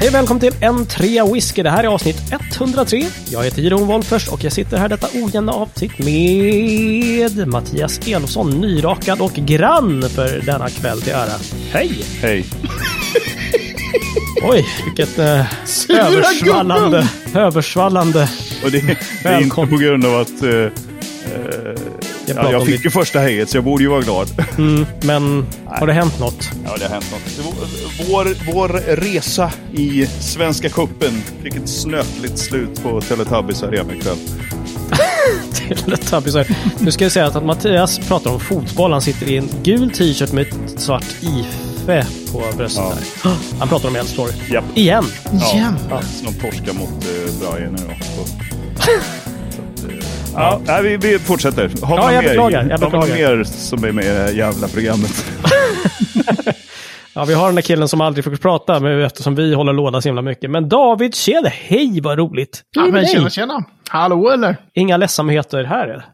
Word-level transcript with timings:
Hej 0.00 0.10
välkommen 0.10 0.40
till 0.40 0.54
en 0.60 0.86
trea 0.86 1.32
whisky. 1.32 1.62
Det 1.62 1.70
här 1.70 1.84
är 1.84 1.88
avsnitt 1.88 2.32
103. 2.56 3.06
Jag 3.30 3.44
heter 3.44 3.62
Jeroen 3.62 3.86
Wolffers 3.86 4.28
och 4.28 4.44
jag 4.44 4.52
sitter 4.52 4.76
här 4.76 4.88
detta 4.88 5.06
ojämna 5.14 5.52
avsnitt 5.52 5.98
med 5.98 7.48
Mattias 7.48 8.08
Elofsson, 8.08 8.50
nyrakad 8.50 9.20
och 9.20 9.32
grann 9.32 10.02
för 10.02 10.42
denna 10.46 10.68
kväll 10.68 11.02
till 11.02 11.12
ära. 11.12 11.32
Hej! 11.72 12.04
Hej. 12.20 12.44
Oj, 14.42 14.66
vilket 14.84 15.18
eh, 15.18 15.46
översvallande, 15.88 17.08
översvallande. 17.34 18.30
Och 18.64 18.70
det, 18.70 18.98
det 19.22 19.28
är 19.28 19.40
inte 19.40 19.54
på 19.54 19.76
grund 19.76 20.04
av 20.04 20.20
att... 20.20 20.42
eh, 20.42 20.50
eh, 20.50 21.89
ja, 22.36 22.52
jag 22.52 22.66
fick 22.66 22.76
ditt, 22.76 22.86
ju 22.86 22.90
första 22.90 23.18
hejet 23.18 23.50
så 23.50 23.56
jag 23.56 23.64
borde 23.64 23.82
ju 23.82 23.88
vara 23.88 24.00
glad. 24.00 24.44
mm, 24.58 24.86
men 25.02 25.46
har 25.66 25.86
det 25.86 25.92
hänt 25.92 26.18
något? 26.20 26.50
Ja, 26.64 26.76
det 26.78 26.84
har 26.84 26.90
hänt 26.90 27.06
något. 27.12 27.54
Vår, 28.08 28.52
vår 28.52 28.68
resa 28.96 29.52
i 29.72 30.06
Svenska 30.06 30.68
Cupen 30.68 31.22
fick 31.42 31.56
ett 31.56 31.68
snöpligt 31.68 32.38
slut 32.38 32.82
på 32.82 33.00
Teletubbies 33.00 33.62
Arena 33.62 33.94
ikväll. 33.94 34.16
Teletubbies. 35.54 36.48
Nu 36.78 36.92
ska 36.92 37.04
jag 37.04 37.12
säga 37.12 37.26
att 37.26 37.44
Mattias 37.44 37.98
pratar 37.98 38.30
om 38.30 38.40
fotboll. 38.40 38.92
Han 38.92 39.02
sitter 39.02 39.28
i 39.28 39.36
en 39.36 39.48
gul 39.62 39.90
t-shirt 39.90 40.32
med 40.32 40.46
ett 40.46 40.80
svart 40.80 41.06
IFE 41.20 42.06
på 42.32 42.42
bröstet. 42.56 42.84
Ja. 42.84 42.94
Där. 43.22 43.32
Han 43.58 43.68
pratar 43.68 43.88
om 43.88 43.96
Elfsborg. 43.96 44.32
Japp. 44.50 44.64
Igen! 44.74 45.04
Igen? 45.32 45.76
Ja, 45.90 46.02
som 46.02 46.34
torskar 46.34 46.72
mot 46.72 46.88
uh, 46.88 47.40
Brian 47.40 47.72
nu 47.72 47.82
då. 47.86 48.24
ja, 50.40 50.60
nej, 50.66 50.82
vi, 50.82 50.96
vi 51.12 51.18
fortsätter. 51.18 51.70
Har 51.82 51.96
Ja, 51.96 52.02
man 52.04 52.14
jag 52.14 52.22
mer, 52.22 52.28
beklagar, 52.30 52.66
jag 52.70 52.78
Har 52.78 52.90
man 52.90 53.00
beklagar. 53.00 53.36
mer 53.36 53.44
som 53.44 53.84
är 53.84 53.92
med 53.92 54.04
i 54.04 54.08
det 54.08 54.14
här 54.14 54.30
jävla 54.32 54.68
programmet? 54.68 55.24
Ja, 57.14 57.24
vi 57.24 57.34
har 57.34 57.46
den 57.46 57.54
där 57.54 57.62
killen 57.62 57.88
som 57.88 58.00
aldrig 58.00 58.24
får 58.24 58.36
prata 58.36 58.80
med, 58.80 59.04
eftersom 59.04 59.34
vi 59.34 59.54
håller 59.54 59.72
låda 59.72 60.00
så 60.00 60.08
himla 60.08 60.22
mycket. 60.22 60.50
Men 60.50 60.68
David 60.68 61.14
Tjede, 61.14 61.48
hej 61.48 62.00
vad 62.02 62.18
roligt! 62.18 62.62
Ja, 62.76 62.82
det 62.82 62.92
men 62.92 63.06
tjena, 63.06 63.30
tjena. 63.30 63.64
Hallå 63.88 64.30
eller? 64.30 64.56
Inga 64.74 64.96
ledsamheter 64.96 65.64
här 65.64 65.84
eller? 65.88 66.04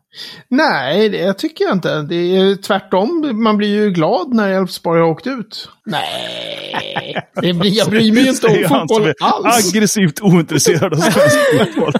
Nej, 0.49 1.09
det 1.09 1.33
tycker 1.33 1.65
jag 1.65 1.73
inte. 1.73 2.03
Det 2.03 2.15
är 2.15 2.63
tvärtom. 2.63 3.31
Man 3.43 3.57
blir 3.57 3.69
ju 3.69 3.91
glad 3.91 4.35
när 4.35 4.49
Elfsborg 4.53 5.01
har 5.01 5.09
åkt 5.09 5.27
ut. 5.27 5.69
Nej, 5.87 7.17
det 7.43 7.53
blir, 7.53 7.79
jag 7.79 7.89
bryr 7.91 8.13
mig 8.13 8.29
inte 8.29 8.47
om 8.47 8.55
fotboll 8.79 9.13
alls. 9.21 9.75
Aggressivt 9.75 10.21
ointresserad 10.23 10.93
av 10.93 10.97
svensk 10.97 11.39
fotboll. 11.59 11.93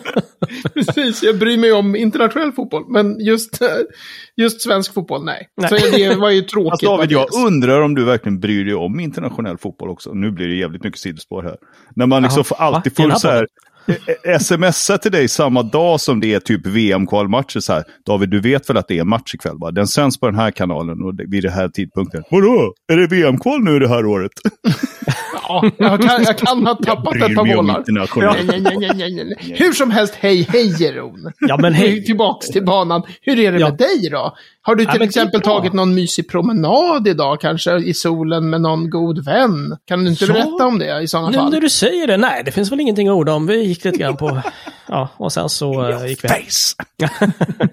Precis, 0.75 1.23
jag 1.23 1.39
bryr 1.39 1.57
mig 1.59 1.73
om 1.73 1.97
internationell 1.97 2.53
fotboll. 2.53 2.85
Men 2.89 3.21
just, 3.21 3.63
eh, 3.63 3.69
just 4.37 4.61
svensk 4.61 4.95
fotboll, 4.95 5.25
nej. 5.25 5.49
Nej. 5.57 5.69
Så 5.69 5.97
det 5.97 6.15
var 6.15 6.31
ju 6.31 6.41
tråkigt. 6.43 6.71
Fast 6.71 6.83
David, 6.83 7.13
jag 7.13 7.21
faktiskt. 7.23 7.47
undrar 7.47 7.81
om 7.83 7.95
du 7.95 8.05
verkligen 8.05 8.41
bryr 8.41 8.65
dig 8.65 8.75
om 8.75 9.01
internationell 9.01 9.59
fotboll 9.59 9.89
också. 9.89 10.13
Nu 10.13 10.31
blir 10.31 10.49
det 10.49 10.55
jävligt 10.55 10.85
mycket 10.85 11.01
sidospår 11.01 11.43
här. 11.43 11.57
När 11.97 12.07
man 12.07 12.23
liksom 12.23 12.45
får 12.45 12.57
alltid 12.57 12.97
får 12.97 13.09
här 13.11 13.19
så 13.19 13.29
här, 13.29 13.47
eh, 14.25 14.39
smsa 14.39 14.99
till 14.99 15.13
dig 15.13 15.29
samma 15.29 15.63
dag 15.63 16.01
som 16.01 16.21
det 16.21 16.35
är 16.35 16.41
typ 16.41 16.67
VM-kvalmatcher 16.67 17.61
så 17.61 17.73
här. 17.73 17.85
David, 18.07 18.29
du 18.31 18.41
vet 18.41 18.71
väl 18.71 18.77
att 18.77 18.89
det 18.89 18.99
är 18.99 19.05
match 19.05 19.35
ikväll 19.35 19.59
va? 19.59 19.71
Den 19.71 19.87
sänds 19.87 20.21
på 20.21 20.27
den 20.27 20.35
här 20.39 20.51
kanalen 20.51 21.03
och 21.05 21.15
det- 21.15 21.25
vid 21.29 21.43
den 21.43 21.53
här 21.53 21.69
tidpunkten. 21.69 22.23
Vadå? 22.31 22.75
Är 22.93 22.97
det 22.97 23.07
VM-kval 23.07 23.61
nu 23.65 23.79
det 23.79 23.89
här 23.89 24.07
året? 24.07 24.33
Ja, 25.49 25.71
jag 25.79 26.01
kan, 26.03 26.23
jag 26.23 26.39
kan 26.39 26.67
ha 26.67 26.75
tappat 26.75 27.17
ett 27.17 27.35
par 27.37 27.57
bollar. 27.57 27.79
internationell. 27.79 28.47
Nej, 28.47 28.61
nej, 28.61 28.77
nej, 28.79 28.91
nej, 28.95 29.13
nej, 29.15 29.25
nej. 29.25 29.57
Hur 29.59 29.73
som 29.73 29.91
helst, 29.91 30.15
hej, 30.21 30.47
hej 30.53 30.83
Jeroen. 30.83 31.33
Ja 31.41 31.57
men 31.57 31.75
hej! 31.75 32.05
Tillbaks 32.05 32.49
till 32.49 32.65
banan. 32.65 33.03
Hur 33.23 33.39
är 33.39 33.53
det 33.53 33.59
Ja. 33.59 33.69
med 33.69 33.79
dig 33.79 34.09
då? 34.11 34.37
Har 34.63 34.75
du 34.75 34.85
Ja, 34.85 34.93
till 34.93 35.03
är 35.03 35.07
exempel 35.07 35.41
tagit 35.41 35.73
någon 35.73 35.95
mysig 35.95 36.29
promenad 36.31 37.09
idag, 37.09 37.41
kanske 37.41 37.77
i 37.77 37.95
solen 37.95 38.51
med 38.51 38.61
någon 38.61 38.91
god 38.91 39.25
vän? 39.25 39.77
Kan 39.89 40.05
du 40.05 40.11
inte 40.11 40.25
Ja. 40.25 40.33
berätta 40.33 40.67
om 40.67 40.79
det 40.79 41.01
i 41.03 41.09
sådana 41.09 41.29
Nu 41.31 41.37
fall? 41.39 41.51
när 41.51 41.61
du 41.61 41.71
säger 41.71 42.07
det, 42.07 42.17
nej 42.17 42.43
det 42.45 42.51
finns 42.51 42.73
väl 42.73 42.81
ingenting 42.81 43.09
att 43.09 43.15
orda 43.15 43.33
om. 43.33 43.47
Vi 43.47 43.63
gick 43.65 43.85
lite 43.85 43.99
grann 43.99 44.17
på... 44.17 44.41
Ja, 44.89 45.09
och 45.17 45.33
sen 45.33 45.49
så 45.49 45.83
uh, 45.91 46.07
gick 46.07 46.25
vi. 46.25 46.29
Face! 46.29 46.75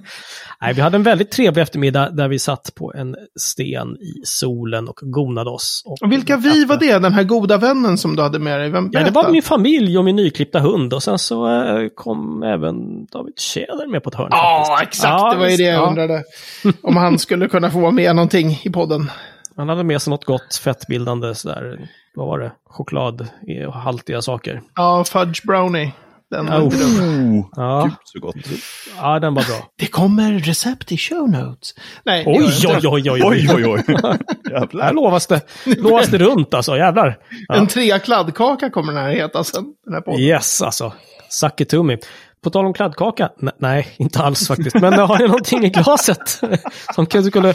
Nej, 0.62 0.74
vi 0.74 0.81
hade 0.81 0.97
en 0.97 1.03
väldigt 1.03 1.31
trevlig 1.31 1.62
eftermiddag 1.62 2.09
där 2.09 2.28
vi 2.28 2.40
satt 2.40 2.75
på 2.75 2.94
en 2.96 3.16
sten 3.40 3.97
i 3.97 4.22
solen 4.24 4.88
och 4.88 5.00
gonade 5.02 5.50
oss. 5.50 5.84
Och 5.86 5.97
Och 6.02 6.12
vilka 6.12 6.38
vi 6.38 6.66
var 6.66 6.78
det? 6.78 7.00
Den 7.00 7.14
här 7.14 7.24
goda 7.24 7.58
vännen 7.58 7.97
som 7.97 8.16
du 8.16 8.22
hade 8.22 8.40
med 8.40 8.59
dig? 8.59 8.69
Vem, 8.69 8.90
Ja, 8.92 9.03
det 9.03 9.12
var 9.12 9.31
min 9.31 9.42
familj 9.42 9.97
och 9.97 10.06
min 10.06 10.16
nyklippta 10.16 10.59
hund 10.59 10.94
och 10.94 11.03
sen 11.03 11.19
så 11.19 11.47
eh, 11.50 11.88
kom 11.96 12.44
även 12.44 13.06
David 13.06 13.40
Tjäder 13.40 13.88
med 13.88 14.03
på 14.03 14.09
ett 14.09 14.16
hörn. 14.16 14.28
Ja, 14.31 14.66
faktiskt. 14.80 15.03
exakt. 15.03 15.22
Ja, 15.22 15.31
det 15.34 15.40
var 15.40 15.50
ju 15.50 15.58
det 15.58 15.63
jag 15.63 15.75
ja. 15.75 15.88
undrade. 15.88 16.24
Om 16.84 16.97
han 16.97 17.19
skulle 17.19 17.47
kunna 17.47 17.72
få 17.72 17.80
vara 17.80 17.92
med 17.92 18.16
någonting 18.16 18.59
i 18.63 18.69
podden. 18.69 19.12
Han 19.56 19.69
hade 19.69 19.84
med 19.84 20.02
sig 20.02 20.12
något 20.12 20.25
gott 20.25 20.56
fettbildande 20.63 21.36
sådär, 21.36 21.90
vad 22.16 22.28
var 22.28 22.40
det, 22.40 22.52
chokladhaltiga 22.66 24.22
saker. 24.22 24.62
Ja, 24.75 25.03
Fudge 25.03 25.46
Brownie. 25.47 25.92
Den 26.33 26.45
var 26.45 26.59
Oh. 26.59 26.63
inte 26.63 26.77
dum. 26.77 27.45
Ja, 27.55 27.83
Gud 27.83 27.94
så 28.03 28.19
gott. 28.19 28.35
ja 28.97 29.19
den 29.19 29.33
var 29.33 29.44
bra. 29.44 29.69
Det 29.79 29.88
kommer 29.88 30.33
recept 30.39 30.91
i 30.91 30.97
show 30.97 31.29
notes. 31.29 31.73
Nej, 32.05 32.23
Oj, 32.27 32.44
oj, 32.67 32.88
oj, 32.88 33.11
oj, 33.11 33.21
Oj, 33.23 33.49
oj, 33.53 33.66
oj. 33.66 33.83
Här 34.03 34.17
Jävlar. 34.51 34.94
lovas 34.94 35.27
det, 35.27 35.41
lovas 35.66 36.07
det 36.07 36.17
runt 36.17 36.53
alltså, 36.53 36.77
jävlar. 36.77 37.17
Ja. 37.47 37.55
En 37.55 37.67
trea 37.67 37.99
kladdkaka 37.99 38.69
kommer 38.69 38.94
den 38.94 39.03
här 39.03 39.11
heta 39.11 39.44
sen. 39.44 39.63
Den 39.85 39.94
här 39.94 40.01
podden. 40.01 40.19
Yes, 40.21 40.61
alltså. 40.61 40.94
Suck 41.29 41.61
it 41.61 41.69
to 41.69 41.83
me. 41.83 41.97
På 42.44 42.50
tal 42.50 42.66
om 42.66 42.74
kladdkaka, 42.74 43.30
N- 43.42 43.52
nej, 43.58 43.88
inte 43.98 44.20
alls 44.20 44.48
faktiskt. 44.48 44.76
Men 44.81 44.94
har 44.94 45.18
ni 45.20 45.28
någonting 45.28 45.64
i 45.66 45.70
glaset 45.70 46.28
som 46.96 47.06
kanske 47.06 47.30
skulle... 47.31 47.54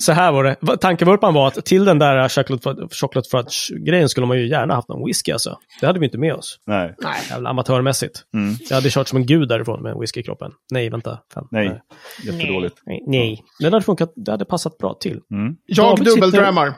Så 0.00 0.12
här 0.12 0.32
var 0.32 0.44
det. 0.44 0.76
Tankevurpan 0.76 1.34
var 1.34 1.46
att 1.48 1.64
till 1.64 1.84
den 1.84 1.98
där 1.98 2.28
chocolate, 2.28 2.68
fudge- 2.68 2.94
chocolate 3.00 3.28
fudge-grejen 3.30 4.08
skulle 4.08 4.26
man 4.26 4.36
ju 4.38 4.48
gärna 4.48 4.74
haft 4.74 4.88
någon 4.88 5.06
whisky 5.06 5.32
alltså. 5.32 5.58
Det 5.80 5.86
hade 5.86 5.98
vi 6.00 6.06
inte 6.06 6.18
med 6.18 6.34
oss. 6.34 6.56
Nej. 6.66 6.94
Nej. 7.02 7.14
Jävla 7.30 7.50
amatörmässigt. 7.50 8.20
Mm. 8.34 8.54
Jag 8.68 8.74
hade 8.76 8.90
kört 8.90 9.08
som 9.08 9.16
en 9.18 9.26
gud 9.26 9.48
därifrån 9.48 9.82
med 9.82 9.92
en 9.92 10.00
whisky 10.00 10.20
i 10.20 10.22
kroppen. 10.22 10.50
Nej, 10.72 10.90
vänta. 10.90 11.18
Fan. 11.34 11.48
Nej. 11.50 11.80
Jättedåligt. 12.24 12.76
Nej, 12.86 13.04
nej. 13.06 13.42
Det 13.58 13.64
hade 13.64 13.82
funkat, 13.82 14.12
det 14.16 14.30
hade 14.30 14.44
passat 14.44 14.78
bra 14.78 14.94
till. 15.00 15.20
Mm. 15.32 15.54
Jag 15.66 15.96
David 15.96 16.04
dubbeldramar. 16.14 16.74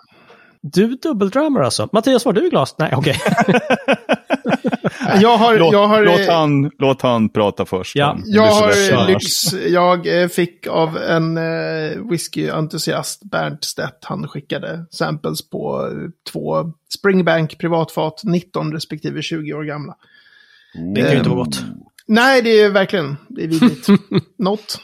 Du 0.63 0.87
dubbeldramar 0.97 1.61
alltså. 1.61 1.89
Mattias, 1.93 2.25
var 2.25 2.33
du 2.33 2.47
i 2.47 2.51
glas? 2.51 2.75
Nej, 2.79 2.93
okej. 2.97 3.17
Jag 5.21 5.37
har, 5.37 5.59
Låt, 5.59 5.73
jag 5.73 5.89
har, 5.89 6.05
låt, 6.05 6.29
han, 6.29 6.71
låt 6.79 7.03
han 7.03 7.29
prata 7.29 7.65
först. 7.65 7.97
Ja. 7.97 8.19
Jag 8.25 8.53
har 8.53 8.93
eh, 8.93 9.07
lyx. 9.07 9.53
Jag 9.53 10.23
eh, 10.23 10.29
fick 10.29 10.67
av 10.67 10.97
en 10.97 11.37
eh, 11.37 12.11
whiskyentusiast, 12.11 13.23
Bernt 13.25 13.65
Stedt, 13.65 14.05
han 14.05 14.29
skickade 14.29 14.85
samples 14.91 15.51
på 15.51 15.91
två 16.33 16.73
Springbank 16.99 17.59
privatfat, 17.59 18.21
19 18.25 18.73
respektive 18.73 19.23
20 19.23 19.53
år 19.53 19.65
gamla. 19.65 19.97
Det 20.95 21.03
kan 21.03 21.11
ju 21.11 21.19
inte 21.19 21.31
vara 21.31 21.45
gott. 21.45 21.63
Nej, 22.07 22.43
det 22.43 22.61
är 22.61 22.71
verkligen, 22.71 23.17
det 23.29 23.45
är 23.45 23.49
vidrigt. 23.49 23.89
Något. 24.39 24.81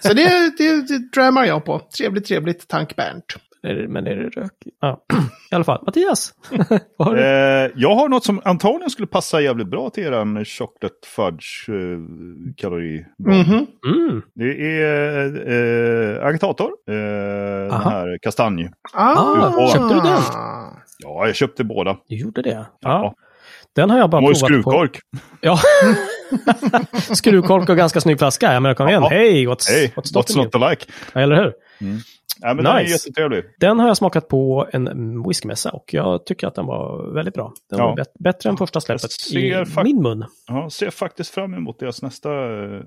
Så 0.00 0.12
det, 0.12 0.52
det, 0.58 0.88
det 0.88 1.46
jag 1.46 1.64
på. 1.64 1.80
Trevligt, 1.98 2.26
trevligt, 2.26 2.68
tank 2.68 2.96
Bernt. 2.96 3.24
Är 3.66 3.74
det- 3.74 3.88
Men 3.88 4.06
är 4.06 4.16
det 4.16 4.28
rök? 4.28 4.52
Ja. 4.80 5.04
I 5.50 5.54
alla 5.54 5.64
fall, 5.64 5.82
Mattias. 5.86 6.32
har 6.98 7.14
du? 7.14 7.20
Eh, 7.22 7.70
jag 7.76 7.94
har 7.94 8.08
något 8.08 8.24
som 8.24 8.40
antagligen 8.44 8.90
skulle 8.90 9.06
passa 9.06 9.40
jävligt 9.40 9.66
bra 9.68 9.90
till 9.90 10.04
eran 10.04 10.44
chocolate 10.44 10.94
fudge 11.16 11.68
eh, 11.68 11.98
kalori. 12.56 13.06
Mhm. 13.18 13.66
Mm. 13.86 14.22
Det 14.34 14.80
är 14.82 16.18
eh, 16.20 16.26
agitator. 16.26 16.70
Eh, 16.88 16.94
den 17.70 17.72
här 17.80 18.18
kastanj. 18.22 18.70
Ah, 18.92 19.68
köpte 19.72 19.94
du 19.94 20.00
den? 20.00 20.20
Ja, 20.98 21.26
jag 21.26 21.34
köpte 21.34 21.64
båda. 21.64 21.96
Du 22.08 22.16
gjorde 22.16 22.42
det? 22.42 22.50
Ja. 22.50 22.66
Ja. 22.80 23.14
Den 23.74 23.90
har 23.90 23.98
jag 23.98 24.10
bara 24.10 24.20
provat 24.20 24.40
på. 24.40 24.46
skruvkork. 24.46 24.98
Ja. 25.40 25.58
Skruvkork 27.14 27.68
och 27.68 27.76
ganska 27.76 28.00
snygg 28.00 28.18
flaska. 28.18 28.52
Jag 28.52 28.62
menar, 28.62 28.74
kom 28.74 28.88
igen. 28.88 29.02
Ja. 29.02 29.08
Hej, 29.08 29.46
what's, 29.46 29.68
Hej, 29.70 29.92
what's 29.96 30.14
what's 30.14 30.36
not 30.36 30.52
to 30.52 30.68
like? 30.70 30.86
Ja, 31.14 31.20
eller 31.20 31.36
hur? 31.36 31.52
Ja, 32.40 32.54
men 32.54 32.64
Den 32.64 32.76
är 32.76 32.80
Nice. 32.82 32.92
jättetrevlig. 32.92 33.44
Den 33.60 33.78
har 33.78 33.86
jag 33.88 33.96
smakat 33.96 34.28
på 34.28 34.66
en 34.72 35.22
whiskymässa 35.28 35.70
och 35.70 35.94
jag 35.94 36.26
tycker 36.26 36.46
att 36.46 36.54
den 36.54 36.66
var 36.66 37.14
väldigt 37.14 37.34
bra. 37.34 37.52
Den 37.70 37.78
Ja. 37.78 37.86
var 37.86 37.96
bet- 37.96 38.14
bättre 38.18 38.50
än 38.50 38.56
första 38.56 38.80
släppet 38.80 39.10
i 39.32 39.54
min 39.84 40.02
mun. 40.02 40.24
Ja, 40.48 40.70
ser 40.70 40.90
faktiskt 40.90 41.30
fram 41.34 41.54
emot 41.54 41.78
deras 41.80 42.02
nästa 42.02 42.28
uh, 42.30 42.80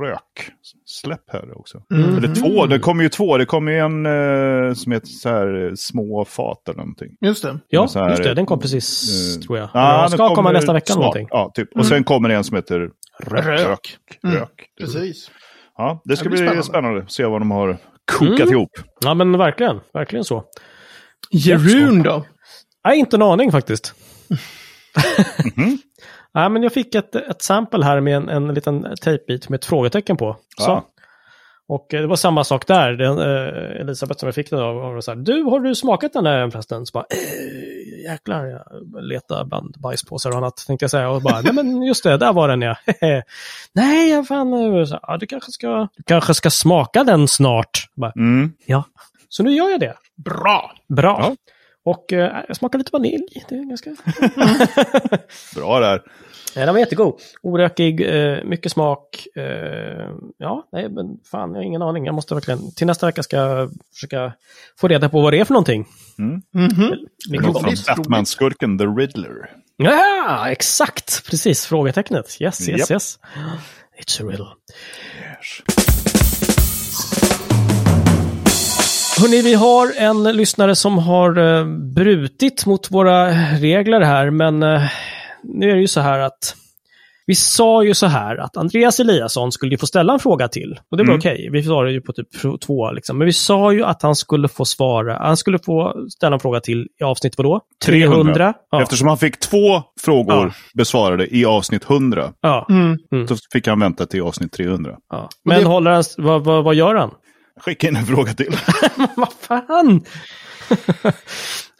rök-släpp 0.00 1.30
här 1.32 1.58
också. 1.58 1.82
Mm. 1.94 2.16
Eller 2.18 2.34
två, 2.34 2.66
det 2.66 2.78
kommer 2.78 3.02
ju 3.02 3.08
två. 3.08 3.36
Det 3.36 3.46
kommer 3.46 3.72
ju 3.72 3.78
en 3.78 4.06
eh, 4.06 4.74
som 4.74 4.92
heter 4.92 5.06
så 5.06 5.28
här 5.28 5.66
eh, 5.66 5.72
små 5.76 6.24
fat 6.24 6.68
eller 6.68 6.78
någonting. 6.78 7.10
Just 7.20 7.42
det. 7.42 7.58
Ja, 7.68 7.88
Så 7.88 7.98
här, 7.98 8.10
just 8.10 8.22
det. 8.22 8.34
Den 8.34 8.46
kom 8.46 8.58
precis, 8.60 9.08
eh, 9.36 9.40
tror 9.42 9.58
jag. 9.58 9.68
Ja, 9.74 10.00
den 10.02 10.10
ska 10.10 10.34
komma 10.34 10.52
nästa 10.52 10.72
vecka 10.72 10.86
snart. 10.92 10.98
någonting. 10.98 11.28
Ja, 11.30 11.50
typ. 11.54 11.68
Och 11.76 11.86
sen 11.86 12.04
kommer 12.04 12.28
det 12.28 12.34
en 12.34 12.44
som 12.44 12.56
heter 12.56 12.90
Rök. 13.20 13.46
Rök. 13.46 13.96
Mm. 14.24 14.36
Rök. 14.36 14.50
Precis. 14.80 15.30
Ja, 15.76 16.02
det 16.04 16.16
ska 16.16 16.24
Det 16.24 16.28
bli 16.30 16.38
spännande. 16.38 16.62
spännande. 16.62 17.04
Se 17.08 17.24
vad 17.24 17.40
de 17.40 17.50
har 17.50 17.78
kokat 18.12 18.40
Mm. 18.40 18.52
ihop. 18.52 18.70
Ja, 19.04 19.14
men 19.14 19.38
verkligen. 19.38 19.80
Verkligen 19.92 20.24
så. 20.24 20.44
Jeroen 21.30 22.02
då? 22.02 22.24
Nej, 22.84 22.98
inte 22.98 23.16
en 23.16 23.22
aning 23.22 23.52
faktiskt. 23.52 23.94
Mhm. 25.56 25.78
Nej, 26.34 26.50
men 26.50 26.62
jag 26.62 26.72
fick 26.72 26.94
ett, 26.94 27.14
ett 27.14 27.42
sample 27.42 27.84
här 27.84 28.00
med 28.00 28.16
en, 28.16 28.28
en 28.28 28.54
liten 28.54 28.86
tejpbit 29.02 29.48
med 29.48 29.58
ett 29.58 29.64
frågetecken 29.64 30.16
på. 30.16 30.36
Så. 30.58 30.70
Ja. 30.70 30.86
Och 31.68 31.94
eh, 31.94 32.00
det 32.00 32.06
var 32.06 32.16
samma 32.16 32.44
sak 32.44 32.66
där. 32.66 32.92
Den, 32.92 33.18
eh, 33.18 33.80
Elisabeth 33.80 34.20
som 34.20 34.26
jag 34.26 34.34
fick 34.34 34.50
den 34.50 34.58
av 34.60 34.74
var 34.74 35.00
så 35.00 35.10
här, 35.10 35.18
du, 35.18 35.42
har 35.42 35.60
du 35.60 35.74
smakat 35.74 36.12
den 36.12 36.24
där 36.24 36.50
förresten? 36.50 36.86
Så 36.86 36.90
bara, 36.92 37.04
eh, 37.10 37.18
jäklar, 38.04 38.46
jag 38.46 38.62
letar 39.04 39.44
bland 39.44 39.74
bajspåsar 39.78 40.30
och 40.30 40.36
annat, 40.36 40.56
tänkte 40.66 40.84
jag 40.84 40.90
säga. 40.90 41.10
Och 41.10 41.22
bara, 41.22 41.40
nej 41.40 41.52
men 41.52 41.82
just 41.82 42.04
det, 42.04 42.16
där 42.16 42.32
var 42.32 42.48
den 42.48 42.62
ja. 42.62 42.76
nej, 43.72 44.10
jag 44.10 44.26
fan, 44.28 44.86
så, 44.86 44.98
ja, 45.02 45.16
du, 45.16 45.26
kanske 45.26 45.52
ska, 45.52 45.88
du 45.96 46.02
kanske 46.02 46.34
ska 46.34 46.50
smaka 46.50 47.04
den 47.04 47.28
snart. 47.28 47.88
Bara, 47.94 48.12
Mm. 48.16 48.52
ja, 48.66 48.84
så 49.28 49.42
nu 49.42 49.50
gör 49.52 49.70
jag 49.70 49.80
det. 49.80 49.94
Bra! 50.16 50.72
Bra. 50.88 51.16
Ja. 51.20 51.36
Och 51.84 52.12
eh, 52.12 52.42
jag 52.48 52.56
smakar 52.56 52.78
lite 52.78 52.90
vanilj. 52.92 53.44
Det 53.48 53.54
är 53.54 53.64
ganska... 53.68 53.90
Bra 55.54 55.80
där. 55.80 56.02
Nej, 56.56 56.64
den 56.66 56.74
var 56.74 56.80
jättegod. 56.80 57.20
Orökig, 57.42 58.00
eh, 58.00 58.44
mycket 58.44 58.72
smak. 58.72 59.26
Eh, 59.36 60.10
ja, 60.38 60.68
nej, 60.72 60.88
men 60.88 61.18
fan, 61.30 61.50
jag 61.50 61.56
har 61.56 61.62
ingen 61.62 61.82
aning. 61.82 62.06
Jag 62.06 62.14
måste 62.14 62.34
verkligen, 62.34 62.74
till 62.74 62.86
nästa 62.86 63.06
vecka 63.06 63.22
ska 63.22 63.36
jag 63.36 63.70
försöka 63.94 64.32
få 64.78 64.88
reda 64.88 65.08
på 65.08 65.20
vad 65.20 65.32
det 65.32 65.40
är 65.40 65.44
för 65.44 65.54
någonting. 65.54 65.86
Mhm. 66.18 66.42
Mycket 67.30 67.44
Från 67.44 67.52
gott. 67.52 67.64
Roligt, 67.64 67.86
Batman-skurken 67.86 68.78
The 68.78 68.84
Riddler. 68.84 69.50
Ja, 69.76 70.50
exakt! 70.50 71.26
Precis, 71.30 71.66
frågetecknet. 71.66 72.36
Yes, 72.40 72.68
yes, 72.68 72.80
Japp. 72.80 72.90
yes. 72.90 73.18
It's 74.00 74.22
a 74.22 74.30
riddle. 74.30 74.46
Hörrni, 79.20 79.42
vi 79.42 79.54
har 79.54 79.92
en 79.98 80.22
lyssnare 80.36 80.74
som 80.74 80.98
har 80.98 81.38
eh, 81.58 81.64
brutit 81.94 82.66
mot 82.66 82.90
våra 82.90 83.28
regler 83.60 84.00
här, 84.00 84.30
men 84.30 84.62
eh, 84.62 84.82
nu 85.42 85.70
är 85.70 85.74
det 85.74 85.80
ju 85.80 85.88
så 85.88 86.00
här 86.00 86.18
att 86.20 86.54
vi 87.26 87.34
sa 87.34 87.84
ju 87.84 87.94
så 87.94 88.06
här 88.06 88.36
att 88.36 88.56
Andreas 88.56 89.00
Eliasson 89.00 89.52
skulle 89.52 89.72
ju 89.74 89.78
få 89.78 89.86
ställa 89.86 90.12
en 90.12 90.18
fråga 90.18 90.48
till. 90.48 90.80
Och 90.90 90.96
det 90.96 91.02
var 91.02 91.08
Mm. 91.08 91.18
okej, 91.18 91.48
vi 91.52 91.62
svarade 91.62 91.92
ju 91.92 92.00
på 92.00 92.12
typ 92.12 92.28
två 92.66 92.92
liksom. 92.92 93.18
Men 93.18 93.26
vi 93.26 93.32
sa 93.32 93.72
ju 93.72 93.84
att 93.84 94.02
han 94.02 94.14
skulle 94.16 94.48
få 94.48 94.64
svara, 94.64 95.18
han 95.18 95.36
skulle 95.36 95.58
få 95.58 95.94
ställa 96.16 96.34
en 96.34 96.40
fråga 96.40 96.60
till 96.60 96.86
i 97.00 97.04
avsnitt 97.04 97.34
vadå? 97.38 97.60
300? 97.84 98.54
Ja. 98.70 98.82
Eftersom 98.82 99.08
han 99.08 99.18
fick 99.18 99.40
två 99.40 99.82
frågor 100.00 100.34
Ja. 100.34 100.50
besvarade 100.74 101.36
i 101.36 101.44
avsnitt 101.44 101.84
100. 101.90 102.32
ja. 102.40 102.66
Mm. 102.70 103.26
Så 103.28 103.36
fick 103.52 103.66
han 103.66 103.80
vänta 103.80 104.06
till 104.06 104.22
avsnitt 104.22 104.52
300. 104.52 104.92
Ja. 105.10 105.28
Men 105.44 105.58
det- 105.60 105.66
håller 105.66 105.90
han, 105.90 106.04
vad, 106.18 106.44
vad, 106.44 106.64
vad 106.64 106.74
gör 106.74 106.94
han? 106.94 107.10
Skicka 107.60 107.88
in 107.88 107.96
en 107.96 108.06
fråga 108.06 108.34
till. 108.34 108.56
vad 109.16 109.32
fan? 109.40 110.04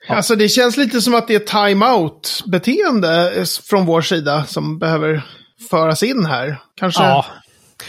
Alltså 0.08 0.36
det 0.36 0.48
känns 0.48 0.76
lite 0.76 1.00
som 1.00 1.14
att 1.14 1.28
det 1.28 1.34
är 1.34 1.66
time-out-beteende 1.68 3.44
från 3.62 3.86
vår 3.86 4.00
sida 4.00 4.44
som 4.44 4.78
behöver 4.78 5.22
föras 5.70 6.02
in 6.02 6.26
här. 6.26 6.58
Kanske 6.74 7.02
Ja, 7.02 7.26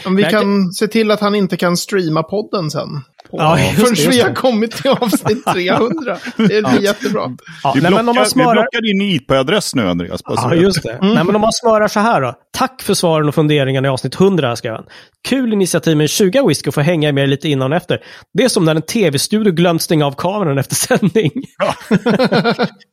om 0.06 0.16
vi 0.16 0.24
kan 0.24 0.72
se 0.72 0.88
till 0.88 1.10
att 1.10 1.20
han 1.20 1.34
inte 1.34 1.56
kan 1.56 1.76
streama 1.76 2.22
podden 2.22 2.70
sen. 2.70 2.88
På, 3.30 3.36
Ja, 3.38 3.58
just 3.58 3.70
det, 3.70 3.76
förrän 3.76 3.94
just 3.94 4.06
vi 4.12 4.16
det. 4.16 4.22
har 4.22 4.34
kommit 4.34 4.70
till 4.70 4.90
avsnitt 4.90 5.44
300. 5.52 6.16
Det 6.36 6.46
blir 6.46 6.82
jättebra. 6.82 7.36
ja. 7.62 7.72
Vi 7.74 7.80
Nej, 7.80 7.90
men 7.90 7.98
om 8.00 8.04
blockar, 8.06 8.24
vi 8.24 8.30
smörar... 8.30 8.52
blockar 8.52 8.80
din 8.80 9.02
IP-adress 9.02 9.74
nu, 9.74 9.88
Andreas. 9.88 10.20
Ja, 10.24 10.54
just 10.54 10.82
det. 10.82 10.98
Nej, 11.02 11.24
men 11.24 11.34
om 11.34 11.40
man 11.40 11.52
svarar 11.52 11.88
så 11.88 12.00
här 12.00 12.20
då. 12.22 12.34
Tack 12.58 12.82
för 12.82 12.94
svaren 12.94 13.28
och 13.28 13.34
funderingarna 13.34 13.88
i 13.88 13.90
avsnitt 13.90 14.20
100, 14.20 14.56
skrev 14.56 14.72
han. 14.74 14.84
Kul 15.28 15.52
initiativ 15.52 15.96
med 15.96 16.08
20 16.10 16.46
whisky 16.48 16.68
och 16.70 16.74
få 16.74 16.80
hänga 16.80 17.12
med 17.12 17.28
lite 17.28 17.48
innan 17.48 17.72
och 17.72 17.76
efter. 17.76 17.98
Det 18.34 18.44
är 18.44 18.48
som 18.48 18.64
när 18.64 18.74
en 18.74 18.82
tv-studio 18.82 19.52
glömt 19.52 19.82
stänga 19.82 20.06
av 20.06 20.12
kameran 20.12 20.58
efter 20.58 20.74
sändning. 20.74 21.30
Ja, 21.58 21.74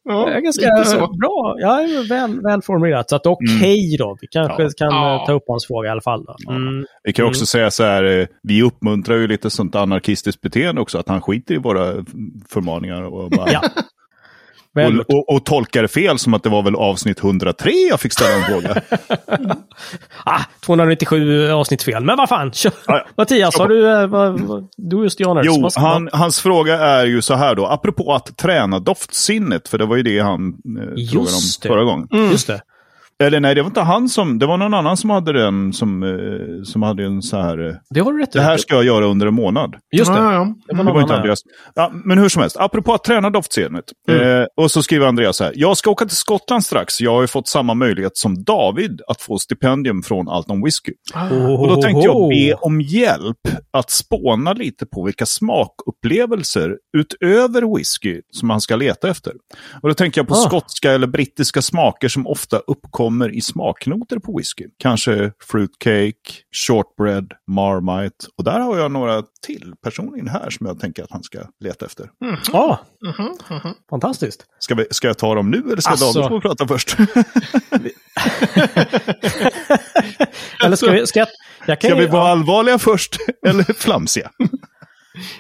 Det 0.06 0.33
är 0.33 0.39
ganska 0.41 0.68
bra. 0.97 1.56
Ja, 1.59 1.75
det 1.77 1.83
är 1.83 2.09
väl, 2.09 2.41
väl 2.41 2.62
formulerat. 2.62 3.09
Så 3.09 3.15
att 3.15 3.25
okej 3.27 3.95
då. 4.00 4.18
Vi 4.21 4.27
kanske 4.27 4.63
Ja. 4.63 4.69
kan 4.77 4.88
Ja. 4.95 5.15
eh, 5.21 5.25
ta 5.25 5.31
upp 5.33 5.44
hans 5.47 5.68
fråga 5.68 5.88
i 5.88 5.91
alla 5.91 6.01
fall. 6.01 6.25
Då. 6.25 6.51
Mm. 6.53 6.85
Vi 7.03 7.13
kan 7.13 7.25
också 7.25 7.45
säga 7.45 7.71
så 7.71 7.83
här, 7.83 8.03
eh, 8.19 8.25
vi 8.44 8.63
uppmuntrar 8.63 9.15
ju 9.15 9.27
lite 9.27 9.50
sånt 9.50 9.75
anarkistiskt 9.75 10.22
beteende 10.41 10.81
också, 10.81 10.97
att 10.97 11.07
han 11.07 11.21
skiter 11.21 11.53
i 11.55 11.57
våra 11.57 11.93
förmaningar 12.49 13.01
och, 13.01 13.29
bara, 13.29 13.51
Ja. 13.51 13.61
Och, 14.75 15.15
och, 15.15 15.29
och 15.35 15.45
tolkar 15.45 15.81
det 15.81 15.87
fel 15.87 16.19
som 16.19 16.33
att 16.33 16.43
det 16.43 16.49
var 16.49 16.63
väl 16.63 16.75
avsnitt 16.75 17.19
103 17.23 17.71
jag 17.89 17.99
fick 17.99 18.13
ställa 18.13 18.35
en 18.35 18.43
fråga. 18.43 18.81
Ah, 20.25 20.39
297 20.65 21.49
avsnitt 21.51 21.83
fel. 21.83 22.03
Men 22.03 22.17
vad 22.17 22.29
fan, 22.29 22.51
kör. 22.51 22.71
Ja, 22.87 22.97
ja. 22.97 23.05
Mattias, 23.17 23.57
har 23.59 23.67
du... 23.67 23.89
eh, 23.91 24.07
Vad, 24.07 24.39
vad, 24.39 24.67
du 24.77 25.03
just 25.03 25.25
honors. 25.25 25.45
Jo, 25.45 25.69
han, 25.75 26.09
hans 26.13 26.39
fråga 26.41 26.77
är 26.79 27.05
ju 27.05 27.21
så 27.21 27.33
här 27.33 27.55
då, 27.55 27.65
apropå 27.67 28.13
att 28.13 28.37
träna 28.37 28.79
doftsinnet, 28.79 29.67
för 29.67 29.77
det 29.77 29.85
var 29.85 29.95
ju 29.95 30.03
det 30.03 30.19
han 30.19 30.47
eh, 30.47 30.53
frågade 31.11 31.19
om 31.35 31.41
det. 31.61 31.67
förra 31.67 31.83
gången. 31.83 32.07
Just 32.31 32.47
det. 32.47 32.61
Eller 33.23 33.39
nej, 33.39 33.55
det 33.55 33.61
var 33.61 33.67
inte 33.69 33.81
han 33.81 34.09
som, 34.09 34.39
det 34.39 34.45
var 34.45 34.57
någon 34.57 34.73
annan 34.73 34.97
som 34.97 35.09
hade 35.09 35.33
den, 35.33 35.73
som, 35.73 36.03
eh, 36.03 36.63
som 36.63 36.81
hade 36.83 37.03
en 37.05 37.21
så 37.21 37.37
här, 37.41 37.69
eh, 37.69 37.75
Det 37.89 37.99
har 37.99 38.13
du 38.13 38.19
rätt 38.21 38.31
det 38.31 38.41
här 38.41 38.57
ska 38.57 38.75
jag 38.75 38.83
göra 38.83 39.05
under 39.05 39.27
en 39.27 39.33
månad. 39.33 39.75
Just 39.95 40.13
det. 40.13 40.17
Ja, 40.19 40.33
ja. 40.33 40.39
Det 40.67 40.73
var 40.75 40.77
Det 40.77 40.83
någon 40.83 40.93
var 40.93 41.01
inte. 41.01 41.15
Andreas. 41.15 41.39
Ja, 41.75 41.91
men 42.05 42.17
hur 42.17 42.29
som 42.29 42.41
helst, 42.41 42.57
apropå 42.59 42.93
att 42.93 43.03
träna 43.03 43.29
doftsinnet. 43.29 43.85
Eh, 44.09 44.17
och 44.63 44.71
så 44.71 44.83
skriver 44.83 45.07
Andreas 45.07 45.37
så 45.37 45.43
här. 45.43 45.53
Jag 45.55 45.77
ska 45.77 45.91
åka 45.91 46.05
till 46.05 46.17
Skottland 46.17 46.63
strax. 46.63 47.01
Jag 47.01 47.13
har 47.13 47.21
ju 47.21 47.27
fått 47.27 47.47
samma 47.47 47.73
möjlighet 47.73 48.17
som 48.17 48.43
David 48.43 49.01
att 49.07 49.21
få 49.21 49.37
stipendium 49.37 50.03
från 50.03 50.29
Alton 50.29 50.63
Whisky. 50.63 50.91
Oh, 51.15 51.61
Och 51.61 51.67
då 51.67 51.81
tänkte 51.81 52.05
jag 52.05 52.29
be 52.29 52.53
om 52.53 52.81
hjälp 52.81 53.37
att 53.73 53.91
spåna 53.91 54.53
lite 54.53 54.85
på 54.85 55.03
vilka 55.05 55.25
smakupplevelser 55.25 56.77
utöver 56.97 57.77
whisky 57.77 58.21
som 58.31 58.47
man 58.47 58.61
ska 58.61 58.75
leta 58.75 59.09
efter. 59.09 59.33
Och 59.81 59.89
då 59.89 59.93
tänker 59.95 60.19
jag 60.21 60.27
på 60.27 60.33
Ah. 60.33 60.37
skotska 60.37 60.91
eller 60.91 61.07
brittiska 61.07 61.61
smaker 61.61 62.07
som 62.07 62.27
ofta 62.27 62.57
uppkommer 62.57 63.12
i 63.21 63.42
smaknoter 63.42 64.19
på 64.19 64.38
whisky. 64.38 64.65
Kanske 64.80 65.31
fruitcake, 65.51 66.33
shortbread, 66.68 67.33
marmite. 67.48 68.25
Och 68.38 68.44
där 68.44 68.60
har 68.60 68.77
jag 68.77 68.92
några 68.92 69.24
till 69.45 69.74
personligen 69.83 70.27
här 70.27 70.50
som 70.50 70.65
jag 70.68 70.80
tänker 70.80 71.04
att 71.04 71.12
han 71.12 71.24
ska 71.24 71.39
leta 71.60 71.86
efter. 71.86 72.10
Ja, 72.54 72.80
Mhm, 73.06 73.38
mhm. 73.50 73.74
fantastiskt. 73.89 74.45
Ska, 74.60 74.75
vi, 74.75 74.86
ska 74.92 75.07
jag 75.07 75.18
ta 75.18 75.36
dem 75.36 75.51
nu 75.51 75.57
eller 75.57 75.81
ska 75.81 75.92
Alltså- 75.92 76.13
David 76.21 76.30
få 76.30 76.42
prata 76.42 76.68
först? 76.68 76.95
Eller 80.66 80.75
ska 80.75 80.92
vi... 80.92 81.07
Ska 81.07 81.19
jag, 81.19 81.27
jag 81.66 81.81
kan 81.81 81.89
Ska 81.92 82.00
ju- 82.00 82.06
vi 82.06 82.12
vara 82.12 82.31
allvarliga 82.31 82.80
först 82.80 83.18
eller 83.48 83.74
flamsiga? 83.74 84.30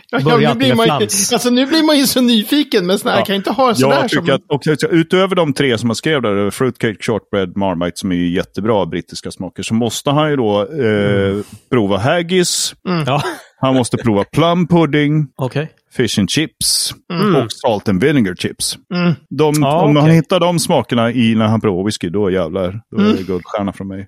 Ja, 0.09 0.37
nu, 0.37 0.53
blir 0.55 0.75
man 0.75 0.85
ju, 0.87 0.93
alltså, 0.93 1.49
nu 1.49 1.65
blir 1.65 1.83
man 1.83 1.97
ju 1.97 2.07
så 2.07 2.21
nyfiken, 2.21 2.85
men 2.85 2.99
såna 2.99 3.11
här 3.11 3.19
Ja. 3.19 3.25
kan 3.25 3.35
inte 3.35 3.51
ha 3.51 3.75
sådär 3.75 3.95
Jag 3.95 4.09
som... 4.11 4.19
tycker 4.21 4.33
att, 4.33 4.41
och, 4.47 4.61
utöver 4.91 5.35
de 5.35 5.53
tre 5.53 5.77
som 5.77 5.89
jag 5.89 5.97
skrev 5.97 6.21
där, 6.21 6.51
Fruitcake, 6.51 6.97
Shortbread, 7.03 7.57
Marmite, 7.57 7.97
som 7.99 8.11
är 8.11 8.15
ju 8.15 8.35
jättebra 8.35 8.85
brittiska 8.85 9.31
smaker, 9.31 9.63
så 9.63 9.73
måste 9.73 10.11
han 10.11 10.29
ju 10.29 10.35
då 10.35 10.61
eh, 10.61 11.35
prova 11.71 11.97
haggis, 11.97 12.75
Ja, 13.05 13.23
han 13.61 13.75
måste 13.75 13.97
prova 13.97 14.23
plum 14.23 14.67
pudding, 14.67 15.27
okej. 15.35 15.71
Fish 15.97 16.19
and 16.19 16.29
chips 16.29 16.93
Mm. 17.13 17.35
och 17.35 17.51
salt 17.51 17.89
and 17.89 18.03
vinegar 18.03 18.35
chips. 18.35 18.77
Mm. 18.93 19.13
De, 19.29 19.53
Ja, 19.61 19.81
om 19.81 19.95
han 19.95 20.05
okej. 20.05 20.15
hittar 20.15 20.39
de 20.39 20.59
smakerna 20.59 21.11
i 21.11 21.35
när 21.35 21.45
han 21.45 21.61
provar 21.61 21.85
whisky, 21.85 22.09
då 22.09 22.31
jävlar, 22.31 22.81
då 22.91 22.97
är 22.97 23.05
Mm. 23.05 23.15
det 23.17 23.23
guldstjärna 23.23 23.73
från 23.73 23.87
mig. 23.87 24.07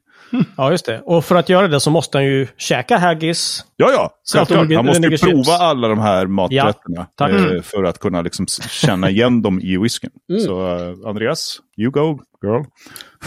Ja, 0.58 0.72
just 0.72 0.86
det. 0.86 1.01
Och 1.06 1.25
för 1.25 1.36
att 1.36 1.50
göra 1.50 1.68
det 1.68 1.80
så 1.80 1.89
måste 1.92 2.18
han 2.18 2.25
ju 2.25 2.48
käka 2.58 2.98
haggis. 2.98 3.65
Ja, 3.75 3.89
ja, 3.92 4.10
självklart. 4.34 4.74
Han 4.75 4.86
måste 4.86 5.08
ju 5.08 5.18
prova 5.18 5.54
alla 5.54 5.88
de 5.88 6.00
här 6.00 6.27
maträtterna 6.27 7.08
tack. 7.18 7.32
eh, 7.32 7.62
för 7.62 7.84
att 7.84 8.00
kunna 8.00 8.22
liksom 8.22 8.48
känna 8.70 9.10
igen 9.10 9.42
dem 9.42 9.60
i 9.60 9.77
whiskyn. 9.77 10.10
Mm. 10.30 10.42
Så 10.42 10.75
eh, 10.77 11.10
Andreas, 11.10 11.58
you 11.77 11.92
go 11.92 12.20
girl. 12.44 12.63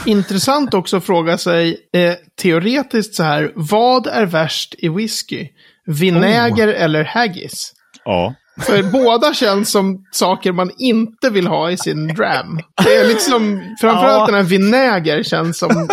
Intressant 0.06 0.74
också 0.74 0.96
att 0.96 1.04
fråga 1.04 1.38
sig, 1.38 1.76
eh, 1.94 2.14
teoretiskt 2.42 3.14
så 3.14 3.22
här, 3.22 3.52
vad 3.54 4.06
är 4.06 4.26
värst 4.26 4.74
i 4.78 4.88
whisky? 4.88 5.48
Vinäger 5.86 6.68
eller 6.68 7.04
haggis? 7.04 7.72
Ja. 8.04 8.34
För 8.60 8.82
båda 8.82 9.34
känns 9.34 9.70
som 9.70 10.04
saker 10.10 10.52
man 10.52 10.70
inte 10.78 11.30
vill 11.30 11.46
ha 11.46 11.70
i 11.70 11.76
sin 11.76 12.08
dram. 12.08 12.60
Det 12.84 12.96
är 12.96 13.08
liksom, 13.08 13.62
framförallt 13.80 14.20
Ja. 14.20 14.26
den 14.26 14.34
här 14.34 14.42
vinäger 14.42 15.22
känns 15.22 15.58
som 15.58 15.88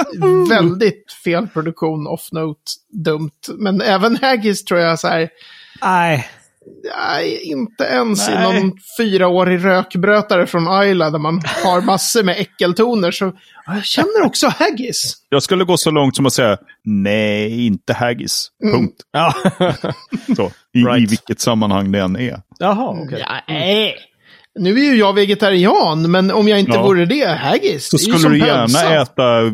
väldigt 0.50 1.12
fel 1.24 1.48
produktion, 1.48 2.08
off-note, 2.08 2.72
dumt. 3.06 3.32
Men 3.58 3.82
även 3.82 4.18
haggis 4.22 4.66
tror 4.66 4.80
jag 4.80 5.00
så 5.00 5.08
här, 5.08 5.30
Nej. 5.82 6.28
Nej, 6.98 7.42
inte 7.44 7.84
ens 7.84 8.28
Nej. 8.30 8.38
i 8.38 8.42
någon 8.62 8.72
fyraårig 9.00 9.66
rökbrötare 9.66 10.48
från 10.48 10.68
Ayla 10.68 11.10
där 11.10 11.20
man 11.20 11.42
har 11.64 11.82
massor 11.82 12.24
med 12.24 12.40
äckeltoner. 12.40 13.12
Så 13.12 13.26
ja, 13.66 13.74
jag 13.76 13.86
känner 13.86 14.26
också 14.26 14.48
haggis. 14.48 15.14
Jag 15.30 15.44
skulle 15.44 15.64
gå 15.64 15.78
så 15.78 15.92
långt 15.92 16.16
som 16.16 16.26
att 16.26 16.34
säga 16.34 16.58
nej, 16.84 17.66
inte 17.66 17.94
haggis. 17.94 18.48
Punkt. 18.74 18.96
Ja. 19.12 19.34
Så, 20.36 20.52
i, 20.74 20.80
I 20.80 20.84
Right. 20.84 21.12
vilket 21.12 21.40
sammanhang 21.40 21.92
det 21.92 22.00
än 22.00 22.16
är. 22.16 22.42
Jaha, 22.60 22.90
okej. 23.06 23.26
Ja, 23.28 23.36
nej. 23.48 23.96
Nu 24.60 24.72
är 24.72 24.84
ju 24.84 24.96
jag 24.96 25.14
vegetarian, 25.14 26.12
men 26.12 26.32
om 26.32 26.48
jag 26.48 26.60
inte 26.60 26.72
Ja. 26.72 26.84
vore 26.84 27.06
det, 27.06 27.28
haggis. 27.28 27.90
Så 27.90 27.98
det 27.98 28.04
skulle 28.04 28.30
du 28.30 28.38
gärna 28.40 28.60
hönsa. 28.62 29.02
äta 29.02 29.38
eh, 29.46 29.52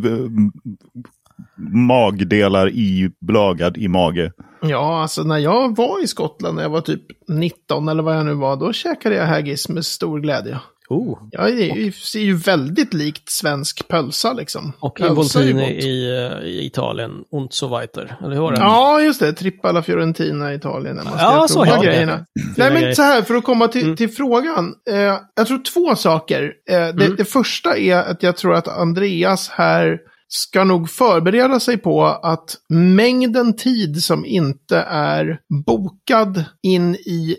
magdelar 1.74 2.70
i 2.70 3.10
blagad 3.22 3.78
i 3.78 3.88
mage. 3.88 4.32
Ja, 4.62 5.02
alltså 5.02 5.24
när 5.24 5.38
jag 5.38 5.76
var 5.78 6.04
i 6.04 6.08
Skottland 6.08 6.56
när 6.56 6.64
jag 6.64 6.70
var 6.70 6.82
typ 6.82 7.02
19 7.28 7.88
eller 7.90 8.04
vad 8.04 8.16
jag 8.18 8.26
nu 8.26 8.34
var, 8.34 8.56
då 8.56 8.74
käkade 8.74 9.16
jag 9.16 9.26
haggis 9.26 9.70
med 9.70 9.86
stor 9.86 10.20
glädje. 10.20 10.60
Oh. 10.90 11.20
Ja, 11.32 11.44
det 11.44 11.70
är 11.72 11.76
ju- 11.76 11.92
ser 11.92 12.20
ju 12.20 12.36
väldigt 12.36 12.94
likt 12.94 13.30
svensk 13.32 13.88
pölsa 13.88 14.34
liksom. 14.34 14.74
Och 14.80 15.00
Involtini 15.02 15.72
i, 15.72 16.18
eh, 16.18 16.48
i 16.48 16.66
Italien, 16.66 17.12
und 17.32 17.54
so 17.54 17.78
weiter. 17.78 18.16
Eller 18.24 18.36
hur 18.36 18.42
var 18.42 18.52
det? 18.52 18.58
Ja, 18.60 19.02
just 19.02 19.20
det. 19.20 19.34
Trippa 19.34 19.70
alla 19.70 19.82
Fiorentina 19.84 20.54
i 20.54 20.56
Italien. 20.56 20.96
när 20.96 21.04
Man 21.04 21.14
ska 21.14 21.22
Ja, 21.22 21.48
så 21.48 21.64
det. 21.64 21.80
grejerna. 21.86 22.26
Nej, 22.58 22.74
men 22.74 22.96
så 22.96 23.02
här, 23.02 23.22
för 23.22 23.36
att 23.36 23.44
komma 23.44 23.68
till, 23.68 23.84
Mm. 23.84 23.96
till 23.96 24.10
frågan. 24.10 24.74
Eh, 24.90 25.18
jag 25.36 25.48
tror 25.48 25.64
två 25.74 25.96
saker. 25.96 26.44
Eh, 26.70 26.76
det, 26.76 27.06
Mm. 27.06 27.16
det 27.18 27.26
första 27.26 27.78
är 27.78 27.96
att 27.98 28.24
jag 28.24 28.38
tror 28.38 28.54
att 28.56 28.68
Andreas 28.68 29.50
här 29.50 29.98
ska 30.34 30.64
nog 30.64 30.90
förbereda 30.90 31.60
sig 31.60 31.78
på 31.78 32.06
att 32.06 32.56
mängden 32.70 33.56
tid 33.56 34.04
som 34.04 34.26
inte 34.26 34.78
är 34.90 35.40
bokad 35.66 36.44
in 36.64 36.96
i 36.96 37.36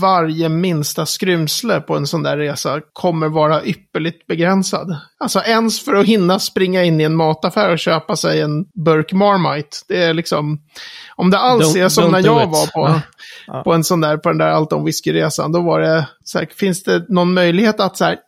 varje 0.00 0.48
minsta 0.48 1.06
skrymsle 1.06 1.80
på 1.80 1.96
en 1.96 2.06
sån 2.06 2.22
där 2.22 2.36
resa 2.36 2.80
kommer 2.92 3.28
vara 3.28 3.64
ypperligt 3.64 4.26
begränsad. 4.26 4.96
Alltså 5.18 5.40
ens 5.40 5.84
för 5.84 5.94
att 5.94 6.06
hinna 6.06 6.38
springa 6.38 6.84
in 6.84 7.00
i 7.00 7.04
en 7.04 7.16
mataffär 7.16 7.72
och 7.72 7.78
köpa 7.78 8.16
sig 8.16 8.40
en 8.40 8.64
burk 8.84 9.12
Marmite. 9.12 9.76
Det 9.88 10.02
är 10.04 10.14
liksom, 10.14 10.58
om 11.16 11.30
det 11.30 11.38
alls 11.38 11.74
Don't- 11.76 11.84
är 11.84 11.88
som 11.88 12.10
när 12.12 12.24
jag 12.24 12.42
it. 12.42 12.48
var 12.48 12.66
på, 12.66 12.80
Ja. 12.88 13.00
Ja. 13.46 13.62
på 13.62 13.72
en 13.72 13.84
sån 13.84 14.00
där, 14.00 14.16
på 14.16 14.28
den 14.28 14.38
där 14.38 14.48
Alton 14.48 14.84
Whisky-resan, 14.84 15.52
då 15.52 15.60
var 15.62 15.80
det 15.80 16.08
så 16.24 16.38
här, 16.38 16.48
finns 16.56 16.82
det 16.82 17.04
någon 17.08 17.34
möjlighet 17.34 17.80
att 17.80 17.96
så 17.96 18.04
här, 18.04 18.12
"Nja, 18.12 18.18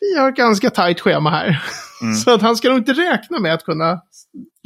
vi 0.00 0.18
har 0.18 0.28
ett 0.28 0.36
ganska 0.36 0.70
tajt 0.70 1.00
schema 1.00 1.30
här. 1.30 1.62
så 2.24 2.34
att 2.34 2.42
han 2.42 2.56
ska 2.56 2.68
nog 2.68 2.78
inte 2.78 2.92
räkna 2.92 3.38
med 3.38 3.54
att 3.54 3.64
kunna 3.64 4.00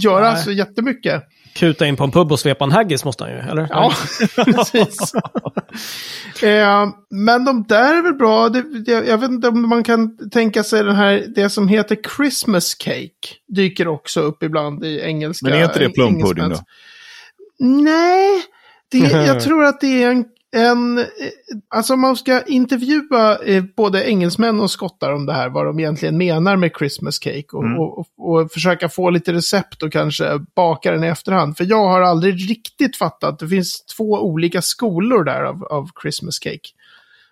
göra 0.03 0.33
Nej. 0.33 0.43
så 0.43 0.51
jättemycket. 0.53 1.23
Kuta 1.55 1.87
in 1.87 1.97
på 1.97 2.05
en 2.05 2.11
pub 2.11 2.33
och 2.33 2.41
svepa 2.41 2.65
en 2.65 2.73
haggis 2.73 3.05
måste 3.05 3.25
han 3.25 3.33
ju, 3.33 3.39
eller? 3.39 3.67
Ja, 3.71 3.93
precis. 4.45 5.15
eh, 6.43 6.89
men 7.11 7.45
de 7.45 7.65
där 7.69 7.99
är 7.99 8.03
väl 8.03 8.15
bra. 8.15 8.49
Det, 8.49 8.65
jag, 8.93 9.09
jag 9.09 9.19
vet 9.19 9.31
inte 9.31 9.49
om 9.49 9.69
man 9.69 9.85
kan 9.85 10.31
tänka 10.31 10.65
sig 10.65 10.85
den 10.85 10.97
här, 10.97 11.25
det 11.35 11.51
som 11.51 11.69
heter 11.69 11.97
Christmas 12.17 12.75
cake. 12.75 13.35
Dyker 13.49 13.89
också 13.89 14.21
upp 14.21 14.43
ibland 14.43 14.85
i 14.85 15.01
engelska. 15.01 15.47
Men 15.47 15.59
är 15.59 15.65
inte 15.65 15.79
det 15.79 15.91
plumpudding 15.91 16.49
då? 16.49 16.59
Nej, 17.59 18.43
det, 18.91 18.99
jag 18.99 19.41
tror 19.45 19.65
att 19.65 19.81
det 19.81 20.03
är 20.03 20.11
en, 20.11 20.25
en 20.55 20.99
eh, 20.99 21.05
alltså 21.69 21.97
man 21.97 22.17
ska 22.17 22.43
intervjua 22.43 23.39
eh, 23.39 23.65
både 23.77 24.05
engelsmän 24.11 24.61
och 24.61 24.71
skottar 24.71 25.13
om 25.13 25.27
det 25.27 25.33
här, 25.33 25.49
vad 25.49 25.67
de 25.67 25.79
egentligen 25.81 26.19
menar 26.19 26.57
med 26.57 26.71
Christmas 26.79 27.19
cake 27.19 27.47
och, 27.53 27.65
Mm. 27.65 27.79
och, 27.79 28.07
och 28.19 28.53
försöka 28.53 28.89
få 28.89 29.11
lite 29.11 29.33
recept 29.33 29.83
och 29.83 29.93
kanske 29.93 30.39
baka 30.57 30.91
den 30.91 31.05
i 31.05 31.07
efterhand. 31.07 31.57
För 31.57 31.65
jag 31.65 31.89
har 31.89 32.01
aldrig 32.01 32.51
riktigt 32.51 32.97
fattat, 32.97 33.39
det 33.39 33.49
finns 33.49 33.85
två 33.97 34.05
olika 34.05 34.63
skolor 34.63 35.25
där 35.25 35.45
av, 35.45 35.65
av 35.65 35.89
Christmas 36.03 36.39
cake. 36.39 36.69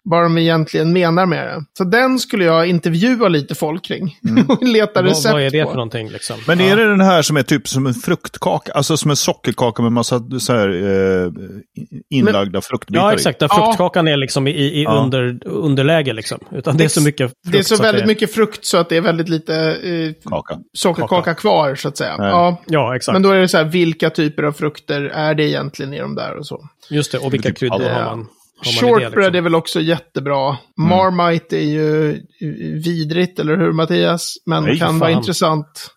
Vad 0.05 0.23
de 0.25 0.39
egentligen 0.39 0.93
menar 0.93 1.27
med 1.27 1.47
det. 1.47 1.65
Så 1.79 1.85
den 1.85 2.19
skulle 2.19 2.45
jag 2.45 2.67
intervjua 2.67 3.29
lite 3.29 3.55
folk 3.55 3.85
kring. 3.85 4.19
och 4.49 4.63
leta 4.63 5.03
recept 5.03 5.33
vad 5.33 5.43
är 5.43 5.51
det 5.51 5.63
på. 5.65 5.69
för 5.71 5.77
någonting 5.77 6.09
liksom? 6.11 6.37
Men 6.47 6.59
ja. 6.61 6.65
är 6.67 6.77
det 6.77 6.89
den 6.89 7.01
här 7.01 7.23
som 7.23 7.37
är 7.37 7.43
typ 7.43 7.69
som 7.69 7.87
en 7.87 7.95
fruktkaka, 7.95 8.73
alltså 8.73 8.97
som 8.97 9.11
en 9.11 9.17
sockerkaka 9.17 9.83
med 9.83 9.93
massa 9.93 10.23
så 10.41 10.53
här, 10.53 10.69
eh, 10.69 11.33
inlagda 12.11 12.61
fruktbitar 12.61 13.01
Ja, 13.01 13.13
exakt. 13.13 13.39
Där 13.39 13.49
Ja. 13.51 13.65
fruktkakan 13.67 14.09
är 14.09 14.17
liksom 14.17 14.47
i, 14.47 14.51
i 14.51 14.83
Ja. 14.83 14.91
under, 15.05 15.39
underläge 15.47 16.13
liksom. 16.13 16.39
Utan 16.51 16.77
det 16.77 16.85
är 16.85 16.89
så 16.89 17.03
mycket 17.03 17.31
frukt 17.31 17.53
Det 17.53 17.59
är 17.59 17.63
så 17.63 17.75
att 17.75 17.81
väldigt 17.81 18.03
det... 18.03 18.07
mycket 18.07 18.35
frukt 18.35 18.65
så 18.65 18.77
att 18.79 18.89
det 18.89 18.97
är 18.97 19.01
väldigt 19.01 19.29
lite 19.29 19.55
eh, 19.57 20.31
Kaka. 20.31 20.59
sockerkaka 20.73 21.15
Kaka. 21.17 21.35
kvar 21.35 21.75
så 21.75 21.89
att 21.89 21.97
säga. 21.97 22.17
Nej. 22.17 22.29
Ja, 22.29 22.63
Ja, 22.67 22.97
exakt. 22.97 23.13
men 23.13 23.23
då 23.23 23.31
är 23.31 23.39
det 23.41 23.49
så 23.49 23.57
här, 23.57 23.65
vilka 23.65 24.11
typer 24.11 24.43
av 24.43 24.53
frukter 24.53 25.03
är 25.03 25.35
det 25.35 25.45
egentligen 25.49 25.95
i 25.95 25.99
de 25.99 26.15
där 26.15 26.37
och 26.39 26.47
så. 26.47 26.61
Just 26.91 27.13
det, 27.13 27.19
och 27.19 27.35
vilka 27.35 27.49
Typ 27.49 27.59
kryddor 27.59 27.89
har 27.91 28.05
man? 28.05 28.27
Shortbread 28.63 29.11
liksom? 29.13 29.35
är 29.35 29.41
väl 29.41 29.55
också 29.55 29.81
jättebra. 29.81 30.57
Marmite 30.77 31.57
är 31.57 31.71
ju 31.71 32.21
vidrigt, 32.85 33.39
eller 33.39 33.57
hur 33.57 33.73
Mattias? 33.73 34.35
Men 34.47 34.65
Nej, 34.65 34.79
kan 34.79 34.99
vara 34.99 35.11
fan. 35.11 35.19
intressant. 35.19 35.91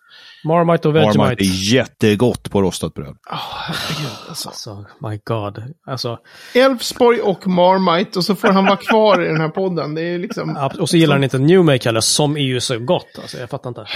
Marmite 0.44 0.88
och 0.88 0.94
Marmite 0.94 1.18
Vegemite. 1.18 1.44
är 1.44 1.74
jättegott 1.74 2.50
på 2.50 2.62
rostat 2.62 2.94
bröd. 2.94 3.16
Oh, 3.30 3.36
herregud 3.54 4.12
alltså. 4.28 4.48
Alltså, 4.48 4.84
my 5.00 5.20
god. 5.24 5.62
Alltså, 5.86 6.18
Elfsborg 6.54 7.20
och 7.20 7.46
Marmite 7.46 8.18
och 8.18 8.24
så 8.24 8.34
får 8.34 8.48
han 8.48 8.64
vara 8.64 8.76
kvar 8.76 9.24
i 9.24 9.26
den 9.26 9.40
här 9.40 9.48
podden. 9.48 9.94
Det 9.94 10.02
är 10.02 10.18
liksom... 10.18 10.70
och 10.78 10.88
så 10.88 10.96
gillar 10.96 11.14
han 11.14 11.24
inte 11.24 11.38
New 11.38 11.64
Make 11.64 11.88
heller, 11.88 12.00
som 12.00 12.36
är 12.36 12.40
ju 12.40 12.60
så 12.60 12.78
gott. 12.78 13.18
Alltså, 13.22 13.38
jag 13.38 13.50
fattar 13.50 13.68
inte. 13.68 13.86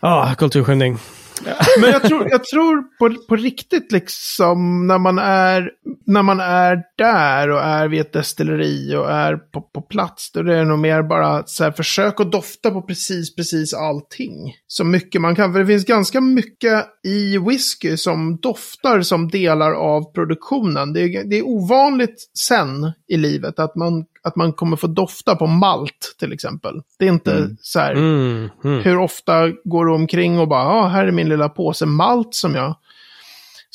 Ah, 0.00 0.34
kulturskymning. 0.34 0.98
Men 1.80 1.90
jag 1.90 2.02
tror, 2.02 2.28
jag 2.30 2.44
tror 2.44 2.82
på, 2.98 3.26
på 3.28 3.36
riktigt 3.36 3.92
liksom 3.92 4.86
när 4.86 4.98
man, 4.98 5.18
är, 5.18 5.70
när 6.06 6.22
man 6.22 6.40
är 6.40 6.82
där 6.98 7.50
och 7.50 7.60
är 7.60 7.88
vid 7.88 8.00
ett 8.00 8.12
destilleri 8.12 8.96
och 8.96 9.10
är 9.10 9.36
på, 9.36 9.60
på 9.60 9.82
plats. 9.82 10.32
Då 10.32 10.40
är 10.40 10.44
det 10.44 10.64
nog 10.64 10.78
mer 10.78 11.02
bara 11.02 11.42
så 11.46 11.64
här, 11.64 11.70
försök 11.70 12.20
att 12.20 12.32
dofta 12.32 12.70
på 12.70 12.82
precis, 12.82 13.36
precis 13.36 13.74
allting. 13.74 14.54
Så 14.66 14.84
mycket 14.84 15.20
man 15.20 15.34
kan. 15.34 15.52
För 15.52 15.60
det 15.60 15.66
finns 15.66 15.84
ganska 15.84 16.20
mycket 16.20 16.86
i 17.04 17.38
whisky 17.38 17.96
som 17.96 18.36
doftar 18.36 19.00
som 19.00 19.28
delar 19.28 19.72
av 19.72 20.12
produktionen. 20.12 20.92
Det 20.92 21.00
är, 21.00 21.24
det 21.24 21.36
är 21.36 21.46
ovanligt 21.46 22.30
sen 22.38 22.92
i 23.08 23.16
livet 23.16 23.58
att 23.58 23.76
man, 23.76 24.04
att 24.26 24.36
man 24.36 24.52
kommer 24.52 24.76
få 24.76 24.86
dofta 24.86 25.36
på 25.36 25.46
malt 25.46 26.16
till 26.18 26.32
exempel. 26.32 26.82
Det 26.98 27.04
är 27.04 27.08
inte 27.08 27.48
så 27.60 27.80
här. 27.80 27.92
Mm, 27.92 28.50
mm. 28.64 28.82
Hur 28.82 28.98
ofta 28.98 29.48
går 29.64 29.86
du 29.86 29.92
omkring 29.92 30.38
och 30.38 30.48
bara, 30.48 30.62
ja, 30.62 30.84
ah, 30.84 30.86
här 30.86 31.06
är 31.06 31.12
min 31.12 31.28
lilla 31.28 31.48
påse 31.48 31.86
malt 31.86 32.34
som 32.34 32.54
jag... 32.54 32.74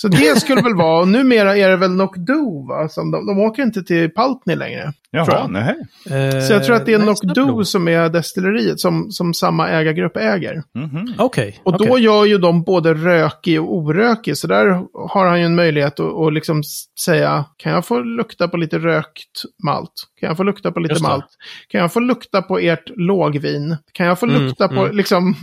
Så 0.02 0.08
det 0.08 0.40
skulle 0.42 0.62
väl 0.62 0.76
vara, 0.76 1.02
och 1.02 1.08
numera 1.08 1.58
är 1.58 1.70
det 1.70 1.78
väl 1.78 1.90
Knockdo, 1.94 2.68
va? 2.68 2.90
Som 2.90 3.12
de, 3.12 3.26
de 3.28 3.40
åker 3.40 3.64
inte 3.64 3.84
till 3.84 4.10
Paltney 4.10 4.56
längre. 4.56 4.82
tror 4.82 4.94
Jaha, 5.12 5.26
jag. 5.40 5.52
nej. 5.52 5.76
Eh, 6.36 6.42
Så 6.42 6.54
jag 6.54 6.66
tror 6.66 6.76
att 6.76 6.86
det 6.86 6.94
är 6.94 7.00
Knockdo 7.00 7.34
Snaplo. 7.34 7.66
som 7.66 7.88
är 7.88 8.10
destilleriet, 8.10 8.80
som, 8.80 9.12
som 9.12 9.34
samma 9.34 9.70
ägargrupp 9.70 10.18
äger. 10.18 10.64
Mhm. 10.76 11.14
Okej. 11.18 11.60
Och 11.64 11.78
då 11.78 11.98
gör 12.00 12.26
ju 12.26 12.38
de 12.38 12.64
både 12.64 12.94
rökig 12.94 13.62
och 13.62 13.76
orökig, 13.76 14.38
så 14.38 14.48
där 14.48 14.68
har 15.10 15.26
han 15.26 15.40
ju 15.40 15.46
en 15.46 15.56
möjlighet 15.56 16.00
att, 16.00 16.14
att 16.28 16.34
liksom 16.34 16.62
säga, 17.06 17.46
kan 17.58 17.72
jag 17.72 17.86
få 17.86 18.00
lukta 18.00 18.48
på 18.48 18.58
lite 18.58 18.80
rökt 18.80 19.42
malt? 19.66 19.92
Kan 20.20 20.28
jag 20.28 20.38
få 20.38 20.44
lukta 20.44 20.72
på 20.72 20.80
lite 20.80 21.04
malt? 21.04 21.26
Kan 21.68 21.82
jag 21.82 21.94
få 21.94 22.00
lukta 22.00 22.42
på 22.42 22.60
ert 22.60 22.90
lågvin? 22.96 23.78
Kan 23.94 24.08
jag 24.08 24.20
få 24.20 24.26
Mm, 24.26 24.42
lukta 24.46 24.68
på, 24.68 24.82
mm. 24.84 24.96
liksom, 24.96 25.36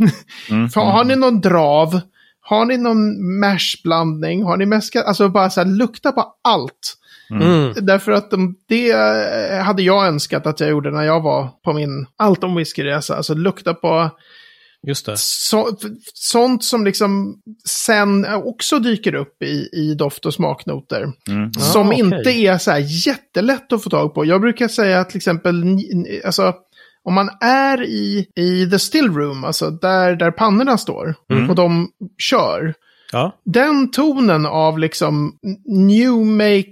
Mm, 0.50 0.69
För 0.71 0.81
Har 0.81 1.05
ni 1.05 1.17
någon 1.17 1.41
drav? 1.41 2.00
Har 2.49 2.64
ni 2.64 2.76
någon 2.76 3.38
mashblandning? 3.40 4.43
Har 4.43 4.57
ni 4.57 4.67
mäskat? 4.67 5.05
Alltså 5.07 5.28
bara 5.28 5.50
så 5.50 5.61
här, 5.61 5.69
lukta 5.69 6.12
på 6.12 6.25
allt. 6.45 6.95
Mm. 7.31 7.73
Därför 7.81 8.12
att 8.12 8.31
de, 8.31 8.55
det 8.69 8.90
eh, 8.90 9.62
hade 9.62 9.83
jag 9.83 10.07
önskat 10.07 10.47
att 10.47 10.61
jag 10.61 10.71
gjorde 10.71 10.90
när 10.90 11.02
jag 11.02 11.23
var 11.23 11.49
på 11.64 11.73
min 11.73 12.07
allt 12.17 12.45
om 12.45 12.55
whiskyresa. 12.55 13.17
Alltså 13.17 13.35
lukta 13.35 13.75
på 13.75 14.11
Just 14.87 15.07
det. 15.07 15.14
så, 15.19 15.76
sånt 16.14 16.64
som 16.64 16.85
liksom 16.85 17.35
sen 17.69 18.26
också 18.35 18.78
dyker 18.78 19.14
upp 19.14 19.43
i, 19.43 19.69
i 19.73 19.95
doft 19.95 20.26
och 20.26 20.35
smaknoter. 20.35 21.07
Mm. 21.28 21.52
Som 21.52 21.87
Ah, 21.87 21.90
okej. 21.93 21.99
inte 22.00 22.31
är 22.31 22.59
så 22.59 22.71
här 22.71 23.07
jättelätt 23.07 23.73
att 23.73 23.83
få 23.83 23.90
tag 23.90 24.14
på. 24.14 24.25
Jag 24.25 24.40
brukar 24.40 24.69
säga 24.69 25.00
att 25.00 25.11
till 25.11 25.17
exempel, 25.17 25.64
alltså, 26.25 26.55
om 27.05 27.14
man 27.14 27.31
är 27.40 27.83
i, 27.83 28.26
i 28.37 28.71
the 28.71 28.78
still 28.78 29.11
room, 29.14 29.45
alltså 29.45 29.71
där, 29.71 30.17
där 30.17 30.31
pannorna 30.31 30.78
står, 30.78 31.14
och 31.49 31.55
de 31.55 31.88
kör, 32.19 32.75
Ja. 33.12 33.33
den 33.45 33.90
tonen 33.90 34.47
av 34.47 34.78
liksom 34.78 35.33
new 35.67 36.12
make 36.12 36.64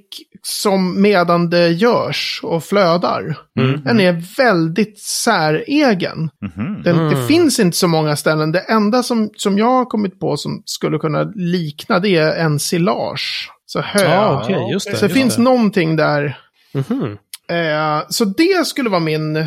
som 0.43 1.03
medan 1.03 1.51
det 1.51 1.69
görs 1.69 2.41
och 2.43 2.65
flödar, 2.65 3.39
den 3.85 4.01
är 4.01 4.37
väldigt 4.37 4.99
säregen. 5.01 6.31
Mhm. 6.57 6.83
Den, 6.83 7.09
Det 7.09 7.27
finns 7.27 7.59
inte 7.61 7.77
så 7.77 7.89
många 7.89 8.17
ställen. 8.17 8.53
Det 8.53 8.61
enda 8.61 9.03
som, 9.03 9.31
som 9.37 9.59
jag 9.59 9.67
har 9.71 9.85
kommit 9.85 10.21
på 10.21 10.37
som 10.37 10.63
skulle 10.65 10.99
kunna 10.99 11.23
likna 11.35 11.99
det 11.99 12.17
är 12.17 12.37
en 12.45 12.59
silage. 12.59 13.51
Så 13.67 13.81
hö. 13.81 14.05
Ja, 14.15 14.43
okej, 14.45 14.69
just 14.73 14.91
det. 14.91 14.97
så 14.97 15.01
det 15.07 15.07
just 15.11 15.21
finns 15.21 15.37
det. 15.37 15.43
någonting 15.43 15.97
där. 15.97 16.39
Mhm. 16.75 17.19
Eh, 17.51 18.03
så 18.09 18.25
det 18.25 18.67
skulle 18.67 18.91
vara 18.91 19.01
min, 19.01 19.47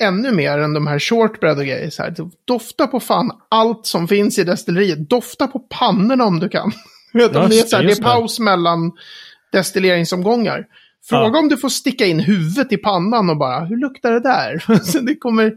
ännu 0.00 0.32
mer 0.32 0.58
än 0.58 0.74
de 0.74 0.86
här 0.86 0.98
shortbread 0.98 1.58
och 1.58 1.64
grejer. 1.64 1.90
Så 1.90 2.02
här. 2.02 2.14
Dofta 2.44 2.86
på 2.86 3.00
fan 3.00 3.30
allt 3.48 3.86
som 3.86 4.08
finns 4.08 4.38
i 4.38 4.44
destilleriet. 4.44 5.10
Dofta 5.10 5.46
på 5.46 5.58
pannorna 5.58 6.24
om 6.24 6.38
du 6.40 6.48
kan. 6.48 6.72
Vet, 7.12 7.36
om 7.36 7.48
det, 7.48 7.58
är 7.58 7.62
så 7.64 7.76
här, 7.76 7.82
det, 7.82 7.88
det 7.88 7.92
är 7.92 7.96
det. 7.96 8.02
paus 8.02 8.38
mellan 8.38 8.92
destilleringsomgångar. 9.52 10.66
Fråga 11.08 11.24
Ja. 11.32 11.38
om 11.38 11.48
du 11.48 11.56
får 11.56 11.68
sticka 11.68 12.06
in 12.06 12.20
huvudet 12.20 12.72
i 12.72 12.76
pannan 12.76 13.30
och 13.30 13.36
bara, 13.36 13.64
hur 13.64 13.76
luktar 13.76 14.12
det 14.12 14.20
där? 14.20 14.78
så 14.84 14.98
det 14.98 15.16
kommer, 15.16 15.52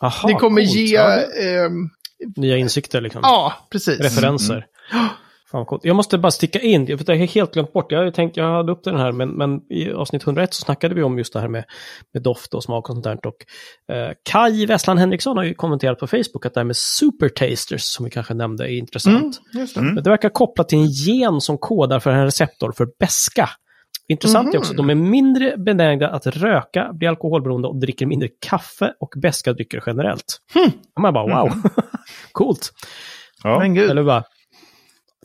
Aha, 0.00 0.28
det 0.28 0.34
kommer 0.34 0.60
coolt. 0.62 0.74
ge... 0.76 0.94
Ja, 0.94 1.16
ehm, 1.42 1.90
Nya 2.36 2.56
insikter 2.56 3.00
liksom. 3.00 3.20
Ja, 3.24 3.66
precis. 3.70 4.00
Referenser. 4.00 4.66
Fan 5.50 5.58
vad 5.58 5.66
coolt. 5.66 5.84
Jag 5.84 5.96
måste 5.96 6.18
bara 6.18 6.30
sticka 6.30 6.58
in, 6.60 6.86
för 6.86 7.04
det 7.04 7.12
har 7.12 7.18
jag 7.18 7.26
helt 7.26 7.54
glömt 7.54 7.72
bort. 7.72 7.92
Jag, 7.92 7.98
hade 7.98 8.12
tänkt, 8.12 8.36
jag 8.36 8.52
hade 8.52 8.72
upp 8.72 8.84
den 8.84 8.96
här, 8.96 9.12
men, 9.12 9.28
men 9.28 9.60
i 9.70 9.92
avsnitt 9.92 10.22
101 10.22 10.54
så 10.54 10.60
snackade 10.60 10.94
vi 10.94 11.02
om 11.02 11.18
just 11.18 11.32
det 11.32 11.40
här 11.40 11.48
med, 11.48 11.64
med 12.14 12.22
doft 12.22 12.54
och 12.54 12.64
smak 12.64 12.90
och 12.90 12.94
sånt 12.94 13.04
där. 13.04 13.18
Och, 13.26 13.94
eh, 13.94 14.12
Kai 14.30 14.66
Westland 14.66 15.00
Henriksson 15.00 15.36
har 15.36 15.44
ju 15.44 15.54
kommenterat 15.54 15.98
på 15.98 16.06
Facebook 16.06 16.46
att 16.46 16.54
det 16.54 16.60
här 16.60 16.64
med 16.64 16.76
supertasters, 16.76 17.82
som 17.82 18.04
vi 18.04 18.10
kanske 18.10 18.34
nämnde, 18.34 18.64
är 18.64 18.78
intressant. 18.78 19.40
Mm, 19.52 19.60
just 19.60 19.74
det. 19.74 19.80
Men 19.82 20.02
Det 20.02 20.10
verkar 20.10 20.28
kopplat 20.28 20.68
till 20.68 20.78
en 20.78 20.86
gen 20.86 21.40
som 21.40 21.58
kodar 21.58 22.00
för 22.00 22.10
en 22.10 22.24
receptor 22.24 22.72
för 22.72 22.88
beska. 22.98 23.50
Intressant 24.08 24.54
är 24.54 24.58
också 24.58 24.70
att 24.72 24.76
de 24.76 24.90
är 24.90 24.94
mindre 24.94 25.56
benägna 25.56 26.08
att 26.08 26.26
röka, 26.26 26.92
bli 26.92 27.06
alkoholberoende 27.06 27.68
och 27.68 27.80
dricker 27.80 28.06
mindre 28.06 28.28
kaffe 28.48 28.94
och 29.00 29.12
beska 29.16 29.52
drycker 29.52 29.82
generellt. 29.86 30.38
Och 30.96 31.02
man 31.02 31.14
bara 31.14 31.42
wow, 31.42 31.62
coolt. 32.32 32.72
Ja. 33.42 33.58
Men 33.58 33.74
gud. 33.74 33.90
Eller 33.90 34.02
bara, 34.02 34.24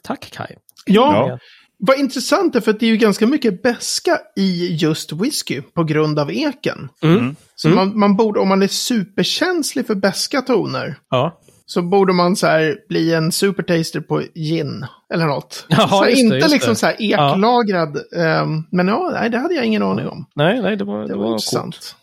tack 0.04 0.32
Kai. 0.32 0.56
Ja, 0.86 1.28
Ja. 1.30 1.40
vad 1.78 2.00
intressant 2.00 2.56
är 2.56 2.62
för 2.62 2.72
att 2.72 2.80
det 2.80 2.86
är 2.86 2.90
ju 2.90 2.98
ganska 2.98 3.28
mycket 3.28 3.64
beska 3.64 4.20
i 4.36 4.76
just 4.76 5.12
whisky 5.12 5.62
på 5.62 5.84
grund 5.84 6.20
av 6.20 6.32
eken. 6.32 6.90
Mm. 7.04 7.36
Så 7.56 7.70
man, 7.70 8.00
man 8.00 8.16
borde, 8.16 8.40
om 8.40 8.48
man 8.48 8.64
är 8.64 8.68
superkänslig 8.68 9.88
för 9.88 9.96
beska 9.96 10.42
toner, 10.42 10.96
Ja, 11.10 11.40
så 11.66 11.82
borde 11.82 12.14
man 12.14 12.36
så 12.36 12.48
här 12.48 12.78
bli 12.90 13.14
en 13.14 13.32
supertaster 13.32 14.02
på 14.02 14.22
gin. 14.36 14.86
Eller 15.14 15.26
något. 15.26 15.66
Ja, 15.70 15.88
så 15.88 16.04
det, 16.04 16.12
inte 16.12 16.48
liksom 16.48 16.70
det. 16.70 16.76
så 16.76 16.86
här 16.86 16.96
eklagrad. 17.00 17.98
ehm, 18.18 18.64
men 18.72 18.88
ja, 18.88 19.10
nej, 19.14 19.30
det 19.30 19.38
hade 19.38 19.54
jag 19.54 19.66
ingen 19.66 19.84
aning 19.84 20.08
om. 20.08 20.26
nej, 20.36 20.62
nej, 20.62 20.78
det 20.78 20.84
var, 20.84 21.02
det 21.02 21.08
Det 21.08 21.14
var, 21.14 21.20
var 21.22 21.28
coolt. 21.30 21.42
intressant. 21.42 21.96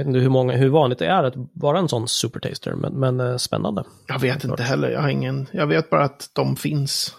vet 0.00 0.06
inte 0.06 0.18
hur, 0.18 0.28
många, 0.28 0.56
hur 0.56 0.68
vanligt 0.68 0.98
det 0.98 1.06
är 1.06 1.24
att 1.24 1.34
vara 1.52 1.78
en 1.78 1.88
sån 1.88 2.08
supertaster, 2.08 2.72
men, 2.72 2.92
men 2.92 3.20
eh, 3.20 3.36
spännande. 3.36 3.84
Jag 4.06 4.18
vet 4.18 4.44
inte 4.44 4.62
heller, 4.62 4.90
jag 4.90 5.00
har 5.00 5.08
ingen. 5.08 5.46
Jag 5.52 5.66
vet 5.66 5.90
bara 5.90 6.04
att 6.04 6.30
de 6.32 6.56
finns. 6.56 7.14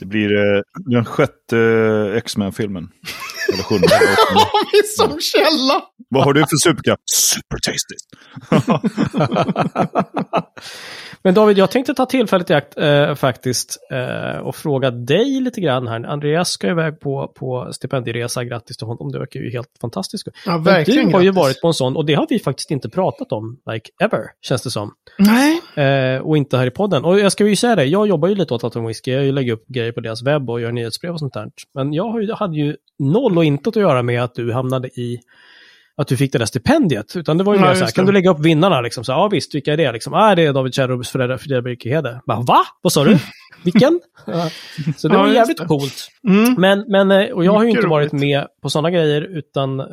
Det 0.00 0.06
blir 0.06 0.36
eh, 0.36 0.62
den 0.74 1.04
sjätte 1.52 2.16
X-Men-filmen. 2.16 2.88
Eller 3.52 3.62
sjunde. 3.62 3.88
Har 4.34 4.72
vi 4.82 4.88
som 4.88 5.20
källa? 5.20 5.82
Vad 6.08 6.24
har 6.24 6.32
du 6.32 6.40
för 6.40 6.56
superkraft? 6.56 7.02
Super 7.10 7.58
tasty. 7.58 7.96
Men 11.24 11.34
David, 11.34 11.58
jag 11.58 11.70
tänkte 11.70 11.94
ta 11.94 12.06
tillfället 12.06 12.50
i 12.50 12.54
akt 12.54 12.78
eh, 12.78 13.14
faktiskt 13.14 13.78
eh, 13.92 14.38
och 14.38 14.56
fråga 14.56 14.90
dig 14.90 15.40
lite 15.40 15.60
grann 15.60 15.86
här. 15.88 16.04
Andreas 16.06 16.48
ska 16.50 16.70
iväg 16.70 17.00
på, 17.00 17.32
på 17.36 17.68
stipendieresa, 17.72 18.44
grattis 18.44 18.76
till 18.76 18.86
honom, 18.86 19.12
det 19.12 19.18
verkar 19.18 19.40
ju 19.40 19.50
helt 19.50 19.68
fantastiskt. 19.80 20.28
Ja, 20.46 20.52
Men 20.52 20.62
verkligen 20.62 21.06
du 21.08 21.12
har 21.14 21.20
ju 21.20 21.26
grattis. 21.26 21.36
varit 21.42 21.60
på 21.60 21.66
en 21.66 21.74
sån 21.74 21.96
och 21.96 22.06
det 22.06 22.14
har 22.14 22.26
vi 22.30 22.38
faktiskt 22.38 22.70
inte 22.70 22.88
pratat 22.88 23.32
om, 23.32 23.58
like 23.72 23.90
ever, 24.00 24.20
känns 24.40 24.62
det 24.62 24.70
som. 24.70 24.92
Nej. 25.18 25.60
Eh, 25.86 26.20
och 26.22 26.36
inte 26.36 26.56
här 26.56 26.66
i 26.66 26.70
podden. 26.70 27.04
Och 27.04 27.20
jag 27.20 27.32
ska 27.32 27.46
ju 27.46 27.56
säga 27.56 27.76
det, 27.76 27.84
jag 27.84 28.06
jobbar 28.08 28.28
ju 28.28 28.34
lite 28.34 28.54
åt 28.54 28.64
Atom 28.64 28.86
Whisky, 28.86 29.10
jag 29.10 29.34
lägger 29.34 29.52
upp 29.52 29.66
grejer 29.68 29.92
på 29.92 30.00
deras 30.00 30.22
webb 30.22 30.50
och 30.50 30.60
gör 30.60 30.72
nyhetsbrev 30.72 31.12
och 31.12 31.18
sånt 31.18 31.34
där. 31.34 31.41
Men 31.74 31.92
jag 31.92 32.28
hade 32.36 32.56
ju 32.56 32.76
noll 32.98 33.38
och 33.38 33.44
intet 33.44 33.76
att 33.76 33.82
göra 33.82 34.02
med 34.02 34.22
att 34.24 34.34
du 34.34 34.52
hamnade 34.52 34.88
i 34.88 35.20
att 35.96 36.08
du 36.08 36.16
fick 36.16 36.32
det 36.32 36.38
där 36.38 36.46
stipendiet. 36.46 37.16
Utan 37.16 37.38
det 37.38 37.44
var 37.44 37.54
ju 37.54 37.60
Ja, 37.60 37.66
mer 37.68 37.74
så 37.74 37.84
här, 37.84 37.90
kan 37.92 38.06
du 38.06 38.12
lägga 38.12 38.30
upp 38.30 38.40
vinnarna 38.40 38.80
liksom? 38.80 39.04
Så, 39.04 39.12
ja 39.12 39.28
visst, 39.28 39.54
vilka 39.54 39.72
är 39.72 39.76
det? 39.76 39.92
Liksom, 39.92 40.14
ah, 40.14 40.34
det 40.34 40.42
är 40.46 40.52
David 40.52 40.74
Kärrobs 40.74 41.10
föräldrar, 41.10 41.36
Fredrik 41.38 41.84
Hede. 41.86 42.20
Bara, 42.26 42.40
va? 42.40 42.58
Vad 42.82 42.92
sa 42.92 43.04
du? 43.04 43.18
Vilken? 43.64 44.00
Ja. 44.26 44.50
Så 44.96 45.08
det 45.08 45.14
Ja, 45.14 45.18
var 45.20 45.26
just 45.26 45.36
jävligt 45.36 45.58
det. 45.58 45.64
coolt. 45.64 46.08
Mm. 46.28 46.54
Men, 46.58 46.84
men, 46.88 47.10
eh, 47.10 47.30
och 47.30 47.44
jag 47.44 47.52
har 47.52 47.64
ju 47.64 47.70
inte 47.70 47.86
varit 47.86 48.12
med 48.12 48.46
på 48.62 48.70
sådana 48.70 48.90
grejer, 48.90 49.22
utan 49.22 49.80
eh, 49.80 49.86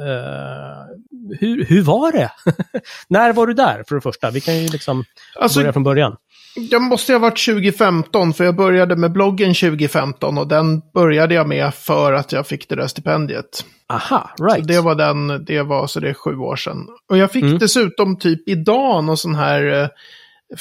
hur, 1.39 1.65
hur 1.65 1.81
var 1.81 2.11
det? 2.11 2.31
När 3.07 3.33
var 3.33 3.47
du 3.47 3.53
där, 3.53 3.83
för 3.87 3.95
det 3.95 4.01
första? 4.01 4.29
Vi 4.31 4.41
kan 4.41 4.57
ju 4.57 4.67
liksom 4.67 5.03
Alltså, 5.39 5.59
börja 5.59 5.73
från 5.73 5.83
början. 5.83 6.15
Jag 6.55 6.81
måste 6.81 7.13
ha 7.13 7.19
varit 7.19 7.45
2015, 7.45 8.33
för 8.33 8.43
jag 8.43 8.55
började 8.55 8.95
med 8.95 9.11
bloggen 9.11 9.53
2015 9.53 10.37
och 10.37 10.47
den 10.47 10.81
började 10.93 11.35
jag 11.35 11.47
med 11.47 11.73
för 11.73 12.13
att 12.13 12.31
jag 12.31 12.47
fick 12.47 12.69
det 12.69 12.75
där 12.75 12.87
stipendiet. 12.87 13.65
Aha, 13.93 14.29
Så 14.37 14.45
right. 14.45 14.67
det 14.67 14.81
var 14.81 14.95
den, 14.95 15.45
det 15.45 15.61
var 15.63 15.87
så 15.87 15.99
det 15.99 16.09
är 16.09 16.13
sju 16.13 16.37
år 16.37 16.55
sedan. 16.55 16.87
Och 17.09 17.17
jag 17.17 17.31
fick 17.31 17.43
Mm. 17.43 17.57
dessutom 17.57 18.17
typ 18.19 18.49
idag 18.49 19.03
någon 19.03 19.17
sån 19.17 19.35
här 19.35 19.81
eh, 19.83 19.87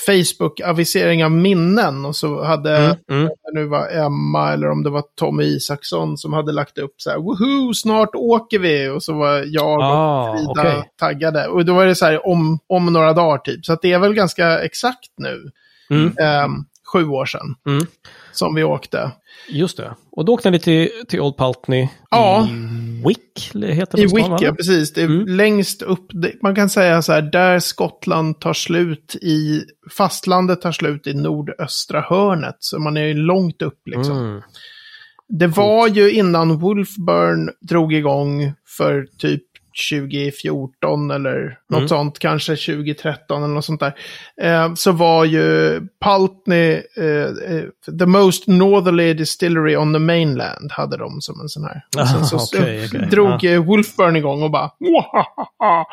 Facebook-avisering 0.07 1.25
av 1.25 1.31
minnen. 1.31 2.05
Och 2.05 2.17
så 2.17 2.45
hade, 2.45 2.77
Mm, 2.77 2.97
mm. 3.11 3.29
nu 3.55 3.65
var 3.65 3.89
Emma 3.89 4.53
eller 4.53 4.71
om 4.71 4.83
det 4.83 4.91
var 4.91 5.03
Tommy 5.19 5.45
Isaksson 5.45 6.19
som 6.19 6.33
hade 6.33 6.53
lagt 6.53 6.79
upp 6.79 6.95
så 6.97 7.11
här, 7.11 7.19
woho, 7.19 7.75
snart 7.75 8.15
åker 8.15 8.59
vi. 8.59 8.89
Och 8.89 9.03
så 9.03 9.13
var 9.13 9.45
jag 9.47 9.81
Ah, 9.83 10.31
och 10.31 10.37
Frida 10.37 10.51
okej. 10.71 10.91
taggade. 10.99 11.47
Och 11.49 11.65
då 11.65 11.75
var 11.75 11.87
det 11.87 11.95
så 11.95 12.05
här 12.07 12.27
om, 12.29 12.59
om 12.67 12.93
några 12.93 13.13
dagar 13.13 13.39
typ. 13.39 13.65
Så 13.67 13.73
att 13.73 13.83
det 13.83 13.93
är 13.93 13.99
väl 13.99 14.15
ganska 14.15 14.59
exakt 14.61 15.11
nu, 15.19 15.51
Mm, 15.91 16.15
ehm, 16.21 16.51
sju 16.93 17.05
år 17.09 17.27
sedan, 17.27 17.55
mm. 17.67 17.87
som 18.33 18.55
vi 18.55 18.65
åkte. 18.65 19.11
Just 19.49 19.77
det. 19.77 19.95
Och 20.13 20.25
då 20.25 20.33
åkte 20.35 20.51
ni 20.51 20.59
till, 20.61 20.91
till 21.09 21.21
Old 21.21 21.37
Pulteney 21.37 21.89
Ja. 22.11 22.49
i 22.51 22.79
Wick, 23.09 23.51
heter 23.55 23.97
det 23.97 24.03
I 24.03 24.07
va? 24.07 24.37
Wicca, 24.39 24.55
precis. 24.55 24.93
Det 24.93 25.03
är 25.03 25.07
Mm. 25.07 25.27
längst 25.27 25.83
upp. 25.83 26.07
Man 26.43 26.55
kan 26.55 26.71
säga 26.71 27.03
så 27.03 27.13
här, 27.13 27.23
där 27.23 27.59
Skottland 27.59 28.41
tar 28.41 28.53
slut 28.53 29.17
i, 29.23 29.63
fastlandet 29.97 30.61
tar 30.63 30.73
slut 30.73 31.07
i 31.07 31.15
nordöstra 31.15 32.01
hörnet. 32.01 32.57
Så 32.59 32.79
man 32.79 32.97
är 32.97 33.05
ju 33.05 33.15
långt 33.15 33.63
upp 33.63 33.83
liksom. 33.87 34.19
Mm. 34.19 34.43
Det 35.29 35.47
var 35.47 35.89
ju 35.89 36.13
innan 36.13 36.59
Wolfburn 36.59 37.51
drog 37.61 37.93
igång 37.93 38.53
för 38.77 39.07
typ 39.19 39.43
2014 39.91 41.11
eller 41.11 41.59
något 41.71 41.79
Mm. 41.79 41.89
sånt, 41.89 42.19
kanske 42.19 42.57
2013 42.57 43.43
eller 43.45 43.55
något 43.55 43.65
sånt 43.65 43.81
där. 43.81 43.95
Eh, 44.43 44.75
så 44.75 44.93
var 44.93 45.25
ju 45.25 45.81
Pulteney, 46.05 46.83
eh, 46.97 47.55
eh, 47.57 47.65
the 47.99 48.07
most 48.07 48.47
northerly 48.47 49.15
distillery 49.15 49.77
on 49.77 49.93
the 49.93 49.99
mainland, 49.99 50.73
hade 50.73 50.97
de 50.97 51.21
som 51.21 51.41
en 51.41 51.49
sån 51.49 51.65
här. 51.65 51.83
Och 52.03 52.09
sen 52.09 52.25
så 52.25 52.37
Ah, 52.37 52.41
okej, 52.55 52.87
okej. 52.87 53.07
drog 53.11 53.45
eh, 53.45 53.65
Wolfburn 53.65 54.17
igång 54.17 54.43
och 54.43 54.51
bara 54.51 54.71
"Wahaha." 54.81 55.85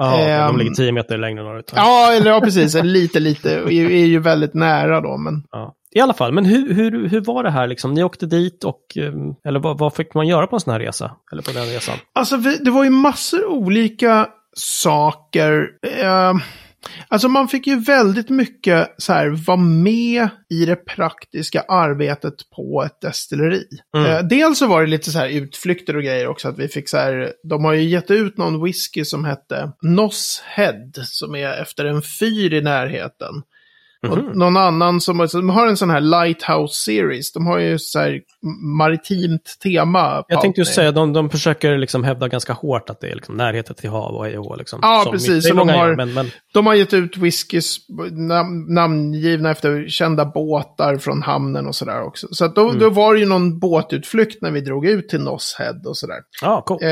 Ja, 0.00 0.16
de 0.16 0.30
Ehm. 0.30 0.56
ligger 0.56 0.70
tio 0.70 0.92
meter 0.92 1.18
längre 1.18 1.42
norrut. 1.44 1.72
Ja, 1.76 2.12
eller 2.12 2.30
ja, 2.30 2.40
precis. 2.40 2.74
Lite, 2.82 3.20
lite. 3.20 3.54
Är, 3.54 3.70
är 3.90 4.04
ju 4.06 4.18
väldigt 4.18 4.54
nära 4.54 5.00
då, 5.00 5.16
men 5.16 5.42
Ja. 5.50 5.74
I 5.90 6.00
alla 6.00 6.14
fall, 6.14 6.32
men 6.32 6.44
hur, 6.44 6.74
hur, 6.74 7.08
hur 7.08 7.20
var 7.20 7.42
det 7.42 7.50
här 7.50 7.66
liksom? 7.66 7.94
Ni 7.94 8.02
åkte 8.04 8.26
dit 8.26 8.64
och, 8.64 8.82
eh, 8.96 9.12
eller 9.44 9.60
vad, 9.60 9.78
vad 9.78 9.94
fick 9.94 10.14
man 10.14 10.26
göra 10.26 10.46
på 10.46 10.56
en 10.56 10.60
sån 10.60 10.72
här 10.72 10.80
resa? 10.80 11.16
Eller 11.32 11.42
på 11.42 11.50
den 11.50 11.66
resan? 11.66 11.98
Alltså, 12.12 12.36
vi, 12.36 12.56
det 12.56 12.70
var 12.70 12.84
ju 12.84 12.90
massor 12.90 13.44
olika 13.44 14.28
saker. 14.56 15.68
Eh, 15.86 16.34
alltså, 17.08 17.28
man 17.28 17.48
fick 17.48 17.66
ju 17.66 17.80
väldigt 17.80 18.28
mycket 18.28 18.94
så 18.98 19.12
här, 19.12 19.28
vara 19.46 19.56
med 19.56 20.28
i 20.50 20.64
det 20.66 20.76
praktiska 20.76 21.60
arbetet 21.60 22.34
på 22.56 22.82
ett 22.86 23.00
destilleri. 23.00 23.64
Mm. 23.96 24.10
Eh, 24.10 24.22
dels 24.22 24.58
så 24.58 24.66
var 24.66 24.80
det 24.80 24.88
lite 24.88 25.10
så 25.10 25.18
här 25.18 25.28
utflykter 25.28 25.96
och 25.96 26.02
grejer 26.02 26.28
också, 26.28 26.48
att 26.48 26.58
vi 26.58 26.68
fick 26.68 26.88
så 26.88 26.96
här, 26.96 27.32
de 27.48 27.64
har 27.64 27.72
ju 27.72 27.82
gett 27.82 28.10
ut 28.10 28.38
någon 28.38 28.64
whisky 28.64 29.04
som 29.04 29.24
hette 29.24 29.72
Noss 29.82 30.42
Head, 30.46 30.90
som 30.94 31.34
är 31.34 31.62
efter 31.62 31.84
en 31.84 32.02
fyr 32.20 32.54
i 32.54 32.60
närheten. 32.60 33.34
Mhm. 34.06 34.12
Och 34.12 34.36
någon 34.36 34.56
annan 34.56 35.00
som 35.00 35.28
som 35.28 35.48
har 35.50 35.66
en 35.66 35.76
sån 35.76 35.90
här 35.90 36.00
Lighthouse 36.00 36.74
Series. 36.74 37.32
De 37.32 37.46
har 37.46 37.58
ju 37.58 37.78
så 37.78 37.98
här 37.98 38.20
maritimt 38.78 39.56
tema. 39.62 40.24
Jag 40.28 40.40
tänkte 40.40 40.60
ju 40.60 40.64
säga, 40.64 40.92
de, 40.92 41.12
de 41.12 41.30
försöker 41.30 41.78
liksom 41.78 42.04
hävda 42.04 42.28
ganska 42.28 42.52
hårt 42.52 42.90
att 42.90 43.00
det 43.00 43.10
är 43.10 43.14
liksom 43.14 43.36
närheten 43.36 43.74
till 43.76 43.90
hav 43.90 44.14
och 44.14 44.24
hej 44.24 44.38
och 44.38 44.58
liksom. 44.58 44.78
Ja, 44.82 45.00
Som 45.04 45.12
precis. 45.12 45.48
Så 45.48 45.54
de 45.54 45.68
har- 45.68 45.76
gör, 45.88 45.96
men, 45.96 46.14
men 46.14 46.30
De 46.54 46.66
har 46.66 46.74
gett 46.74 46.92
ut 46.94 47.16
whiskys 47.16 47.76
nam 48.10 48.66
namngivna 48.74 49.50
efter 49.50 49.88
kända 49.88 50.24
båtar 50.24 50.96
från 50.96 51.22
hamnen 51.22 51.66
och 51.66 51.74
sådär 51.74 52.02
också. 52.02 52.26
Så 52.30 52.44
att 52.44 52.54
då, 52.54 52.68
Mm. 52.68 52.78
då 52.78 52.90
var 52.90 53.14
det 53.14 53.20
ju 53.20 53.26
någon 53.26 53.58
båtutflykt 53.58 54.42
när 54.42 54.50
vi 54.50 54.60
drog 54.60 54.86
ut 54.86 55.08
till 55.08 55.20
Noss 55.20 55.56
Head 55.58 55.80
och 55.86 55.96
sådär. 55.96 56.18
ja, 56.42 56.62
coolt. 56.66 56.82
Eh, 56.82 56.88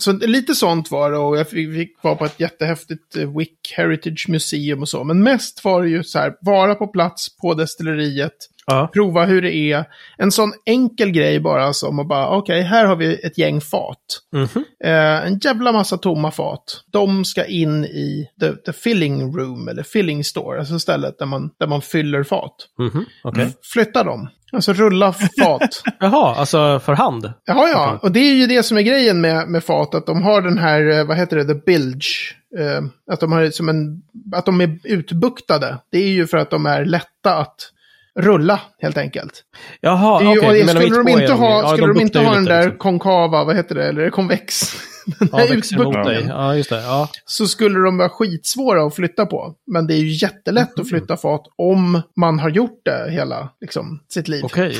så 0.00 0.12
lite 0.12 0.54
sånt 0.54 0.90
var 0.90 1.10
det 1.10 1.18
och 1.18 1.38
jag 1.38 1.48
fick, 1.48 1.74
fick 1.74 2.02
vara 2.02 2.14
på 2.14 2.24
ett 2.24 2.40
jättehäftigt 2.40 3.16
eh, 3.16 3.36
Wick 3.38 3.72
Heritage 3.76 4.26
Museum 4.28 4.82
och 4.82 4.88
så. 4.88 5.04
Men 5.04 5.22
mest 5.22 5.64
var 5.64 5.82
det 5.82 5.88
ju 5.88 6.04
så 6.04 6.17
här, 6.18 6.32
vara 6.40 6.74
på 6.74 6.86
plats 6.86 7.36
på 7.36 7.54
destilleriet, 7.54 8.32
Ja. 8.70 8.90
prova 8.92 9.24
hur 9.24 9.42
det 9.42 9.54
är. 9.54 9.84
En 10.18 10.32
sån 10.32 10.52
enkel 10.66 11.10
grej 11.10 11.40
bara 11.40 11.72
som 11.72 11.98
att 11.98 12.08
bara, 12.08 12.28
okej, 12.28 12.62
här 12.62 12.84
har 12.84 12.96
vi 12.96 13.14
ett 13.26 13.38
gäng 13.38 13.60
fat. 13.60 13.98
Mhm. 14.32 14.64
Eh, 14.84 15.26
en 15.26 15.38
jävla 15.38 15.72
massa 15.72 15.98
tomma 15.98 16.30
fat. 16.30 16.80
De 16.92 17.24
ska 17.24 17.44
in 17.44 17.84
i 17.84 18.28
the, 18.40 18.52
the 18.52 18.72
filling 18.72 19.36
room, 19.36 19.68
eller 19.68 19.82
filling 19.82 20.24
store, 20.24 20.58
alltså 20.58 20.78
stället 20.78 21.18
där 21.18 21.26
man, 21.26 21.50
där 21.60 21.66
man 21.66 21.82
fyller 21.82 22.22
fat. 22.22 22.54
Mhm. 22.78 23.04
Mm. 23.34 23.50
Flytta 23.72 24.04
dem. 24.04 24.28
Alltså 24.52 24.72
rulla 24.72 25.12
fat. 25.12 25.82
Jaha, 26.00 26.34
alltså 26.34 26.80
för 26.84 26.92
hand? 26.92 27.32
Ja. 27.44 27.54
Okej. 27.86 27.98
Och 28.02 28.12
det 28.12 28.20
är 28.20 28.34
ju 28.34 28.46
det 28.46 28.62
som 28.62 28.76
är 28.78 28.82
grejen 28.82 29.20
med, 29.20 29.48
med 29.48 29.64
fat, 29.64 29.94
att 29.94 30.06
de 30.06 30.22
har 30.22 30.42
den 30.42 30.58
här, 30.58 30.98
eh, 30.98 31.04
vad 31.06 31.16
heter 31.16 31.36
det, 31.36 31.44
the 31.44 31.54
bilge. 31.66 32.08
Eh, 32.58 32.82
att, 33.12 33.20
de 33.20 33.32
har 33.32 33.50
som 33.50 33.68
en, 33.68 34.02
att 34.32 34.46
de 34.46 34.60
är 34.60 34.78
utbuktade. 34.84 35.78
Det 35.90 35.98
är 35.98 36.08
ju 36.08 36.26
för 36.26 36.38
att 36.38 36.50
de 36.50 36.66
är 36.66 36.84
lätta 36.84 37.36
att 37.36 37.72
rulla, 38.18 38.60
helt 38.78 38.98
enkelt. 38.98 39.44
Jaha, 39.80 40.16
okej. 40.16 40.64
menar 40.64 40.80
skulle 40.80 41.02
de 41.02 41.08
inte 41.08 41.32
ha, 41.32 41.72
skulle 41.72 41.92
de 41.94 42.00
inte 42.00 42.18
ha 42.18 42.34
den 42.34 42.44
där 42.44 42.62
liksom. 42.62 42.78
konkava, 42.78 43.44
vad 43.44 43.56
heter 43.56 43.74
det, 43.74 43.88
eller 43.88 44.10
konvex, 44.10 44.74
den 45.18 45.28
Ja, 45.32 45.38
mot 45.38 45.48
dig. 45.48 45.56
utbuktningen, 45.58 46.28
Ja, 46.28 46.56
just 46.56 46.70
det. 46.70 46.82
Ja. 46.82 47.08
så 47.24 47.46
skulle 47.46 47.78
de 47.78 47.98
vara 47.98 48.08
skitsvåra 48.08 48.86
att 48.86 48.94
flytta 48.94 49.26
på. 49.26 49.54
Men 49.72 49.86
det 49.86 49.94
är 49.94 49.98
ju 49.98 50.08
jättelätt 50.26 50.76
Mhm. 50.76 50.82
att 50.82 50.88
flytta 50.88 51.16
fat 51.16 51.42
om 51.58 52.02
man 52.16 52.38
har 52.38 52.50
gjort 52.50 52.80
det 52.84 53.10
hela 53.10 53.48
liksom, 53.60 54.00
sitt 54.08 54.28
liv. 54.28 54.44
Okej. 54.44 54.76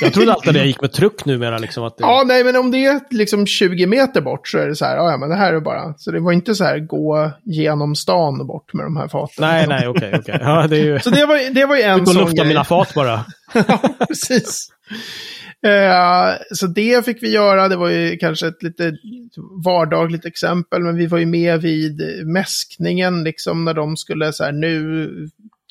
Jag 0.00 0.12
trodde 0.12 0.32
alltid 0.32 0.50
att 0.50 0.56
jag 0.56 0.66
gick 0.66 0.80
med 0.80 0.92
truck 0.92 1.24
numera, 1.24 1.58
liksom. 1.58 1.84
Att 1.84 1.96
det... 1.98 2.02
Ja, 2.04 2.22
nej, 2.26 2.44
men 2.44 2.56
om 2.56 2.70
det 2.70 2.84
är 2.86 3.00
liksom 3.10 3.46
20 3.46 3.86
meter 3.86 4.20
bort 4.20 4.48
så 4.48 4.58
är 4.58 4.66
det 4.66 4.76
så 4.76 4.84
här, 4.84 4.96
ja, 4.96 5.10
ja, 5.10 5.16
men 5.16 5.28
det 5.28 5.34
här 5.36 5.52
är 5.52 5.60
bara, 5.60 5.94
så 5.98 6.10
det 6.10 6.20
var 6.20 6.32
inte 6.32 6.54
så 6.54 6.64
här 6.64 6.78
gå 6.78 7.30
genom 7.44 7.94
stan 7.94 8.46
bort 8.46 8.72
med 8.74 8.86
de 8.86 8.96
här 8.96 9.08
faten. 9.08 9.34
Nej, 9.38 9.66
nej, 9.66 9.88
okej, 9.88 10.12
okej. 10.20 10.38
Ja, 10.40 10.66
det 10.66 10.76
är 10.76 10.84
ju... 10.84 10.98
Så 11.00 11.10
det 11.10 11.26
var, 11.26 11.54
det 11.54 11.66
var 11.66 11.76
ju 11.76 11.82
en 11.82 11.96
Ut 12.00 12.06
och 12.08 12.08
sån 12.14 12.22
lufta 12.22 12.36
grej. 12.36 12.46
mina 12.48 12.64
fat 12.64 12.94
bara. 12.94 13.24
ja, 13.54 13.80
precis. 14.08 14.68
Eh, 15.66 16.34
så 16.52 16.66
det 16.66 17.04
fick 17.04 17.22
vi 17.22 17.30
göra. 17.30 17.68
Det 17.68 17.76
var 17.76 17.88
ju 17.88 18.16
kanske 18.16 18.46
ett 18.46 18.62
lite 18.62 18.96
vardagligt 19.64 20.24
exempel, 20.24 20.82
men 20.82 20.96
vi 20.96 21.06
var 21.06 21.18
ju 21.18 21.26
med 21.26 21.62
vid 21.62 22.26
mäskningen, 22.26 23.24
liksom 23.24 23.64
när 23.64 23.74
de 23.74 23.96
skulle 23.96 24.32
så 24.32 24.44
här, 24.44 24.52
nu 24.52 25.08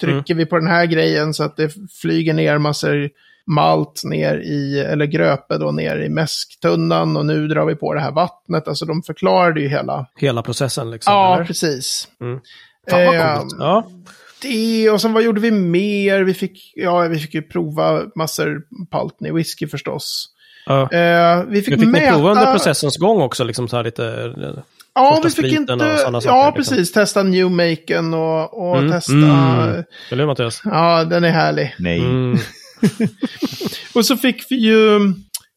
trycker 0.01 0.36
vi 0.36 0.45
på 0.45 0.58
den 0.58 0.67
här 0.67 0.86
grejen 0.86 1.34
så 1.34 1.43
att 1.43 1.58
det 1.58 1.73
flyger 2.01 2.34
ner 2.34 2.58
massor 2.58 3.10
malt 3.47 4.01
ner 4.03 4.38
i, 4.38 4.79
eller 4.79 5.05
gröpe 5.05 5.58
då 5.58 5.71
ner 5.71 5.97
i 5.97 6.10
mäsktunnan 6.10 7.17
och 7.17 7.25
nu 7.25 7.47
drar 7.47 7.65
vi 7.65 7.75
på 7.75 7.93
det 7.93 7.99
här 7.99 8.12
vattnet. 8.12 8.67
Alltså 8.67 8.86
de 8.86 9.03
förklarade 9.03 9.62
ju 9.62 9.67
hela. 9.67 10.08
Hela 10.15 10.41
processen 10.41 10.91
liksom? 10.91 11.13
Ja, 11.13 11.36
eller? 11.36 11.45
precis. 11.45 12.08
Mm. 12.21 12.39
Fan 12.89 13.05
vad 13.05 13.15
Eh, 13.15 13.39
coolt. 13.39 13.55
Ja. 13.60 13.88
Det, 14.49 14.89
och 14.89 15.01
sen 15.01 15.13
vad 15.13 15.23
gjorde 15.23 15.41
vi 15.41 15.51
mer? 15.51 16.21
Vi 16.23 16.34
fick, 16.34 16.73
ja, 16.75 16.99
vi 17.01 17.19
fick 17.19 17.34
ju 17.34 17.41
prova 17.41 18.01
massor 18.15 18.62
Paltney 18.91 19.31
whisky 19.31 19.67
förstås. 19.67 20.29
ja. 20.65 20.91
Eh, 20.91 21.43
vi 21.47 21.62
fick, 21.62 21.79
fick 21.79 21.89
mäta... 21.89 22.12
prova 22.13 22.29
under 22.31 22.51
processens 22.51 22.97
gång 22.97 23.21
också? 23.21 23.43
Liksom 23.43 23.67
så 23.67 23.75
här 23.75 23.84
lite... 23.84 24.05
eh, 24.38 24.63
Ja, 24.97 25.21
vi 25.23 25.29
fick 25.29 25.53
inte... 25.53 25.73
ja, 25.73 25.97
saker, 25.97 26.12
liksom? 26.12 26.53
precis. 26.55 26.91
Testa 26.91 27.23
Newmaken 27.23 28.13
och, 28.13 28.69
och 28.69 28.77
Mm, 28.77 28.91
testa... 28.91 29.12
mm. 29.13 29.84
Eller 30.12 30.23
hur 30.23 30.25
Mattias? 30.25 30.62
Ja, 30.65 31.03
den 31.03 31.23
är 31.23 31.29
härlig. 31.31 31.75
Nej. 31.79 31.99
Mm. 31.99 32.38
Och 33.95 34.05
så 34.05 34.17
fick 34.17 34.43
vi 34.49 34.55
ju... 34.55 34.99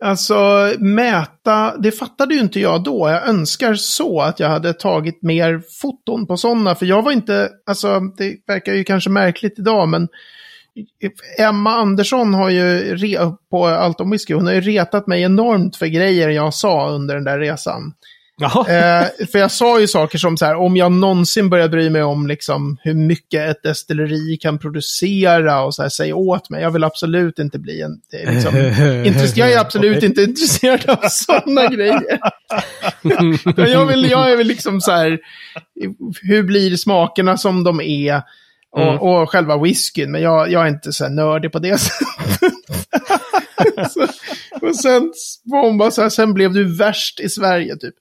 Alltså 0.05 0.73
mäta, 0.79 1.77
det 1.79 1.93
fattade 1.93 2.35
ju 2.35 2.41
inte 2.41 2.61
jag 2.61 2.83
då. 2.83 3.09
Jag 3.09 3.29
önskar 3.29 3.75
så 3.75 4.21
att 4.21 4.41
jag 4.41 4.49
hade 4.49 4.73
tagit 4.73 5.23
mer 5.23 5.63
foton 5.81 6.27
på 6.27 6.37
sådana. 6.37 6.75
För 6.75 6.87
jag 6.87 7.03
var 7.03 7.13
inte, 7.13 7.51
alltså 7.67 8.01
det 8.01 8.37
verkar 8.47 8.75
ju 8.75 8.85
kanske 8.85 9.11
märkligt 9.11 9.59
idag 9.59 9.89
men 9.89 10.09
Emma 11.39 11.71
Andersson 11.71 12.35
har 12.35 12.51
ju, 12.51 12.97
re, 12.97 13.33
på 13.51 13.67
Allt 13.67 14.01
om 14.01 14.11
Whisky, 14.11 14.35
hon 14.35 14.47
har 14.47 14.53
ju 14.53 14.61
retat 14.61 15.07
mig 15.07 15.23
enormt 15.23 15.77
för 15.77 15.87
grejer 15.87 16.29
jag 16.29 16.55
sa 16.55 16.91
under 16.91 17.15
den 17.15 17.25
där 17.25 17.39
resan. 17.39 17.93
Eh, 18.69 19.27
för 19.33 19.39
jag 19.39 19.51
sa 19.51 19.81
ju 19.81 19.87
saker 19.87 20.19
som 20.19 20.37
så 20.37 20.45
här, 20.45 20.55
om 20.55 20.77
jag 20.77 20.93
någonsin 20.93 21.51
börjar 21.51 21.69
bry 21.69 21.91
mig 21.91 22.03
om 22.03 22.27
liksom, 22.27 22.77
hur 22.83 22.95
mycket 22.95 23.51
ett 23.51 23.63
destilleri 23.63 24.37
kan 24.37 24.59
producera 24.59 25.63
och 25.63 25.75
så 25.75 25.83
här, 25.83 25.89
säg 25.89 26.13
åt 26.13 26.51
mig. 26.51 26.63
Jag 26.63 26.71
vill 26.71 26.85
absolut 26.85 27.39
inte 27.39 27.59
bli 27.59 27.81
en... 27.83 28.01
Liksom, 28.35 28.55
intress- 29.05 29.33
jag 29.39 29.53
är 29.53 29.59
absolut 29.61 30.03
inte 30.03 30.23
intresserad 30.23 30.91
av 30.91 31.01
sådana 31.09 31.67
grejer. 31.67 32.19
Jag, 33.57 33.87
vill, 33.87 34.11
jag 34.11 34.33
är 34.33 34.37
väl 34.37 34.47
liksom 34.47 34.81
så 34.81 34.93
här, 34.93 35.19
hur 36.23 36.43
blir 36.43 36.77
smakerna 36.77 37.37
som 37.37 37.65
de 37.65 37.81
är? 37.81 38.17
Och, 38.17 38.83
Mm. 38.83 38.99
och 38.99 39.31
själva 39.31 39.59
whiskyn, 39.63 40.11
men 40.13 40.23
jag, 40.23 40.51
jag 40.51 40.63
är 40.65 40.69
inte 40.69 40.93
så 40.93 41.05
här 41.05 41.11
nördig 41.11 41.53
på 41.53 41.59
det 41.59 41.79
sättet. 41.81 42.53
så, 43.93 44.07
och 44.63 44.77
sen 44.77 45.13
så 45.93 46.03
här, 46.03 46.09
sen 46.09 46.35
blev 46.35 46.53
du 46.53 46.77
värst 46.77 47.21
i 47.21 47.29
Sverige 47.29 47.77
typ. 47.77 47.95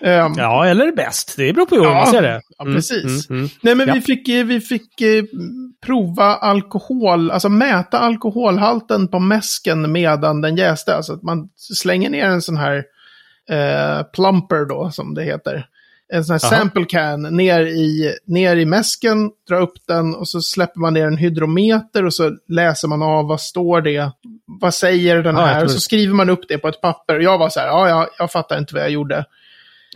Ehm, 0.00 0.32
Ja, 0.36 0.66
eller 0.66 0.92
bäst. 0.92 1.34
Det 1.36 1.52
beror 1.52 1.66
på 1.66 1.74
hur 1.74 1.82
Ja, 1.84 1.94
man 1.94 2.06
ser 2.06 2.22
det. 2.22 2.40
ja, 2.58 2.64
Mm, 2.64 2.74
precis. 2.76 3.30
mm, 3.30 3.40
mm. 3.40 3.50
Nej, 3.62 3.74
men 3.74 3.88
Ja. 3.88 3.94
vi 3.94 4.00
fick, 4.00 4.28
eh, 4.28 4.44
vi 4.44 4.60
fick 4.60 5.00
eh, 5.00 5.24
prova 5.86 6.24
alkohol, 6.24 7.30
alltså 7.30 7.48
mäta 7.48 7.98
alkoholhalten 7.98 9.08
på 9.08 9.18
mäsken 9.18 9.92
medan 9.92 10.40
den 10.40 10.56
jäste. 10.56 10.96
Alltså 10.96 11.12
att 11.12 11.22
man 11.22 11.48
slänger 11.56 12.10
ner 12.10 12.24
en 12.26 12.42
sån 12.42 12.56
här 12.56 12.84
eh, 13.50 14.02
plumper 14.02 14.64
då, 14.68 14.90
som 14.90 15.14
det 15.14 15.22
heter. 15.24 15.66
En 16.12 16.24
sån 16.24 16.34
här 16.34 16.44
Aha. 16.44 16.56
sample 16.56 16.84
can 16.84 17.22
ner 17.22 17.60
i, 17.60 18.14
ner 18.26 18.56
i 18.56 18.64
mäsken, 18.64 19.30
drar 19.48 19.60
upp 19.60 19.86
den 19.88 20.14
och 20.14 20.28
så 20.28 20.40
släpper 20.40 20.80
man 20.80 20.94
ner 20.94 21.06
en 21.06 21.16
hydrometer 21.16 22.04
och 22.04 22.14
så 22.14 22.30
läser 22.48 22.88
man 22.88 23.02
av 23.02 23.26
vad 23.26 23.40
står 23.40 23.80
det, 23.80 24.10
vad 24.60 24.74
säger 24.74 25.22
den 25.22 25.36
här, 25.36 25.64
och 25.64 25.70
så 25.70 25.80
skriver 25.80 26.14
man 26.14 26.30
upp 26.30 26.48
det 26.48 26.58
på 26.58 26.68
ett 26.68 26.80
papper. 26.80 27.16
Och 27.16 27.22
jag 27.22 27.38
var 27.38 27.48
så 27.48 27.60
här, 27.60 27.66
ja, 27.66 27.88
jag, 27.88 28.08
jag 28.18 28.32
fattar 28.32 28.58
inte 28.58 28.74
vad 28.74 28.82
jag 28.82 28.90
gjorde. 28.90 29.24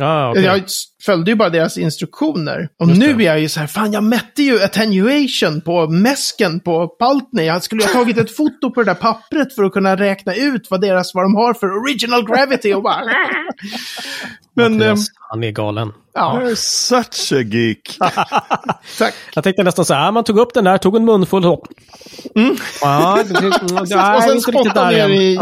Ja, 0.00 0.30
okej. 0.30 0.42
Jag 0.44 0.62
följde 1.02 1.30
ju 1.30 1.34
bara 1.34 1.50
deras 1.50 1.78
instruktioner. 1.78 2.68
Och 2.78 2.88
Just 2.88 3.00
nu 3.00 3.14
det. 3.14 3.24
är 3.24 3.26
jag 3.26 3.40
ju 3.40 3.48
så 3.48 3.60
här, 3.60 3.66
fan 3.66 3.92
jag 3.92 4.04
mätte 4.04 4.42
ju 4.42 4.62
attenuation 4.62 5.60
på 5.60 5.86
mäsken 5.88 6.60
på 6.60 6.88
Paltney. 6.88 7.46
Jag 7.46 7.62
skulle 7.62 7.84
ha 7.84 7.92
tagit 7.92 8.18
ett 8.18 8.36
foto 8.36 8.70
på 8.70 8.82
det 8.82 8.90
där 8.90 8.94
pappret 8.94 9.54
för 9.54 9.64
att 9.64 9.72
kunna 9.72 9.96
räkna 9.96 10.34
ut 10.34 10.66
vad 10.70 10.80
deras, 10.80 11.14
vad 11.14 11.24
de 11.24 11.34
har 11.34 11.54
för 11.54 11.66
original 11.82 12.26
gravity 12.26 12.74
och 12.74 12.82
bara... 12.82 13.00
Men, 14.54 14.72
Mattias, 14.72 14.98
ehm, 14.98 15.14
han 15.30 15.44
är 15.44 15.50
galen. 15.50 15.92
ja, 16.14 16.40
You're 16.42 16.54
such 16.54 17.32
a 17.32 17.42
geek. 17.42 17.98
tack. 18.98 19.14
Jag 19.34 19.44
tänkte 19.44 19.62
nästan 19.62 19.84
så 19.84 19.94
här, 19.94 20.12
man 20.12 20.24
tog 20.24 20.38
upp 20.38 20.54
den 20.54 20.64
där, 20.64 20.78
tog 20.78 20.96
en 20.96 21.04
munfull 21.04 21.46
och... 21.46 21.66
Mm. 22.34 22.56
Ja, 22.80 23.18
det, 23.28 23.40
det, 23.40 23.46
och 23.46 23.88
nej, 23.88 24.22
sen 24.22 24.36
inte 24.36 24.50
riktigt 24.50 24.54
spotta 24.54 24.84
där 24.84 24.90
ner 24.90 25.08
igen. 25.08 25.10
i 25.10 25.34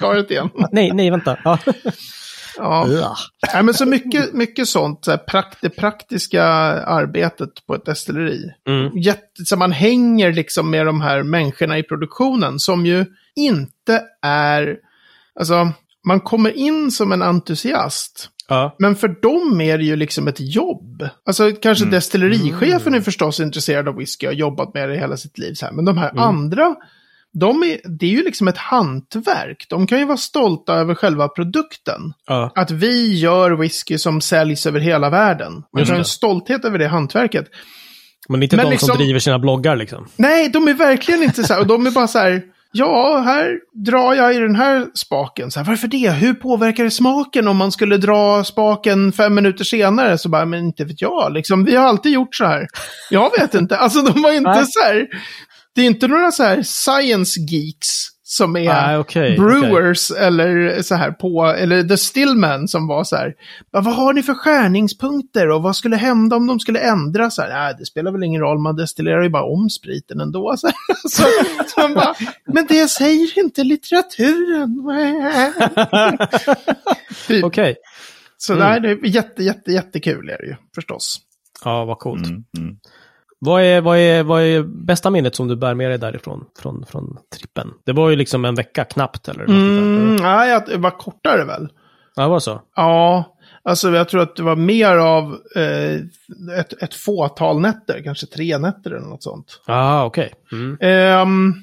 Ja, 0.00 0.16
igen. 0.30 0.50
Nej, 0.72 0.90
nej, 0.92 1.10
vänta. 1.10 1.36
Ja. 1.44 1.58
Ja. 2.56 3.16
Nej, 3.54 3.62
men 3.62 3.74
så 3.74 3.86
mycket, 3.86 4.32
mycket 4.32 4.68
sånt, 4.68 5.04
så 5.04 5.10
här, 5.10 5.18
prakt, 5.18 5.58
det 5.60 5.70
praktiska 5.70 6.44
arbetet 6.44 7.66
på 7.66 7.74
ett 7.74 7.84
destilleri. 7.84 8.50
Mm. 8.68 8.98
Jätte, 8.98 9.44
så 9.44 9.56
man 9.56 9.72
hänger 9.72 10.32
liksom 10.32 10.70
med 10.70 10.86
de 10.86 11.00
här 11.00 11.22
människorna 11.22 11.78
i 11.78 11.82
produktionen 11.82 12.58
som 12.58 12.86
ju 12.86 13.06
inte 13.36 14.02
är, 14.22 14.76
alltså 15.40 15.72
man 16.06 16.20
kommer 16.20 16.50
in 16.50 16.90
som 16.90 17.12
en 17.12 17.22
entusiast. 17.22 18.28
Ja. 18.48 18.76
Men 18.78 18.96
för 18.96 19.08
dem 19.08 19.60
är 19.60 19.78
det 19.78 19.84
ju 19.84 19.96
liksom 19.96 20.28
ett 20.28 20.40
jobb. 20.40 21.08
Alltså 21.26 21.52
kanske 21.52 21.84
destillerichefen 21.84 22.94
är 22.94 23.00
förstås 23.00 23.40
intresserad 23.40 23.88
av 23.88 23.96
whisky 23.96 24.26
och 24.26 24.32
har 24.32 24.36
jobbat 24.36 24.74
med 24.74 24.88
det 24.88 24.96
hela 24.96 25.16
sitt 25.16 25.38
liv. 25.38 25.54
Så 25.54 25.66
här. 25.66 25.72
Men 25.72 25.84
de 25.84 25.98
här 25.98 26.18
andra, 26.18 26.74
de 27.40 27.62
är, 27.62 27.80
det 27.98 28.06
är 28.06 28.10
ju 28.10 28.24
liksom 28.24 28.48
ett 28.48 28.58
hantverk. 28.58 29.66
De 29.68 29.86
kan 29.86 29.98
ju 29.98 30.04
vara 30.04 30.16
stolta 30.16 30.74
över 30.74 30.94
själva 30.94 31.28
produkten. 31.28 32.00
Ja. 32.26 32.52
Att 32.54 32.70
vi 32.70 33.18
gör 33.18 33.50
whisky 33.50 33.98
som 33.98 34.20
säljs 34.20 34.66
över 34.66 34.80
hela 34.80 35.10
världen. 35.10 35.52
Man 35.72 35.84
har 35.86 35.92
en 35.92 35.98
det. 35.98 36.04
stolthet 36.04 36.64
över 36.64 36.78
det 36.78 36.88
hantverket. 36.88 37.46
Men 38.28 38.42
inte 38.42 38.56
Men 38.56 38.64
de 38.64 38.70
liksom- 38.70 38.86
som 38.88 38.96
driver 38.98 39.20
sina 39.20 39.38
bloggar 39.38 39.76
liksom. 39.76 40.08
Nej, 40.16 40.48
de 40.48 40.68
är 40.68 40.74
verkligen 40.74 41.22
inte 41.22 41.44
så 41.44 41.52
här. 41.54 41.60
Och 41.60 41.66
de 41.66 41.86
är 41.86 41.90
bara 41.90 42.08
så 42.08 42.18
här. 42.18 42.42
Ja, 42.74 43.22
här 43.24 43.58
drar 43.86 44.14
jag 44.14 44.34
i 44.34 44.38
den 44.38 44.56
här 44.56 44.86
spaken. 44.94 45.50
Så 45.50 45.60
här, 45.60 45.66
varför 45.66 45.88
det? 45.88 46.10
Hur 46.10 46.34
påverkar 46.34 46.84
det 46.84 46.90
smaken 46.90 47.48
om 47.48 47.56
man 47.56 47.72
skulle 47.72 47.96
dra 47.96 48.44
spaken 48.44 49.12
fem 49.12 49.34
minuter 49.34 49.64
senare? 49.64 50.18
Så 50.18 50.28
bara, 50.28 50.44
men 50.44 50.60
inte 50.64 50.84
vet 50.84 51.00
jag. 51.02 51.32
Liksom, 51.32 51.64
vi 51.64 51.76
har 51.76 51.86
alltid 51.88 52.12
gjort 52.12 52.34
så 52.34 52.44
här. 52.44 52.66
Jag 53.10 53.30
vet 53.38 53.54
inte. 53.54 53.76
Alltså 53.76 54.02
de 54.02 54.22
var 54.22 54.32
inte 54.32 54.64
så 54.66 54.80
här. 54.84 55.06
Det 55.74 55.80
är 55.82 55.86
inte 55.86 56.08
några 56.08 56.30
så 56.30 56.42
här 56.42 56.62
science 56.62 57.40
geeks 57.40 57.88
som 58.24 58.56
är 58.56 58.64
Nej, 58.64 58.96
okej, 58.98 59.36
brewers 59.38 60.10
eller 60.10 60.82
så 60.82 60.94
här 60.94 61.10
på, 61.10 61.44
eller 61.46 61.82
The 61.82 61.96
Stillman 61.96 62.68
som 62.68 62.86
var 62.86 63.04
så 63.04 63.16
här. 63.16 63.34
"Vad 63.70 63.84
har 63.94 64.12
ni 64.12 64.22
för 64.22 64.34
skärningspunkter 64.34 65.50
och 65.50 65.62
vad 65.62 65.76
skulle 65.76 65.96
hända 65.96 66.36
om 66.36 66.46
de 66.46 66.60
skulle 66.60 66.78
ändra 66.80 67.30
så 67.30 67.42
här? 67.42 67.48
Nej, 67.48 67.74
det 67.78 67.86
spelar 67.86 68.12
väl 68.12 68.22
ingen 68.22 68.40
roll, 68.40 68.58
man 68.58 68.76
destillerar 68.76 69.22
ju 69.22 69.28
bara 69.28 69.44
om 69.44 69.70
spriten 69.70 70.20
ändå. 70.20 70.54
Så, 70.56 70.68
så, 71.08 71.22
så 71.66 71.88
bara, 71.94 72.14
men 72.46 72.66
det 72.66 72.88
säger 72.88 73.38
inte 73.38 73.64
litteraturen. 73.64 74.82
typ. 77.28 77.44
Okej. 77.44 77.76
Så 78.38 78.52
Mm. 78.52 78.64
nej, 78.68 78.80
det 78.80 78.90
är 78.90 79.06
jätte, 79.14 79.42
jätte, 79.42 79.72
jättekul 79.72 80.28
är 80.28 80.38
det 80.38 80.46
ju 80.46 80.56
förstås. 80.74 81.20
Ja, 81.64 81.84
vad 81.84 81.98
coolt. 81.98 82.26
Mm, 82.26 82.44
mm. 82.58 82.76
Vad, 83.44 83.62
är, 83.62 83.80
vad, 83.80 83.98
är, 83.98 84.22
vad 84.22 84.42
är 84.42 84.62
bästa 84.62 85.10
minnet 85.10 85.34
som 85.34 85.48
du 85.48 85.56
bär 85.56 85.74
med 85.74 85.90
dig 85.90 85.98
därifrån? 85.98 86.44
Från, 86.58 86.86
från 86.86 87.18
trippen? 87.34 87.70
Det 87.84 87.92
var 87.92 88.10
ju 88.10 88.16
liksom 88.16 88.44
en 88.44 88.54
vecka 88.54 88.84
knappt, 88.84 89.28
eller? 89.28 89.44
Mm, 89.44 90.16
nej, 90.16 90.60
det 90.66 90.76
var 90.76 90.90
kortare 90.90 91.44
väl. 91.44 91.68
Ja, 92.14 92.22
det 92.22 92.28
var 92.28 92.38
så? 92.38 92.60
Ja, 92.76 93.24
alltså 93.62 93.90
jag 93.90 94.08
tror 94.08 94.20
att 94.22 94.36
det 94.36 94.42
var 94.42 94.56
mer 94.56 94.96
av 94.96 95.38
eh, 95.56 95.94
ett, 96.58 96.82
ett 96.82 96.94
fåtal 96.94 97.60
nätter, 97.60 98.02
kanske 98.04 98.26
tre 98.26 98.58
nätter 98.58 98.90
eller 98.90 99.06
något 99.06 99.22
sånt. 99.22 99.60
Ja, 99.66 99.74
ah, 99.74 100.04
okej. 100.04 100.32
Mm. 100.52 100.78
Ehm, 100.80 101.54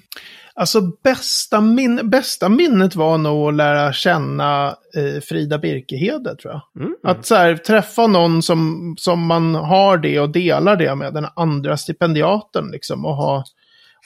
alltså 0.60 0.82
bästa, 1.04 1.62
min 1.62 2.10
bästa 2.10 2.50
minnet 2.50 2.95
var 2.95 3.17
nog 3.17 3.48
att 3.50 3.56
lära 3.56 3.93
känna 3.93 4.76
eh, 4.95 5.22
Frida 5.22 5.58
Birkehede 5.58 6.36
tror 6.36 6.54
jag. 6.54 6.84
Mm. 6.84 6.95
Att 7.04 7.26
så 7.26 7.36
här, 7.36 7.56
träffa 7.56 8.08
någon 8.08 8.41
som, 8.43 8.95
som 8.98 9.26
man 9.26 9.56
har 9.56 9.98
det 9.98 10.19
och 10.19 10.30
delar 10.30 10.76
det 10.76 10.95
med, 10.95 11.13
den 11.13 11.28
andra 11.36 11.78
stipendiaten 11.78 12.72
liksom. 12.72 13.06
Och 13.06 13.15
ha, 13.15 13.43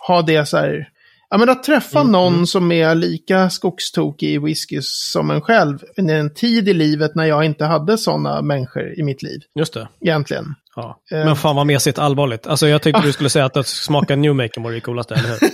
ha 0.07 0.21
det 0.21 0.45
så 0.45 0.57
här, 0.57 0.89
ja 1.29 1.37
men 1.37 1.49
att 1.49 1.63
träffa 1.63 1.99
Mm, 1.99 2.11
någon 2.11 2.47
som 2.47 2.71
är 2.71 2.95
lika 2.95 3.49
skogstokig 3.49 4.29
i 4.29 4.37
whisky 4.37 4.79
som 4.81 5.31
en 5.31 5.41
själv. 5.41 5.79
I 5.97 6.11
en 6.11 6.33
tid 6.33 6.69
i 6.69 6.73
livet 6.73 7.15
när 7.15 7.25
jag 7.25 7.45
inte 7.45 7.65
hade 7.65 7.97
sådana 7.97 8.41
människor 8.41 8.99
i 8.99 9.03
mitt 9.03 9.23
liv, 9.23 9.41
Just 9.59 9.73
det. 9.73 9.87
egentligen. 10.01 10.55
Ja. 10.75 10.99
Eh. 11.11 11.25
Men 11.25 11.35
fan 11.35 11.55
vad 11.55 11.67
mesigt 11.67 11.99
allvarligt. 11.99 12.47
Alltså 12.47 12.67
jag 12.67 12.81
tyckte 12.81 13.01
du 13.01 13.13
skulle 13.13 13.29
säga 13.29 13.45
att 13.45 13.57
att 13.57 13.67
smaka 13.67 14.15
Newmaker 14.15 14.61
var 14.61 14.71
det 14.71 14.79
coolaste, 14.79 15.15
eller 15.15 15.29
hur? 15.29 15.39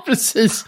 Ja, 0.00 0.02
precis. 0.12 0.64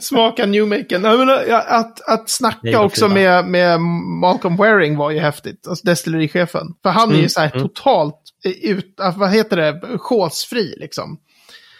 Smaka 0.00 0.46
Newmaken. 0.46 1.02
Men, 1.02 1.30
att, 1.50 2.08
att 2.08 2.30
snacka 2.30 2.80
också 2.80 3.08
med, 3.08 3.44
med 3.44 3.80
Malcolm 4.20 4.56
Waring 4.56 4.96
var 4.96 5.10
ju 5.10 5.18
häftigt. 5.18 5.68
Alltså 5.68 5.86
destillerichefen. 5.86 6.66
För 6.82 6.90
han 6.90 7.08
är 7.08 7.14
ju 7.14 7.18
Mm, 7.18 7.28
så 7.28 7.40
här 7.40 7.50
mm. 7.54 7.68
totalt 7.68 8.20
ut, 8.62 8.94
ah, 9.00 9.12
vad 9.16 9.30
heter 9.30 9.56
det, 9.56 9.98
chosefri 9.98 10.74
liksom. 10.76 11.18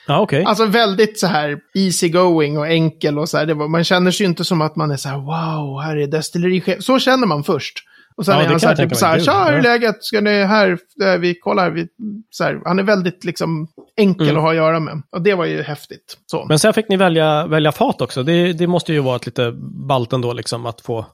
Ja, 0.07 0.21
okej. 0.21 0.45
Alltså 0.45 0.65
väldigt 0.65 1.19
så 1.19 1.27
här 1.27 1.59
easy 1.75 2.09
going 2.09 2.59
och 2.59 2.69
enkel 2.69 3.19
och 3.19 3.29
så 3.29 3.39
här. 3.39 3.55
Var, 3.55 3.69
man 3.69 3.85
känner 3.85 4.11
sig 4.11 4.25
ju 4.25 4.31
inte 4.31 4.45
som 4.45 4.61
att 4.61 4.77
man 4.77 4.91
är 4.91 4.97
så 4.97 5.09
här 5.09 5.17
wow, 5.17 5.83
här 5.83 5.97
är 5.97 6.07
destillerichef. 6.07 6.83
Så 6.83 6.99
känner 6.99 7.27
man 7.27 7.45
först. 7.45 7.79
Och 8.17 8.25
sen 8.27 8.35
Ja, 8.35 8.43
är 8.43 8.47
han 8.47 8.61
så 8.61 8.69
här, 8.69 8.77
typ 8.77 8.97
så 8.97 9.07
här, 9.07 9.21
tja, 9.21 9.45
hur 9.45 9.55
är 9.59 9.63
läget? 9.63 10.05
Ska 10.05 10.21
ni 10.21 10.45
här? 10.45 10.79
Eh, 11.05 11.19
Vi 11.21 11.35
kollar. 11.35 11.71
Vi, 11.71 11.87
så 12.31 12.45
här, 12.45 12.61
han 12.65 12.79
är 12.79 12.83
väldigt 12.83 13.25
liksom 13.25 13.69
enkel 13.97 14.27
Mm. 14.29 14.37
att 14.37 14.43
ha 14.43 14.51
att 14.51 14.57
göra 14.57 14.81
med. 14.81 15.03
Och 15.13 15.23
det 15.23 15.35
var 15.35 15.45
ju 15.45 15.63
häftigt. 15.63 16.17
Så. 16.27 16.45
Men 16.49 16.59
sen 16.59 16.73
fick 16.75 16.89
ni 16.89 16.97
välja, 16.97 17.47
välja 17.47 17.73
fat 17.73 18.01
också. 18.01 18.23
Det, 18.23 18.53
det 18.53 18.67
måste 18.67 18.93
ju 18.93 19.01
vara 19.01 19.17
ett 19.17 19.27
lite 19.27 19.53
balt 19.89 20.13
ändå, 20.13 20.33
liksom, 20.33 20.67
att 20.67 20.81
få 20.81 21.07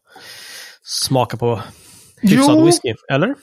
smaka 0.83 1.37
på 1.37 1.61
hyfsad 2.23 2.57
Jo. 2.59 2.65
whisky. 2.67 2.95
Eller? 3.13 3.35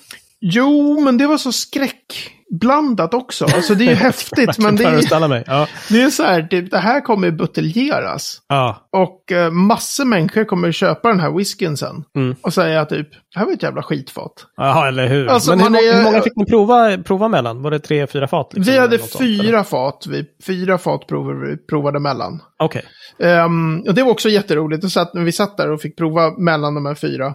Jo, 0.41 0.99
men 1.01 1.17
det 1.17 1.27
var 1.27 1.37
så 1.37 1.51
skräckblandat 1.51 3.13
också. 3.13 3.45
Alltså 3.45 3.75
det 3.75 3.83
är 3.85 3.89
ju 3.89 3.95
häftigt, 3.95 4.57
men 4.57 4.75
det 4.75 4.83
är, 4.83 5.27
mig. 5.27 5.43
Ja. 5.47 5.67
det 5.89 6.01
är 6.01 6.09
så 6.09 6.23
här, 6.23 6.47
det, 6.49 6.61
det 6.61 6.77
här 6.77 7.01
kommer 7.01 7.31
buteljeras. 7.31 8.41
Ja. 8.47 8.87
Och 8.91 9.31
eh, 9.31 9.51
massor 9.51 10.05
människor 10.05 10.43
kommer 10.43 10.71
köpa 10.71 11.09
den 11.09 11.19
här 11.19 11.31
whiskyn 11.31 11.77
sen. 11.77 12.03
Mm. 12.15 12.35
Och 12.41 12.53
säga 12.53 12.85
typ, 12.85 13.11
det 13.11 13.39
här 13.39 13.45
var 13.45 13.53
ett 13.53 13.63
jävla 13.63 13.83
skitfat. 13.83 14.33
Jaha, 14.57 14.87
eller 14.87 15.07
hur? 15.07 15.27
Alltså, 15.27 15.51
Men 15.51 15.59
hur, 15.59 15.69
må- 15.69 15.77
är- 15.77 15.97
hur 15.97 16.03
många 16.03 16.21
fick 16.21 16.35
ni 16.35 16.45
prova, 16.45 16.97
prova 16.97 17.27
mellan? 17.27 17.61
Var 17.61 17.71
det 17.71 17.79
tre, 17.79 18.07
fyra 18.07 18.27
fat? 18.27 18.51
liksom, 18.53 18.73
vi 18.73 18.79
hade 18.79 18.97
något 18.97 19.09
sånt, 19.09 19.23
fyra 19.23 19.63
fat, 19.63 20.05
vi, 20.09 20.25
fyra 20.45 20.77
fat 20.77 21.07
provade 21.07 21.39
vi 21.49 21.57
provade 21.57 21.99
mellan. 21.99 22.41
Okej. 22.59 22.83
Ehm, 23.19 23.83
och 23.87 23.93
det 23.93 24.03
var 24.03 24.11
också 24.11 24.29
jätteroligt. 24.29 24.83
Och 24.83 24.91
så 24.91 24.99
att 24.99 25.11
vi 25.15 25.31
satt 25.31 25.57
där 25.57 25.71
och 25.71 25.81
fick 25.81 25.97
prova 25.97 26.31
mellan 26.37 26.75
de 26.75 26.85
här 26.85 26.95
fyra. 26.95 27.33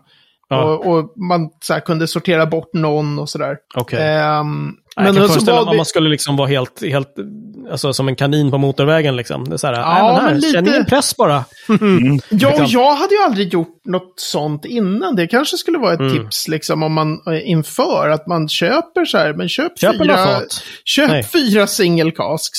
Ja. 0.53 0.63
Och, 0.65 0.87
och 0.87 1.13
man 1.17 1.49
så 1.63 1.73
här, 1.73 1.81
kunde 1.81 2.07
sortera 2.07 2.47
bort 2.47 2.71
någon 2.73 3.19
och 3.19 3.29
sådär. 3.29 3.57
Okej. 3.75 3.99
Ehm, 4.17 4.73
Jag 4.97 5.05
kan 5.07 5.15
så 5.15 5.21
föreställa 5.29 5.53
mig 5.57 5.63
om 5.65 5.71
vi- 5.71 5.77
man 5.77 5.87
skulle 5.87 6.09
liksom 6.09 6.37
vara 6.37 6.49
helt, 6.49 6.83
helt, 6.83 7.09
alltså 7.71 7.93
som 7.93 8.09
en 8.09 8.17
kanin 8.17 8.51
på 8.51 8.59
motorvägen 8.59 9.17
liksom. 9.17 9.45
Det 9.49 9.55
är 9.55 9.57
så 9.57 9.67
här, 9.67 9.75
Ja, 9.75 10.13
men 10.13 10.23
här, 10.25 10.31
men 10.31 10.35
lite- 10.41 10.53
känn 10.53 10.69
ingen 10.69 10.85
press 10.85 11.17
bara. 11.17 11.45
Ja, 12.31 12.51
Bekant. 12.51 12.71
jag 12.73 12.95
hade 12.95 13.15
ju 13.15 13.23
aldrig 13.23 13.53
gjort 13.53 13.81
något 13.85 14.15
sånt 14.17 14.65
innan. 14.65 15.17
Det 15.17 15.27
kanske 15.27 15.57
skulle 15.57 15.79
vara 15.79 15.93
ett 15.93 16.01
Mm. 16.01 16.13
tips 16.13 16.49
liksom 16.49 16.83
om 16.83 16.93
man 16.93 17.13
eh, 17.27 17.51
inför 17.51 18.09
att 18.09 18.27
man 18.27 18.49
köper 18.49 19.05
så 19.05 19.19
här, 19.19 19.33
men 19.35 19.49
köp, 19.49 19.79
Köp 19.79 19.99
fyra, 19.99 20.17
köp 20.85 21.11
Nej. 21.11 21.23
fyra 21.25 21.67
single 21.67 22.11
casks. 22.11 22.59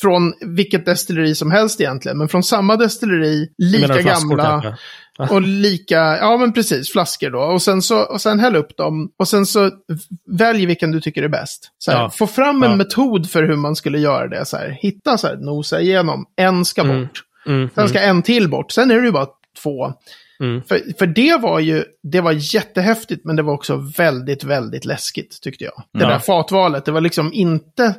Från 0.00 0.32
vilket 0.56 0.86
destilleri 0.86 1.34
som 1.34 1.50
helst 1.50 1.80
egentligen, 1.80 2.18
men 2.18 2.28
från 2.28 2.42
samma 2.42 2.76
destilleri, 2.76 3.48
lika 3.58 4.00
gamla. 4.02 4.44
kanske. 4.44 4.74
Och 5.18 5.42
lika, 5.42 5.96
ja 6.18 6.36
men 6.36 6.52
precis, 6.52 6.92
flaskor 6.92 7.30
då. 7.30 7.38
Och 7.40 7.62
sen, 7.62 7.82
så, 7.82 7.98
och 8.00 8.20
sen 8.20 8.40
häll 8.40 8.56
upp 8.56 8.76
dem. 8.76 9.10
Och 9.18 9.28
sen 9.28 9.46
så 9.46 9.70
välj 10.30 10.66
vilken 10.66 10.90
du 10.90 11.00
tycker 11.00 11.22
är 11.22 11.28
bäst. 11.28 11.70
Så 11.78 11.90
här, 11.90 11.98
Ja. 11.98 12.10
Få 12.10 12.26
fram 12.26 12.62
en 12.62 12.70
Ja. 12.70 12.76
metod 12.76 13.30
för 13.30 13.42
hur 13.42 13.56
man 13.56 13.76
skulle 13.76 13.98
göra 13.98 14.28
det. 14.28 14.44
Så 14.44 14.56
här, 14.56 14.78
hitta 14.80 15.18
så 15.18 15.26
här, 15.26 15.36
nosa 15.36 15.80
igenom. 15.80 16.24
En 16.36 16.64
ska 16.64 16.82
Mm. 16.82 17.00
bort. 17.02 17.22
Mm, 17.46 17.68
Sen 17.74 17.88
ska 17.88 18.00
en 18.00 18.22
till 18.22 18.50
bort. 18.50 18.72
Sen 18.72 18.90
är 18.90 18.94
det 19.00 19.06
ju 19.06 19.12
bara 19.12 19.26
två. 19.62 19.92
Mm. 20.40 20.62
För, 20.62 20.98
för 20.98 21.06
det 21.06 21.36
var 21.40 21.60
ju, 21.60 21.84
det 22.02 22.20
var 22.20 22.32
jättehäftigt, 22.54 23.24
men 23.24 23.36
det 23.36 23.42
var 23.42 23.52
också 23.52 23.76
väldigt, 23.96 24.44
väldigt 24.44 24.84
läskigt 24.84 25.40
tyckte 25.42 25.64
jag. 25.64 25.82
Det 25.92 26.00
Ja. 26.00 26.08
där 26.08 26.18
fatvalet, 26.18 26.84
det 26.84 26.92
var 26.92 27.00
liksom 27.00 27.32
inte 27.32 27.94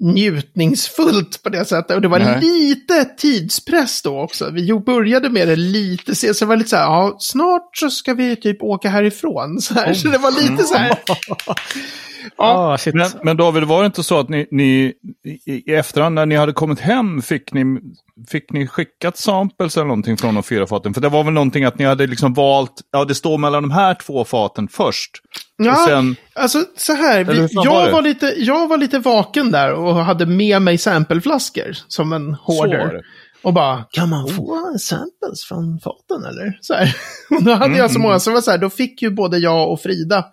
njutningsfullt 0.00 1.42
på 1.42 1.48
det 1.48 1.64
sättet. 1.64 1.96
Och 1.96 2.02
det 2.02 2.08
var 2.08 2.18
Nej. 2.18 2.40
lite 2.40 3.04
tidspress 3.04 4.02
då 4.02 4.20
också. 4.20 4.50
Vi 4.50 4.74
började 4.86 5.28
med 5.28 5.48
det 5.48 5.56
lite 5.56 6.14
sen, 6.14 6.34
så 6.34 6.44
det 6.44 6.48
var 6.48 6.56
lite 6.56 6.70
så 6.70 6.76
här, 6.76 6.84
ja, 6.84 7.16
snart 7.18 7.76
så 7.76 7.90
ska 7.90 8.14
vi 8.14 8.36
typ 8.36 8.62
åka 8.62 8.88
härifrån. 8.88 9.60
Så, 9.60 9.74
här, 9.74 9.94
så 9.94 10.08
det 10.08 10.18
var 10.18 10.30
lite 10.50 10.64
så 10.64 10.74
här. 10.76 10.98
Ja, 12.36 12.78
shit. 12.78 12.94
Men, 12.94 13.10
men 13.22 13.36
David, 13.36 13.64
var 13.64 13.80
det 13.82 13.86
inte 13.86 14.02
så 14.02 14.18
att 14.18 14.28
ni, 14.28 14.48
ni 14.50 14.92
i, 15.24 15.72
i 15.72 15.74
efterhand 15.74 16.14
när 16.14 16.26
ni 16.26 16.36
hade 16.36 16.52
kommit 16.52 16.80
hem 16.80 17.22
fick 17.22 17.52
ni, 17.52 17.80
fick 18.28 18.52
ni 18.52 18.66
skickat 18.66 19.16
samples 19.16 19.76
eller 19.76 19.86
någonting 19.86 20.16
från 20.16 20.34
de 20.34 20.42
fyra 20.42 20.66
faten? 20.66 20.94
För 20.94 21.00
det 21.00 21.08
var 21.08 21.24
väl 21.24 21.34
någonting 21.34 21.64
att 21.64 21.78
ni 21.78 21.84
hade 21.84 22.06
liksom 22.06 22.34
valt, 22.34 22.74
ja 22.92 23.04
det 23.04 23.14
står 23.14 23.38
mellan 23.38 23.62
de 23.62 23.70
här 23.70 23.94
två 23.94 24.24
faten 24.24 24.68
först. 24.68 25.10
Ja, 25.56 25.72
Och 25.72 25.78
sen, 25.78 26.16
alltså 26.34 26.64
så 26.76 26.92
här, 26.92 27.24
vi, 27.24 27.48
jag, 27.50 27.64
var 27.64 27.90
var 27.90 28.02
lite, 28.02 28.34
jag 28.36 28.68
var 28.68 28.76
lite 28.76 28.98
vaken 28.98 29.50
där 29.50 29.72
och 29.72 29.94
hade 29.94 30.26
med 30.26 30.62
mig 30.62 30.78
sampleflaskor 30.78 31.76
som 31.88 32.12
en 32.12 32.34
hoarder. 32.34 33.02
Och 33.42 33.52
bara, 33.52 33.84
kan 33.90 34.08
man 34.08 34.28
få 34.28 34.76
samples 34.78 35.44
från 35.48 35.80
faten 35.80 36.24
eller? 36.24 36.58
Så 36.60 36.74
här. 36.74 36.96
Och 37.36 37.42
då 37.42 37.54
hade 37.54 37.78
jag 37.78 37.90
så 37.90 37.98
många, 37.98 38.20
så 38.20 38.32
var 38.32 38.40
så 38.40 38.50
här, 38.50 38.58
då 38.58 38.70
fick 38.70 39.02
ju 39.02 39.10
både 39.10 39.38
jag 39.38 39.72
och 39.72 39.80
Frida. 39.80 40.24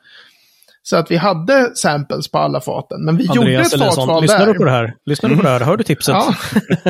Så 0.88 0.96
att 0.96 1.12
vi 1.12 1.16
hade 1.18 1.76
samples 1.76 2.32
på 2.32 2.38
alla 2.38 2.62
faten. 2.62 3.06
Men 3.06 3.18
vi 3.18 3.24
gjorde 3.24 3.40
Andreas 3.40 3.68
ett 3.68 3.74
Eliasson, 3.74 3.96
fatval 4.08 4.22
lyssnar 4.22 4.40
där. 4.40 4.54
du 4.54 4.54
på 4.54 4.64
det 4.66 4.72
här? 4.72 4.94
Lyssnar 5.06 5.30
du 5.30 5.36
på 5.36 5.42
det 5.42 5.50
här? 5.50 5.60
Hör 5.60 5.78
du 5.78 5.84
tipset? 5.84 6.16
Ja, 6.16 6.36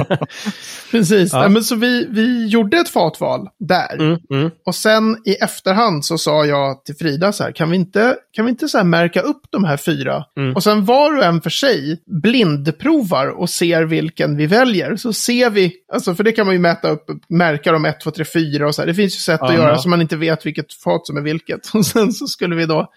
precis. 0.92 1.34
Ja. 1.34 1.40
Nej, 1.40 1.50
men 1.50 1.64
så 1.64 1.76
vi, 1.76 2.08
vi 2.10 2.48
gjorde 2.48 2.78
ett 2.78 2.90
fatval 2.90 3.48
där. 3.60 3.96
Mm, 4.00 4.18
mm. 4.32 4.52
Och 4.66 4.76
sen 4.76 5.18
i 5.26 5.34
efterhand 5.34 6.06
så 6.06 6.18
sa 6.18 6.46
jag 6.46 6.86
till 6.86 6.96
Frida 6.96 7.32
så 7.32 7.44
här, 7.44 7.52
kan 7.52 7.70
vi 7.70 7.76
inte, 7.76 8.16
kan 8.32 8.46
vi 8.46 8.52
inte 8.52 8.68
så 8.68 8.78
här 8.78 8.86
märka 8.86 9.22
upp 9.22 9.42
de 9.50 9.64
här 9.64 9.78
fyra? 9.78 10.24
Mm. 10.38 10.56
Och 10.56 10.64
sen 10.64 10.86
var 10.86 11.18
och 11.18 11.24
en 11.24 11.42
för 11.42 11.50
sig 11.50 12.02
blindprovar 12.22 13.28
och 13.28 13.50
ser 13.50 13.84
vilken 13.84 14.38
vi 14.38 14.48
väljer. 14.48 14.96
Så 14.96 15.14
ser 15.14 15.50
vi, 15.50 15.74
alltså 15.94 16.16
för 16.16 16.24
det 16.24 16.32
kan 16.32 16.46
man 16.46 16.56
ju 16.56 16.60
mäta 16.60 16.90
upp, 16.90 17.06
märka 17.30 17.72
dem 17.72 17.86
1, 17.86 18.00
2, 18.00 18.12
3, 18.12 18.26
4 18.26 18.68
och 18.68 18.76
så 18.76 18.82
här. 18.82 18.88
Det 18.88 18.94
finns 18.94 19.16
ju 19.16 19.20
sätt 19.20 19.42
att 19.42 19.54
Ja. 19.54 19.58
göra 19.60 19.78
så 19.78 19.90
man 19.90 20.02
inte 20.02 20.16
vet 20.18 20.46
vilket 20.46 20.74
fat 20.74 21.08
som 21.08 21.18
är 21.18 21.22
vilket. 21.22 21.68
Och 21.74 21.86
sen 21.86 22.12
så 22.12 22.28
skulle 22.28 22.56
vi 22.56 22.66
då 22.66 22.88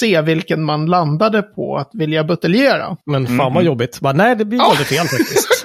se 0.00 0.20
vilken 0.20 0.64
man 0.64 0.86
landade 0.86 1.42
på 1.42 1.76
att 1.76 1.90
vilja 1.92 2.24
buteljera. 2.24 2.96
Men 3.06 3.26
fan 3.38 3.54
vad 3.54 3.64
jobbigt. 3.64 4.00
Bara, 4.00 4.12
nej, 4.12 4.36
det 4.36 4.44
blir 4.44 4.58
Ja. 4.58 4.68
väldigt 4.68 4.86
fel 4.88 5.06
faktiskt. 5.06 5.48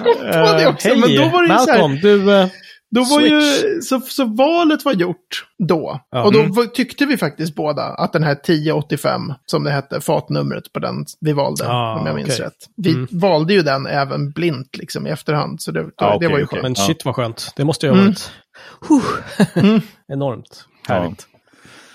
också, 0.68 0.88
Hej, 0.88 0.96
men 1.00 1.14
då 1.16 1.28
var 1.28 1.42
det 1.42 1.48
ju 1.54 1.58
så 1.58 1.70
här- 1.70 1.78
Malcolm, 1.78 1.96
du... 2.02 2.34
eh, 2.34 2.46
Då 2.90 3.04
var 3.04 3.20
ju, 3.20 3.40
så, 3.82 4.00
så 4.00 4.24
valet 4.24 4.84
var 4.84 4.92
gjort 4.92 5.46
då. 5.68 6.00
Ja. 6.10 6.24
Och 6.24 6.32
då 6.32 6.40
Mm. 6.40 6.68
tyckte 6.74 7.06
vi 7.06 7.16
faktiskt 7.16 7.54
båda 7.54 7.82
att 7.82 8.12
den 8.12 8.22
här 8.22 8.32
1085, 8.32 9.20
som 9.46 9.64
det 9.64 9.70
hette, 9.70 10.00
fatnumret 10.00 10.72
på 10.72 10.78
den 10.80 11.04
vi 11.20 11.32
valde, 11.32 11.68
Ah, 11.68 11.98
om 12.00 12.06
jag 12.06 12.14
minns 12.16 12.28
okej. 12.28 12.44
rätt. 12.46 12.54
Vi 12.76 12.90
Mm. 12.90 13.08
valde 13.10 13.54
ju 13.54 13.62
den 13.62 13.86
även 13.86 14.30
blint 14.30 14.76
liksom 14.76 15.06
i 15.06 15.10
efterhand, 15.10 15.62
så 15.62 15.70
det, 15.72 15.82
då, 15.82 15.90
Ah, 15.96 16.18
det 16.18 16.28
var 16.28 16.38
ju 16.38 16.44
okej. 16.44 16.60
skönt. 16.60 16.62
Men 16.78 16.86
shit 16.86 17.04
vad 17.04 17.14
skönt. 17.14 17.52
Det 17.56 17.64
måste 17.64 17.86
ju 17.86 17.92
ha 17.92 17.98
Mm. 17.98 18.06
varit 18.10 19.82
enormt 20.12 20.64
härligt. 20.88 21.26
Ja, 21.32 21.37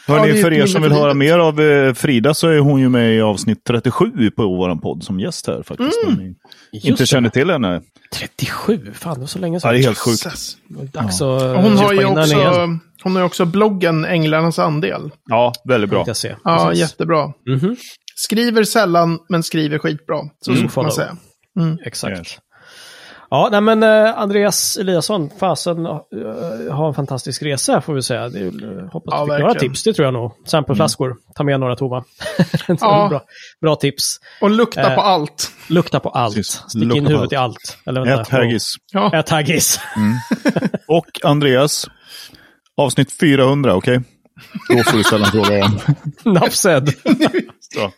det 0.07 0.13
är 0.13 0.41
för 0.41 0.53
er 0.53 0.65
som 0.65 0.81
vill 0.81 0.91
höra 0.91 1.13
mer 1.13 1.39
av 1.39 1.61
eh, 1.61 1.93
Frida 1.93 2.33
så 2.33 2.47
är 2.47 2.59
hon 2.59 2.79
ju 2.81 2.89
med 2.89 3.15
i 3.15 3.21
avsnitt 3.21 3.63
37 3.67 4.31
på 4.31 4.43
vår 4.47 4.75
podd 4.75 5.03
som 5.03 5.19
gäst 5.19 5.47
här 5.47 5.63
faktiskt. 5.63 5.99
Om 6.07 6.13
ni 6.13 6.35
inte 6.71 7.03
det. 7.03 7.07
känner 7.07 7.29
till 7.29 7.49
henne. 7.49 7.81
37, 8.13 8.91
fan 8.93 9.13
det 9.13 9.19
var 9.19 9.27
så 9.27 9.39
länge 9.39 9.55
Ja, 9.55 9.59
sedan. 9.59 9.73
det 9.73 9.79
är 9.79 9.83
helt 9.83 9.97
sjukt. 9.97 10.23
Dags 10.93 11.21
att 11.21 11.41
Och 11.41 11.61
Hon 11.61 11.77
har 11.77 11.93
ju 11.93 12.05
också, 12.05 12.37
hon 13.03 13.11
har 13.15 13.19
ju 13.19 13.25
också 13.25 13.45
bloggen 13.45 14.05
Änglarnas 14.05 14.59
andel. 14.59 15.11
Ja, 15.29 15.53
väldigt 15.65 15.89
bra. 15.89 15.97
Tänkte 15.99 16.09
jag 16.09 16.17
se. 16.17 16.35
Ja, 16.43 16.65
Precis. 16.69 16.81
jättebra. 16.81 17.33
Mhm, 17.49 17.75
Skriver 18.15 18.63
sällan, 18.63 19.19
men 19.29 19.43
skriver 19.43 19.77
skitbra. 19.79 20.17
Så, 20.45 20.51
Mm, 20.51 20.69
man 20.75 20.91
säga. 20.91 21.17
Exakt. 21.85 22.17
Yes. 22.17 22.37
Ja, 23.33 23.49
nej 23.51 23.61
men 23.61 23.83
eh, 23.83 24.19
Andreas 24.19 24.77
Eliasson, 24.77 25.29
fasen 25.39 25.85
uh, 25.85 25.97
har 26.71 26.87
en 26.87 26.93
fantastisk 26.93 27.43
resa 27.43 27.81
får 27.81 27.93
vi 27.93 28.01
säga. 28.01 28.29
Det 28.29 28.39
är, 28.39 28.43
uh, 28.63 28.89
hoppas 28.91 29.13
Ja, 29.13 29.25
du 29.25 29.31
fick 29.31 29.39
några 29.39 29.53
tips, 29.59 29.83
det 29.83 29.93
tror 29.93 30.05
jag 30.05 30.13
nog. 30.13 30.31
Sampleflaskor, 30.45 31.15
ta 31.35 31.43
med 31.43 31.59
några 31.59 31.75
tomma. 31.75 32.03
Ja. 32.67 33.07
bra, 33.09 33.21
bra 33.61 33.75
tips. 33.75 34.03
Och 34.41 34.49
lukta 34.49 34.81
Eh, 34.81 34.95
på 34.95 35.01
allt. 35.01 35.51
Lukta 35.67 35.99
på 35.99 36.09
allt. 36.09 36.35
Precis. 36.35 36.63
Stick 36.67 36.83
Lukta 36.83 36.97
in 36.97 37.07
huvudet 37.07 37.23
allt. 37.23 37.33
i 37.33 37.35
allt. 37.35 37.77
Eller 37.85 38.01
vänta. 38.05 38.21
Ät 38.21 38.29
haggis. 38.29 38.73
Ja. 38.91 39.11
Ät 39.13 39.29
haggis. 39.29 39.79
Och 40.87 41.07
Andreas, 41.23 41.87
avsnitt 42.77 43.19
400, 43.19 43.75
okej? 43.75 44.01
Då 44.69 44.83
får 44.83 44.97
du 44.97 45.03
ställa 45.03 45.25
en 45.25 45.31
fråga 45.31 45.55
igen. 45.57 45.79
Said. 46.51 46.93
Så. 47.73 47.91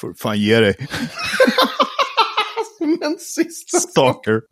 Får 0.00 0.14
fan 0.22 0.38
ge 0.38 0.60
dig. 0.60 0.76
Men 3.00 3.18
sista 3.18 3.78
Stalker. 3.78 4.40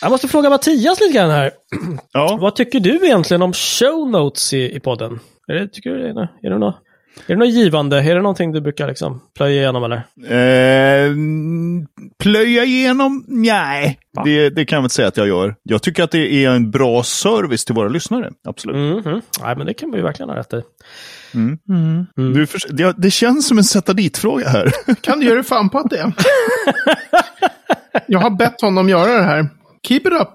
Jag 0.00 0.10
måste 0.10 0.28
fråga 0.28 0.50
Mattias 0.50 1.00
lite 1.00 1.12
grann 1.14 1.30
här. 1.30 1.50
Ja, 2.12 2.38
Vad 2.40 2.56
tycker 2.56 2.80
du 2.80 3.04
egentligen 3.06 3.42
om 3.42 3.52
show 3.52 4.10
notes 4.10 4.52
i, 4.52 4.76
i 4.76 4.80
podden? 4.80 5.20
Är 5.48 5.54
det, 5.54 5.68
tycker 5.68 5.90
du 5.90 6.02
det 6.02 6.08
är, 6.08 6.12
nå- 6.14 6.28
är 6.42 6.50
det 6.50 6.58
något 6.58 6.76
är 7.26 7.32
det 7.34 7.36
något 7.36 7.48
givande? 7.54 7.98
Är 8.00 8.14
det 8.14 8.22
någonting 8.22 8.52
du 8.52 8.60
brukar 8.60 8.88
liksom 8.88 9.20
plöja 9.36 9.62
igenom 9.62 9.84
eller? 9.84 9.96
Eh, 11.06 11.12
plöja 12.18 12.64
igenom? 12.64 13.24
Nej, 13.28 13.98
det, 14.24 14.50
det 14.50 14.64
kan 14.64 14.76
jag 14.76 14.82
väl 14.82 14.90
säga 14.90 15.08
att 15.08 15.16
jag 15.16 15.28
gör. 15.28 15.54
Jag 15.62 15.82
tycker 15.82 16.02
att 16.02 16.10
det 16.10 16.44
är 16.44 16.50
en 16.50 16.70
bra 16.70 17.02
service 17.02 17.64
till 17.64 17.74
våra 17.74 17.88
lyssnare. 17.88 18.30
Absolut. 18.48 19.04
Mhm. 19.06 19.20
Nej, 19.42 19.56
men 19.56 19.66
det 19.66 19.74
kan 19.74 19.90
vi 19.90 19.96
ju 19.96 20.02
verkligen 20.02 20.28
ha 20.30 20.36
rätt 20.36 20.52
i. 20.52 20.62
Du 22.34 22.46
förs- 22.46 22.66
det, 22.70 22.94
det 22.98 23.10
känns 23.10 23.46
som 23.48 23.58
en 23.58 23.64
sätta 23.64 23.92
dit-fråga 23.92 24.48
här. 24.48 24.72
Kan 25.00 25.20
du 25.20 25.26
göra 25.26 25.42
fan 25.42 25.68
på 25.70 25.78
att 25.78 25.90
det? 25.90 26.12
Jag 28.06 28.18
har 28.18 28.30
bett 28.30 28.60
honom 28.60 28.88
göra 28.88 29.12
det 29.18 29.24
här. 29.24 29.48
Keep 29.88 29.96
it 30.00 30.12
up. 30.12 30.28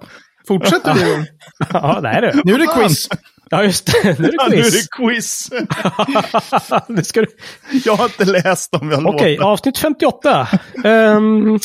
Fortsätt 0.47 0.84
du. 0.84 1.25
ja, 1.73 1.99
det 2.01 2.10
är 2.10 2.21
det. 2.21 2.41
Nu 2.43 2.54
är 2.54 2.60
det 2.60 2.67
quiz. 2.67 3.08
Ja, 3.49 3.63
just 3.63 3.86
det. 4.04 4.19
Nu 4.19 4.27
är 4.27 4.34
Ja, 4.38 4.43
det 4.49 4.56
nu 4.56 4.62
är 4.62 4.63
quiz. 4.63 4.73
det 4.73 4.88
quiz. 4.97 5.49
nu 6.88 7.04
ska 7.04 7.21
du... 7.21 7.27
Jag 7.86 7.95
har 7.95 8.06
inte 8.06 8.25
läst 8.25 8.71
dem 8.71 8.91
jag 8.91 9.06
Okej, 9.08 9.38
lovar. 9.38 9.51
avsnitt 9.51 9.77
58. 9.77 10.47
Ehm, 10.84 11.60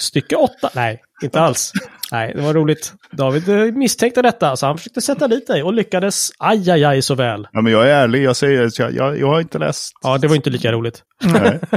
stycke 0.00 0.36
8. 0.36 0.70
Nej, 0.74 1.00
inte 1.22 1.40
alls. 1.40 1.72
Nej, 2.12 2.32
det 2.34 2.42
var 2.42 2.54
roligt. 2.54 2.92
David 3.10 3.48
eh, 3.48 3.56
misstänkte 3.56 4.22
detta, 4.22 4.56
så 4.56 4.66
han 4.66 4.78
försökte 4.78 5.00
sätta 5.00 5.28
dit 5.28 5.46
dig 5.46 5.62
och 5.62 5.72
lyckades 5.72 6.30
aj, 6.38 6.70
aj, 6.70 6.84
aj 6.84 7.02
så 7.02 7.14
väl. 7.14 7.48
Ja, 7.52 7.60
men 7.60 7.72
jag 7.72 7.88
är 7.88 7.94
ärlig, 7.94 8.22
jag 8.22 8.36
säger 8.36 8.66
att 8.66 8.78
jag, 8.78 8.94
jag, 8.94 9.18
jag 9.18 9.26
har 9.26 9.40
inte 9.40 9.58
läst. 9.58 9.92
Ja, 10.02 10.18
det 10.18 10.28
var 10.28 10.36
inte 10.36 10.50
lika 10.50 10.72
roligt. 10.72 11.02
Nej. 11.20 11.60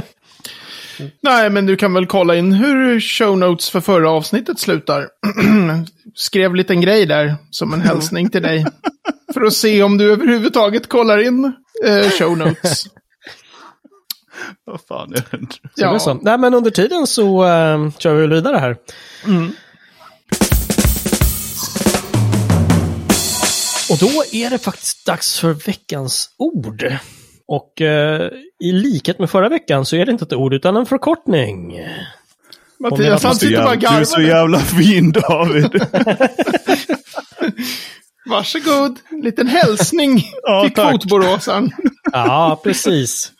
Nej, 1.20 1.50
men 1.50 1.66
du 1.66 1.76
kan 1.76 1.94
väl 1.94 2.06
kolla 2.06 2.36
in 2.36 2.52
hur 2.52 3.00
show 3.00 3.38
notes 3.38 3.70
för 3.70 3.80
förra 3.80 4.10
avsnittet 4.10 4.58
slutar. 4.58 5.08
Skrev 6.14 6.50
en 6.50 6.56
liten 6.56 6.80
grej 6.80 7.06
där 7.06 7.34
som 7.50 7.72
en 7.72 7.80
hälsning 7.80 8.30
till 8.30 8.42
dig. 8.42 8.66
För 9.34 9.40
att 9.40 9.52
se 9.52 9.82
om 9.82 9.98
du 9.98 10.12
överhuvudtaget 10.12 10.88
kollar 10.88 11.18
in 11.18 11.52
eh, 11.84 12.10
show 12.10 12.38
notes. 12.38 12.84
Vad 14.64 14.80
fan 14.88 15.12
är 15.12 15.16
det? 15.30 15.46
Så 15.74 15.80
det 15.80 15.84
är 15.84 15.98
så. 15.98 16.14
Nej, 16.14 16.38
men 16.38 16.54
under 16.54 16.70
tiden 16.70 17.06
så 17.06 17.44
uh, 17.44 17.90
kör 17.98 18.14
vi 18.14 18.20
väl 18.20 18.32
vidare 18.32 18.56
här. 18.56 18.76
Och 23.92 23.98
då 24.00 24.24
är 24.32 24.50
det 24.50 24.58
faktiskt 24.58 25.06
dags 25.06 25.38
för 25.40 25.52
veckans 25.52 26.30
ord. 26.38 26.96
Och 27.48 27.80
eh, 27.80 28.30
i 28.64 28.72
likhet 28.72 29.18
med 29.18 29.30
förra 29.30 29.48
veckan 29.48 29.86
så 29.86 29.96
är 29.96 30.06
det 30.06 30.12
inte 30.12 30.24
ett 30.24 30.32
ord 30.32 30.54
utan 30.54 30.76
en 30.76 30.86
förkortning. 30.86 31.80
Mattias, 32.80 33.24
han 33.24 33.34
sitter 33.36 33.62
bara 33.62 33.74
jävla, 33.74 33.90
du 33.90 34.00
är 34.00 34.04
så 34.04 34.16
garvar. 34.20 34.28
jävla 34.36 34.58
fin 34.60 35.12
David. 35.12 35.82
Varsågod, 38.26 38.98
en 39.10 39.20
liten 39.20 39.46
hälsning 39.48 40.22
Ja, 40.42 40.62
till 40.64 40.74
tack. 40.74 40.90
kvotboråsaren. 40.90 41.70
Ja, 42.12 42.60
precis. 42.64 43.32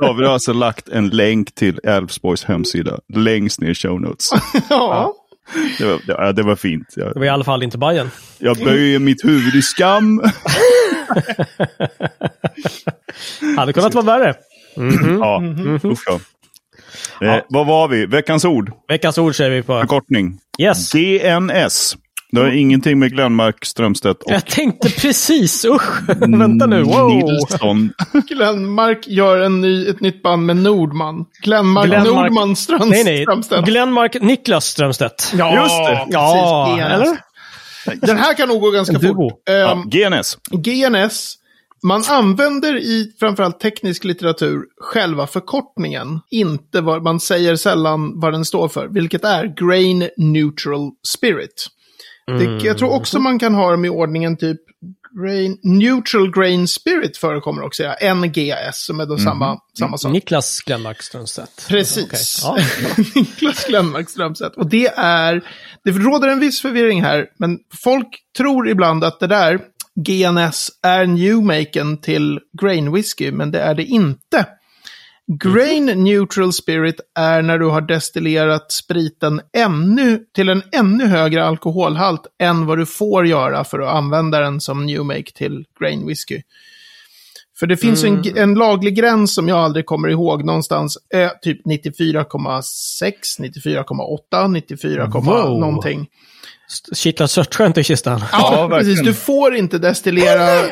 David 0.00 0.26
har 0.26 0.32
alltså 0.32 0.52
lagt 0.52 0.88
en 0.88 1.08
länk 1.08 1.54
till 1.54 1.80
Älvsborgs 1.84 2.44
hemsida 2.44 2.98
längst 3.14 3.60
ner 3.60 3.70
i 3.70 3.74
show 3.74 4.00
notes. 4.00 4.30
Ja. 4.70 5.14
Det 5.78 5.84
var, 5.84 6.00
ja, 6.06 6.32
det 6.32 6.42
var 6.42 6.56
fint. 6.56 6.88
Det 6.94 7.00
Jag, 7.00 7.14
var 7.14 7.24
i 7.24 7.28
alla 7.28 7.44
fall 7.44 7.62
inte 7.62 7.78
Bajen. 7.78 8.10
jag 8.38 8.56
böjer 8.56 8.98
mitt 8.98 9.24
huvud 9.24 9.54
i 9.54 9.62
skam. 9.62 10.22
Hade 13.56 13.72
kunnat 13.72 13.94
vara 13.94 14.04
värre. 14.04 14.34
Ja, 15.20 15.42
usch 15.84 16.02
ja. 16.06 16.20
Eh, 17.26 17.42
vad 17.48 17.66
var 17.66 17.88
vi? 17.88 18.06
Veckans 18.06 18.44
ord. 18.44 18.72
Veckans 18.88 19.18
ord 19.18 19.36
säger 19.36 19.50
vi 19.50 19.62
på. 19.62 19.80
Förkortning. 19.80 20.38
Yes. 20.58 20.92
GNS. 20.92 21.96
Det 22.32 22.40
har 22.40 22.50
ingenting 22.50 22.98
med 22.98 23.12
Glenmark 23.12 23.64
Strömstedt 23.64 24.22
och 24.22 24.32
Jag 24.32 24.46
tänkte 24.46 24.90
precis, 24.90 25.64
usch. 25.64 26.08
Vänta 26.38 26.66
nu, 26.66 26.82
wow. 26.82 27.08
Nilsson. 27.16 27.92
Glenmark 28.28 29.06
gör 29.08 29.38
en 29.40 29.60
ny, 29.60 29.86
ett 29.88 30.00
nytt 30.00 30.22
band 30.22 30.46
med 30.46 30.56
Nordman. 30.56 31.24
Glenmark, 31.42 31.86
Glenmark- 31.86 32.04
Nordman 32.30 32.56
Ströms, 32.56 32.90
Nej, 32.90 33.04
nej. 33.04 33.22
Strömstedt. 33.22 33.64
Glenmark 33.66 34.16
Niklas 34.20 34.64
Strömstedt. 34.66 35.32
Ja, 35.36 35.54
Just 35.62 35.76
det. 35.76 36.06
Ja, 36.10 36.64
precis, 36.66 36.84
GNS. 36.84 36.92
eller? 36.94 38.06
Den 38.06 38.18
här 38.18 38.34
kan 38.34 38.48
nog 38.48 38.60
gå 38.60 38.70
ganska 38.70 39.00
fort. 39.00 39.42
Ja, 39.44 39.72
Ehm, 39.72 39.82
GNS. 39.90 40.36
GNS, 40.50 41.34
man 41.82 42.02
använder 42.10 42.76
i 42.76 43.12
framförallt 43.20 43.60
teknisk 43.60 44.04
litteratur 44.04 44.62
själva 44.80 45.26
förkortningen. 45.26 46.20
Inte 46.30 46.80
vad, 46.80 47.02
man 47.02 47.20
säger 47.20 47.56
sällan 47.56 48.20
vad 48.20 48.32
den 48.32 48.44
står 48.44 48.68
för, 48.68 48.88
vilket 48.88 49.24
är 49.24 49.66
Grain 49.66 50.08
Neutral 50.16 50.90
Spirit. 51.08 51.66
Det, 52.26 52.64
jag 52.64 52.78
tror 52.78 52.90
också 52.92 53.18
man 53.18 53.38
kan 53.38 53.54
ha 53.54 53.70
dem 53.70 53.84
i 53.84 53.88
ordningen 53.88 54.36
typ 54.36 54.60
grain, 55.22 55.58
Neutral 55.62 56.30
Grain 56.30 56.68
Spirit 56.68 57.16
förekommer 57.16 57.62
också, 57.62 57.82
ja. 57.82 58.14
NGS, 58.14 58.84
som 58.86 59.00
är 59.00 59.06
då 59.06 59.18
samma, 59.18 59.58
samma 59.78 59.98
sak. 59.98 60.12
Niklas 60.12 60.60
Glenmark 60.60 61.02
Strömstedt. 61.02 61.68
Precis. 61.68 62.44
Okej. 62.44 62.64
Ja. 62.96 63.04
Niklas 63.14 63.64
Glenmark 63.64 64.10
Strömstedt. 64.10 64.56
Och 64.56 64.66
det 64.66 64.86
är, 64.96 65.44
det 65.84 65.90
råder 65.90 66.28
en 66.28 66.40
viss 66.40 66.60
förvirring 66.60 67.02
här, 67.02 67.26
men 67.38 67.58
folk 67.82 68.08
tror 68.36 68.68
ibland 68.68 69.04
att 69.04 69.20
det 69.20 69.26
där, 69.26 69.60
GNS, 69.94 70.70
är 70.82 71.06
newmaken 71.06 72.00
till 72.00 72.40
grain 72.60 72.92
whisky, 72.92 73.32
men 73.32 73.50
det 73.50 73.60
är 73.60 73.74
det 73.74 73.84
inte. 73.84 74.46
Grain 75.38 75.86
neutral 75.86 76.52
spirit 76.52 77.00
är 77.14 77.42
när 77.42 77.58
du 77.58 77.66
har 77.66 77.80
destillerat 77.80 78.72
spriten 78.72 79.40
ännu, 79.56 80.18
till 80.34 80.48
en 80.48 80.62
ännu 80.72 81.06
högre 81.06 81.44
alkoholhalt 81.44 82.26
än 82.38 82.66
vad 82.66 82.78
du 82.78 82.86
får 82.86 83.26
göra 83.26 83.64
för 83.64 83.78
att 83.80 83.94
använda 83.94 84.40
den 84.40 84.60
som 84.60 84.86
newmake 84.86 85.32
till 85.34 85.64
grain 85.80 86.06
whisky. 86.06 86.42
För 87.58 87.66
det 87.66 87.76
finns 87.76 88.04
en, 88.04 88.22
en 88.36 88.54
laglig 88.54 88.96
gräns 88.96 89.34
som 89.34 89.48
jag 89.48 89.58
aldrig 89.58 89.86
kommer 89.86 90.08
ihåg 90.08 90.44
någonstans. 90.44 90.98
Eh, 91.14 91.30
typ 91.42 91.66
94,6, 91.66 93.12
94,8, 93.38 94.48
94, 94.48 95.06
Wow. 95.14 95.60
någonting. 95.60 96.06
Kittlar 96.94 97.26
störtskönt 97.26 97.78
i 97.78 97.84
kistan. 97.84 98.20
Ja, 98.32 98.66
verkligen. 98.66 98.96
precis. 98.96 99.06
Du 99.06 99.14
får 99.14 99.54
inte 99.54 99.78
destillera... 99.78 100.62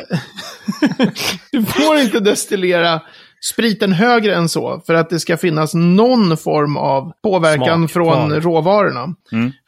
du 1.52 1.64
får 1.64 1.98
inte 1.98 2.20
destillera 2.20 3.00
spriten 3.44 3.92
högre 3.92 4.34
än 4.34 4.48
så. 4.48 4.82
För 4.86 4.94
att 4.94 5.10
det 5.10 5.20
ska 5.20 5.36
finnas 5.36 5.74
någon 5.74 6.36
form 6.36 6.76
av 6.76 7.12
påverkan 7.22 7.78
Smak 7.80 7.90
från 7.90 8.28
kvar. 8.30 8.40
råvarorna. 8.40 9.14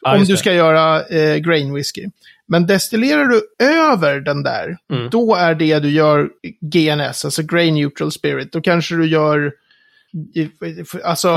Ja, 0.03 0.13
om 0.13 0.19
just 0.19 0.29
du 0.29 0.35
det. 0.35 0.39
ska 0.39 0.53
göra 0.53 1.03
eh, 1.07 1.37
grain 1.37 1.75
whisky. 1.75 2.07
Men 2.49 2.67
destillerar 2.67 3.25
du 3.25 3.43
över 3.67 4.21
den 4.21 4.43
där, 4.43 4.77
Mm. 4.93 5.11
då 5.11 5.35
är 5.35 5.55
det 5.55 5.79
du 5.79 5.91
gör 5.91 6.29
GNS, 6.61 7.25
alltså 7.25 7.43
grain 7.43 7.75
neutral 7.75 8.13
spirit. 8.13 8.53
Då 8.53 8.61
kanske 8.61 8.95
du 8.95 9.07
gör... 9.09 9.53
Alltså, 11.05 11.29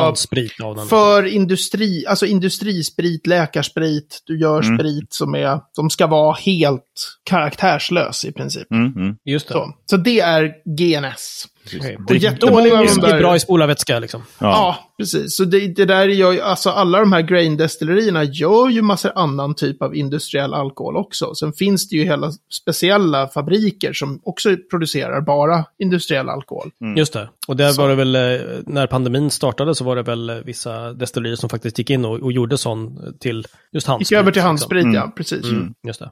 av 0.64 0.76
den. 0.76 0.88
för 0.88 1.26
industri, 1.26 2.06
alltså 2.08 2.26
industrisprit, 2.26 3.28
läkarsprit, 3.28 4.22
du 4.26 4.40
gör 4.40 4.62
Mm. 4.62 4.78
sprit 4.78 5.14
som 5.14 5.36
är, 5.36 5.60
de 5.76 5.90
ska 5.90 6.08
vara 6.08 6.34
helt 6.36 7.18
karaktärslös 7.24 8.26
i 8.26 8.32
princip. 8.32 8.72
Mm, 8.72 8.94
mm. 8.96 9.18
Just 9.26 9.48
det. 9.48 9.54
Så. 9.54 9.74
så 9.90 9.98
det 9.98 10.20
är 10.20 10.54
GNS. 10.66 11.46
Okej. 11.78 11.98
Och 12.08 12.16
jättemånga 12.16 12.80
av 12.80 12.86
de 12.86 13.02
där- 13.02 13.20
bra 13.20 13.36
i 13.36 13.40
spolarvätska 13.40 14.00
liksom. 14.00 14.24
Ja. 14.40 14.48
Ja, 14.48 14.78
precis. 14.98 15.36
Så 15.38 15.44
det, 15.46 15.68
det 15.76 15.86
där 15.86 16.08
gör 16.08 16.32
ju, 16.32 16.42
alltså 16.42 16.70
alla 16.70 17.00
de 17.00 17.14
här 17.14 17.22
grain-destillerierna 17.22 18.24
gör 18.24 18.70
ju 18.70 18.82
massor 18.82 19.12
annan 19.16 19.56
typ 19.56 19.82
av 19.82 19.96
industriell 19.96 20.54
alkohol 20.54 20.98
också. 20.98 21.36
Sen 21.36 21.54
finns 21.54 21.90
det 21.90 21.96
ju 21.96 22.04
hela 22.04 22.32
speciella 22.64 23.28
fabriker 23.28 23.94
som 23.94 24.20
också 24.24 24.56
producerar 24.70 25.22
bara 25.22 25.66
industriell 25.80 26.30
alkohol. 26.30 26.72
Just 26.98 27.14
det. 27.14 27.30
Och 27.48 27.56
där 27.56 27.74
var 27.78 27.90
det 27.90 27.96
väl, 27.96 28.16
eh, 28.16 28.22
när 28.66 28.88
pandemin 28.88 29.32
startade 29.32 29.76
så 29.76 29.84
var 29.84 29.96
det 29.96 30.04
väl 30.04 30.30
eh, 30.30 30.36
vissa 30.36 30.94
destillerier 30.94 31.36
som 31.36 31.50
faktiskt 31.50 31.78
gick 31.78 31.90
in 31.90 32.06
och, 32.06 32.20
och 32.20 32.32
gjorde 32.32 32.58
sån 32.58 33.00
till 33.20 33.46
just 33.72 33.88
handsprit. 33.88 34.12
Gick 34.12 34.20
över 34.20 34.32
till 34.32 34.40
liksom. 34.40 34.48
handsprit, 34.48 34.86
ja, 34.94 35.14
precis. 35.18 35.44
Mm, 35.46 35.74
just 35.88 36.00
det. 36.00 36.12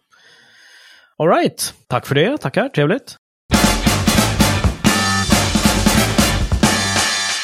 All 1.18 1.28
right. 1.28 1.74
Tack 1.88 2.06
för 2.06 2.16
det. 2.16 2.38
Tackar. 2.38 2.70
Trevligt. 2.70 3.16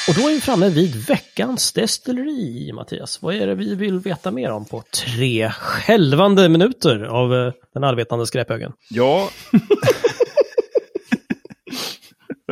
Och 0.10 0.16
då 0.16 0.30
är 0.30 0.34
vi 0.34 0.42
framme 0.42 0.70
vid 0.70 0.96
veckans 0.96 1.72
destilleri, 1.72 2.72
Mattias. 2.74 3.22
Vad 3.22 3.36
är 3.36 3.48
det 3.48 3.56
vi 3.56 3.76
vill 3.76 4.00
veta 4.00 4.32
mer 4.32 4.52
om 4.52 4.66
på 4.66 4.84
tre 5.06 5.50
skälvande 5.50 6.50
minuter 6.50 7.04
av 7.04 7.34
eh, 7.34 7.54
den 7.74 7.84
allvetande 7.84 8.28
skräphögen? 8.28 8.72
Ja. 8.90 9.30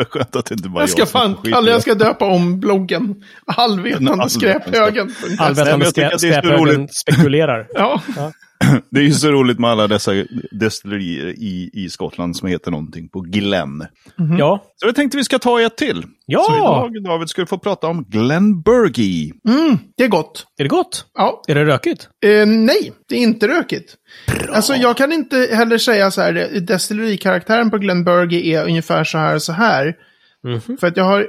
Skönt 0.10 0.36
att 0.36 0.46
det 0.46 0.54
inte 0.56 0.70
bara 0.70 0.82
Jag 0.84 0.90
ska 0.90 1.06
får 1.06 1.20
fan, 1.20 1.38
det. 1.44 1.72
jag 1.72 1.82
ska 1.82 1.96
döpa 1.96 2.26
om 2.26 2.60
bloggen. 2.60 3.24
Allvetande 3.46 4.12
Allvetande 4.12 4.30
skräphögen. 4.30 5.16
Allvetande 5.40 5.92
jag 5.96 6.20
skräphögen 6.20 6.88
spekulerar. 6.88 7.68
Ja, 7.74 8.02
Det 8.92 9.00
är 9.00 9.04
ju 9.04 9.12
så 9.12 9.32
roligt 9.32 9.60
med 9.60 9.70
alla 9.70 9.88
dessa 9.88 10.12
destillerier 10.52 11.28
i, 11.28 11.70
i 11.74 11.90
Skottland 11.90 12.36
som 12.38 12.48
heter 12.48 12.72
någonting 12.72 13.10
på 13.10 13.22
Glen. 13.22 13.84
Ja. 14.40 14.64
Så 14.76 14.88
jag 14.88 14.96
tänkte 14.96 15.18
vi 15.18 15.24
ska 15.24 15.40
ta 15.40 15.62
ett 15.62 15.78
till. 15.78 16.04
Ja! 16.26 16.44
Så 16.48 16.56
idag, 16.56 17.04
David, 17.04 17.30
ska 17.30 17.42
du 17.42 17.46
få 17.46 17.58
prata 17.58 17.88
om 17.88 18.06
Glenburgie. 18.10 19.34
mm, 19.48 19.78
det 19.98 20.04
är 20.04 20.08
gott. 20.08 20.46
Är 20.60 20.64
det 20.64 20.70
gott? 20.70 21.06
Ja, 21.18 21.42
Är 21.48 21.56
det 21.56 21.66
rökigt? 21.66 22.10
Eh, 22.26 22.46
nej, 22.46 22.92
det 23.10 23.16
är 23.16 23.20
inte 23.20 23.48
rökigt. 23.48 23.96
Alltså 24.50 24.76
jag 24.76 24.98
kan 24.98 25.12
inte 25.12 25.50
heller 25.52 25.78
säga 25.78 26.12
så 26.12 26.22
här, 26.22 26.60
destillerikaraktären 26.62 27.72
på 27.72 27.78
Glenburgie 27.78 28.60
är 28.60 28.66
ungefär 28.66 29.04
så 29.04 29.18
här 29.18 29.36
och 29.36 29.42
så 29.42 29.54
här. 29.54 29.96
Mhm. 30.44 30.78
För 30.80 30.88
att 30.88 30.98
jag 30.98 31.04
har, 31.04 31.28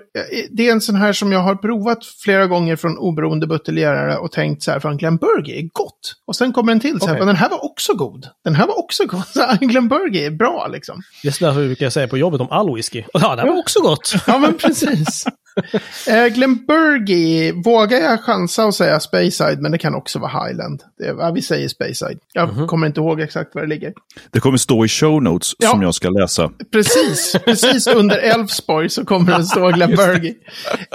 det 0.57 0.69
är 0.69 0.73
en 0.73 0.81
sån 0.81 0.95
här 0.97 1.13
som 1.13 1.33
jag 1.33 1.41
har 1.41 1.55
provat 1.55 1.99
flera 2.05 2.47
gånger 2.47 2.77
från 2.77 2.99
oberoende 2.99 3.47
buteljerare 3.47 4.17
och 4.17 4.33
tänkt 4.33 4.63
så 4.63 4.71
här, 4.71 4.81
fan 4.81 4.97
Glenburgie 4.97 5.59
är 5.59 5.69
gott. 5.73 6.15
Och 6.27 6.37
sen 6.37 6.53
kommer 6.53 6.73
en 6.73 6.81
till 6.81 7.01
så 7.01 7.07
här. 7.07 7.19
"Men 7.19 7.27
den 7.27 7.37
här 7.37 7.49
var 7.51 7.65
också 7.65 7.95
god. 7.95 8.27
Den 8.45 8.55
här 8.55 8.67
var 8.67 8.79
också 8.79 9.07
god. 9.07 9.23
Så 9.35 9.47
Glenburgie 9.61 10.27
är 10.27 10.31
bra 10.31 10.67
liksom. 10.73 11.03
Det 11.23 11.29
är 11.29 11.33
sådär 11.33 11.53
brukar 11.55 11.87
jag 11.87 11.93
säga 11.93 12.09
på 12.09 12.19
jobbet 12.19 12.41
om 12.41 12.49
all 12.51 12.75
whisky. 12.75 13.03
Ja, 13.13 13.37
det 13.37 13.43
här 13.43 13.49
var 13.49 13.59
också 13.59 13.81
gott. 13.81 14.15
Ja 14.27 14.39
men 14.39 14.55
precis. 14.59 15.25
Eh, 16.09 16.27
Glenburgie, 16.27 17.53
vågar 17.53 17.99
jag 17.99 18.21
chansa 18.25 18.67
och 18.67 18.75
säga 18.75 19.01
Speyside, 19.01 19.61
men 19.61 19.73
det 19.73 19.79
kan 19.79 19.95
också 19.95 20.19
vara 20.19 20.45
Highland. 20.47 20.83
Ja, 21.19 21.31
vi 21.35 21.43
säger 21.43 21.69
Speyside. 21.69 22.19
Jag 22.33 22.69
kommer 22.69 22.87
inte 22.87 23.01
ihåg 23.01 23.21
exakt 23.21 23.55
var 23.55 23.63
det 23.63 23.69
ligger. 23.69 23.93
Det 24.31 24.41
kommer 24.41 24.59
stå 24.59 24.85
i 24.85 24.89
show 24.89 25.23
notes 25.23 25.53
Ja. 25.59 25.71
som 25.71 25.83
jag 25.83 25.95
ska 25.95 26.09
läsa. 26.11 26.51
Precis, 26.73 27.37
precis 27.45 27.87
under 27.87 28.17
Elfsborg 28.19 28.89
så 28.89 29.05
kommer 29.05 29.39
det 29.39 29.45
stå 29.45 29.69
Glenburgie. 29.73 30.35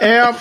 Eh, 0.02 0.36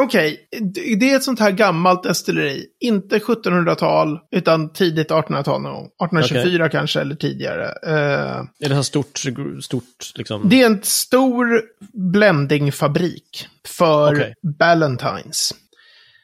Okej, 0.00 0.48
d- 0.60 0.94
det 1.00 1.10
är 1.12 1.16
ett 1.16 1.22
sånt 1.24 1.40
här 1.40 1.50
gammalt 1.50 2.02
destilleri. 2.02 2.66
Inte 2.80 3.18
1700-tal, 3.18 4.18
utan 4.36 4.72
tidigt 4.72 5.10
1800-tal 5.10 5.62
någon 5.62 5.72
gång. 5.72 5.86
1824 5.86 6.68
kanske, 6.68 7.00
eller 7.00 7.14
tidigare. 7.14 7.64
Eh, 7.86 8.44
Är 8.64 8.68
det 8.68 8.74
här 8.74 8.82
stort, 8.82 9.18
stort 9.62 9.84
liksom? 10.14 10.48
det 10.48 10.62
är 10.62 10.66
en 10.66 10.80
stor 10.82 11.62
blendingfabrik 12.12 13.48
för 13.68 14.12
Okej. 14.14 14.34
Ballantines. 14.58 15.54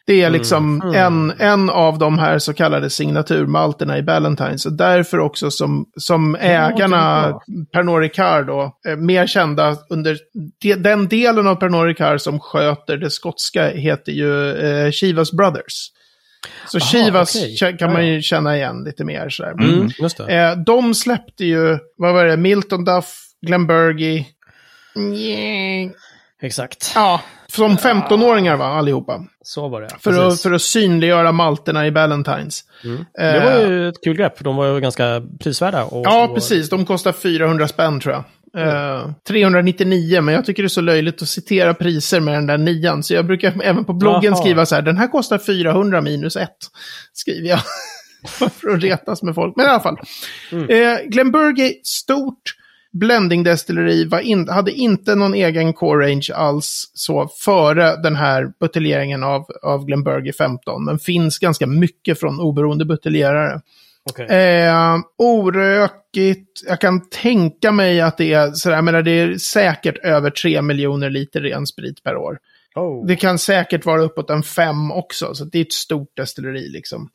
Det 0.09 0.23
är 0.23 0.31
liksom 0.31 0.93
En, 0.95 1.33
en 1.39 1.71
av 1.71 1.99
de 1.99 2.19
här 2.19 2.39
så 2.39 2.55
kallade 2.55 2.91
signaturmalterna 2.91 3.99
i 3.99 4.03
Ballantines. 4.03 4.67
Och 4.67 4.73
därför 4.73 5.19
också 5.19 5.51
som, 5.51 5.87
som 5.97 6.35
ägarna, 6.41 7.33
Pernod 7.73 8.01
Ricard 8.01 8.47
då, 8.47 8.73
är 8.89 8.97
mer 8.97 9.27
kända 9.27 9.77
under 9.91 10.19
de, 10.61 10.75
den 10.75 11.09
delen 11.09 11.47
av 11.47 11.55
Pernod 11.55 11.87
Ricard 11.87 12.21
som 12.21 12.41
sköter 12.41 12.97
det 12.97 13.11
skotska 13.11 13.69
heter 13.69 14.13
ju 14.13 14.53
eh, 14.57 14.91
Chivas 14.91 15.33
Brothers. 15.33 15.91
Så 16.67 16.79
Aha, 16.79 16.87
Chivas 16.87 17.37
kä- 17.37 17.77
kan 17.77 17.93
man 17.93 18.07
ju 18.07 18.23
känna 18.23 18.57
igen 18.57 18.85
lite 18.85 19.05
mer 19.05 19.29
sådär. 19.29 19.53
Mm, 19.53 19.89
just 19.99 20.17
det. 20.17 20.35
Eh, 20.37 20.57
de 20.57 20.95
släppte 20.95 21.45
ju, 21.45 21.79
vad 21.97 22.15
var 22.15 22.25
det, 22.25 22.37
Milton 22.37 22.85
Duff, 22.85 23.15
Glenburgie. 23.47 24.27
Nja, 24.95 25.91
Exakt. 26.43 26.93
Ja, 26.95 27.21
som 27.53 27.77
15-åringar 27.77 28.57
va, 28.57 28.65
allihopa. 28.67 29.25
Så 29.43 29.69
var 29.69 29.81
det. 29.81 29.89
För 30.01 30.29
att, 30.29 30.41
för 30.43 30.53
att 30.53 30.63
synliggöra 30.63 31.33
malterna 31.33 31.87
i 31.87 31.91
Ballantines. 31.91 32.65
Det 33.17 33.23
Eh, 33.25 33.45
var 33.45 33.69
ju 33.71 33.89
ett 33.89 34.05
kul 34.05 34.17
grepp. 34.17 34.45
De 34.45 34.57
var 34.57 34.67
ju 34.67 34.81
ganska 34.81 35.23
prisvärda. 35.41 35.85
Och, 35.85 36.07
Ja, 36.07 36.25
och, 36.29 36.35
precis. 36.35 36.69
De 36.71 36.87
kostar 36.87 37.13
400 37.13 37.69
spänn 37.69 38.01
tror 38.01 38.15
jag. 38.15 38.25
Eh, 38.57 39.11
399, 39.29 40.21
men 40.21 40.35
jag 40.35 40.45
tycker 40.45 40.63
det 40.63 40.67
är 40.67 40.69
så 40.69 40.81
löjligt 40.81 41.23
att 41.23 41.29
citera 41.29 41.75
priser 41.75 42.21
med 42.21 42.35
den 42.35 42.47
där 42.47 42.59
nian. 42.59 43.03
Så 43.03 43.15
jag 43.15 43.27
brukar 43.27 43.55
även 43.63 43.85
på 43.85 43.93
bloggen 43.93 44.33
Jaha. 44.33 44.37
skriva 44.43 44.67
så 44.67 44.75
här, 44.75 44.83
den 44.83 44.97
här 44.97 45.07
kostar 45.09 45.39
400 45.39 46.01
minus 46.01 46.37
1. 46.37 46.49
Skriver 47.13 47.49
jag. 47.49 47.61
för 48.53 48.71
att 48.71 48.83
retas 48.83 49.23
med 49.23 49.35
folk. 49.35 49.57
Men 49.57 49.67
i 49.67 49.69
alla 49.69 49.81
fall. 49.81 49.97
Eh, 50.53 50.99
Glenburgie, 51.07 51.73
stort 51.83 52.43
blending-destilleri, 52.93 54.05
var 54.05 54.21
in, 54.21 54.49
hade 54.49 54.73
inte 54.73 55.15
någon 55.15 55.35
egen 55.35 55.73
core 55.73 56.07
range 56.07 56.29
alls 56.35 56.91
så 56.95 57.29
före 57.29 57.97
den 57.97 58.17
här 58.17 58.53
buteljeringen 58.61 59.25
av, 59.25 59.47
av 59.63 59.85
Glenburgie 59.85 60.33
15. 60.33 60.85
Men 60.85 60.99
finns 60.99 61.39
ganska 61.39 61.67
mycket 61.67 62.21
från 62.21 62.41
oberoende 62.41 62.85
buteljerare. 62.85 63.61
Okej. 64.11 64.27
Eh, 64.27 64.97
orökigt. 65.19 66.63
Jag 66.67 66.81
kan 66.81 67.09
tänka 67.09 67.73
mig 67.73 68.01
att 68.01 68.19
det 68.19 68.33
är 68.33 68.51
sådär, 68.53 68.83
menar 68.83 69.03
det 69.03 69.11
är 69.11 69.39
säkert 69.39 69.99
över 69.99 70.31
3 70.31 70.63
miljoner 70.63 71.11
liter 71.11 71.41
ren 71.41 71.67
sprit 71.67 72.03
per 72.03 72.17
år. 72.17 72.39
Oh. 72.79 73.07
Det 73.07 73.17
kan 73.17 73.39
säkert 73.39 73.87
vara 73.87 74.03
uppåt 74.03 74.31
en 74.31 74.43
fem 74.43 74.93
också, 74.93 75.35
så 75.35 75.45
det 75.45 75.59
är 75.59 75.63
ett 75.63 75.73
stort 75.73 76.17
destilleri 76.17 76.69
liksom. 76.69 77.09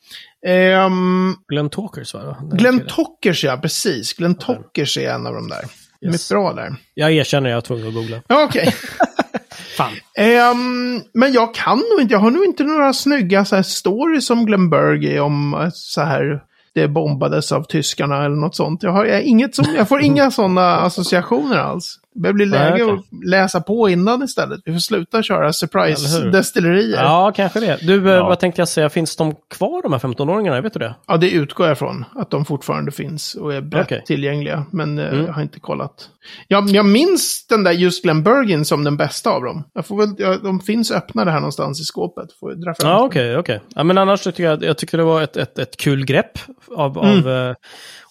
Ehm, 0.48 1.36
Glenn 1.48 1.70
Talkers, 1.70 2.14
va? 2.14 2.38
Glenn 2.54 2.86
Tockers, 2.88 3.44
ja 3.44 3.58
precis. 3.58 4.14
Glenn 4.14 4.36
Tockers 4.36 4.98
är 4.98 5.10
en 5.10 5.28
av 5.28 5.34
de 5.34 5.48
där. 5.50 5.62
De 6.02 6.08
Yes. 6.08 6.32
är 6.32 6.36
bra 6.36 6.54
där. 6.54 6.76
Jag 6.94 7.12
erkänner, 7.12 7.50
jag 7.50 7.58
var 7.58 7.62
tvungen 7.62 7.88
att 7.88 7.94
googla. 7.94 8.22
Okej. 8.30 8.76
Fan. 9.78 9.92
Ehm, 10.18 11.02
men 11.14 11.34
jag 11.34 11.54
kan 11.54 11.78
nog 11.78 12.02
inte, 12.02 12.14
jag 12.14 12.20
har 12.20 12.32
nog 12.32 12.46
inte 12.46 12.64
några 12.64 12.94
snygga 12.94 13.46
så 13.46 13.56
här, 13.56 13.64
stories 13.64 14.30
om 14.30 14.46
Glenburgie 14.46 15.20
om 15.20 15.54
eh, 15.54 15.70
så 15.74 16.02
här 16.02 16.44
det 16.74 16.88
bombades 16.88 17.52
av 17.52 17.64
tyskarna 17.64 18.26
eller 18.26 18.36
något 18.36 18.56
sånt. 18.56 18.84
Jag, 18.84 18.92
har, 18.92 19.06
jag, 19.06 19.24
inget 19.24 19.56
som, 19.56 19.66
jag 19.78 19.90
får 19.90 20.02
inga 20.02 20.32
sådana 20.42 20.76
associationer 20.78 21.58
alls. 21.58 22.00
Det 22.16 22.34
blir 22.34 22.46
läge 22.46 22.74
Nej, 22.74 22.84
okej. 22.84 22.96
att 23.22 23.30
läsa 23.30 23.62
på 23.62 23.90
innan 23.90 24.24
istället. 24.24 24.62
Vi 24.66 24.74
får 24.74 24.80
sluta 24.80 25.24
köra 25.24 25.54
surprise-destillerier. 25.54 26.96
Ja. 26.98 27.26
Ja, 27.26 27.32
kanske 27.36 27.60
det. 27.60 27.78
Du, 27.82 28.10
eh, 28.10 28.16
Ja. 28.16 28.28
vad 28.28 28.40
tänkte 28.40 28.62
jag 28.62 28.68
säga? 28.70 28.90
Finns 28.90 29.16
de 29.16 29.36
kvar, 29.50 29.82
de 29.82 29.92
här 29.94 30.00
15-åringarna? 30.00 30.62
Vet 30.62 30.74
du 30.74 30.80
det? 30.80 30.96
det 31.20 31.30
utgår 31.32 31.68
jag 31.68 31.78
från. 31.78 32.06
Att 32.16 32.30
de 32.30 32.46
fortfarande 32.46 32.92
finns 32.92 33.36
och 33.36 33.54
är 33.54 33.62
brett 33.62 33.86
Okej. 33.86 34.04
tillgängliga. 34.06 34.66
Men 34.72 35.00
eh, 35.00 35.14
Mm. 35.14 35.26
jag 35.26 35.34
har 35.34 35.42
inte 35.42 35.60
kollat. 35.60 36.10
Jag, 36.48 36.70
jag 36.70 36.86
minns 36.86 37.48
den 37.50 37.64
där 37.64 37.72
just 37.72 38.04
Glenburgien 38.04 38.66
som 38.66 38.84
den 38.84 38.98
bästa 38.98 39.30
av 39.30 39.44
dem. 39.44 39.64
Jag 39.74 39.86
får 39.86 39.98
väl, 39.98 40.10
jag, 40.18 40.44
de 40.44 40.60
finns 40.60 40.92
öppnade 40.92 41.32
här 41.32 41.40
någonstans 41.40 41.82
i 41.82 41.84
skåpet. 41.84 42.34
Får 42.40 42.52
dra 42.66 42.74
fram 42.74 42.90
Ja, 42.92 43.04
okej, 43.06 43.38
okej. 43.38 43.62
Ja, 43.76 43.84
men 43.84 43.98
annars 43.98 44.22
tycker 44.22 44.44
jag, 44.44 44.64
jag 44.64 44.78
tycker 44.78 44.98
det 44.98 45.04
var 45.04 45.22
ett, 45.22 45.38
ett, 45.38 45.60
ett 45.60 45.78
kul 45.78 46.06
grepp 46.06 46.40
av, 46.76 46.98
Mm. 46.98 47.18
av 47.20 47.30
eh, 47.50 47.56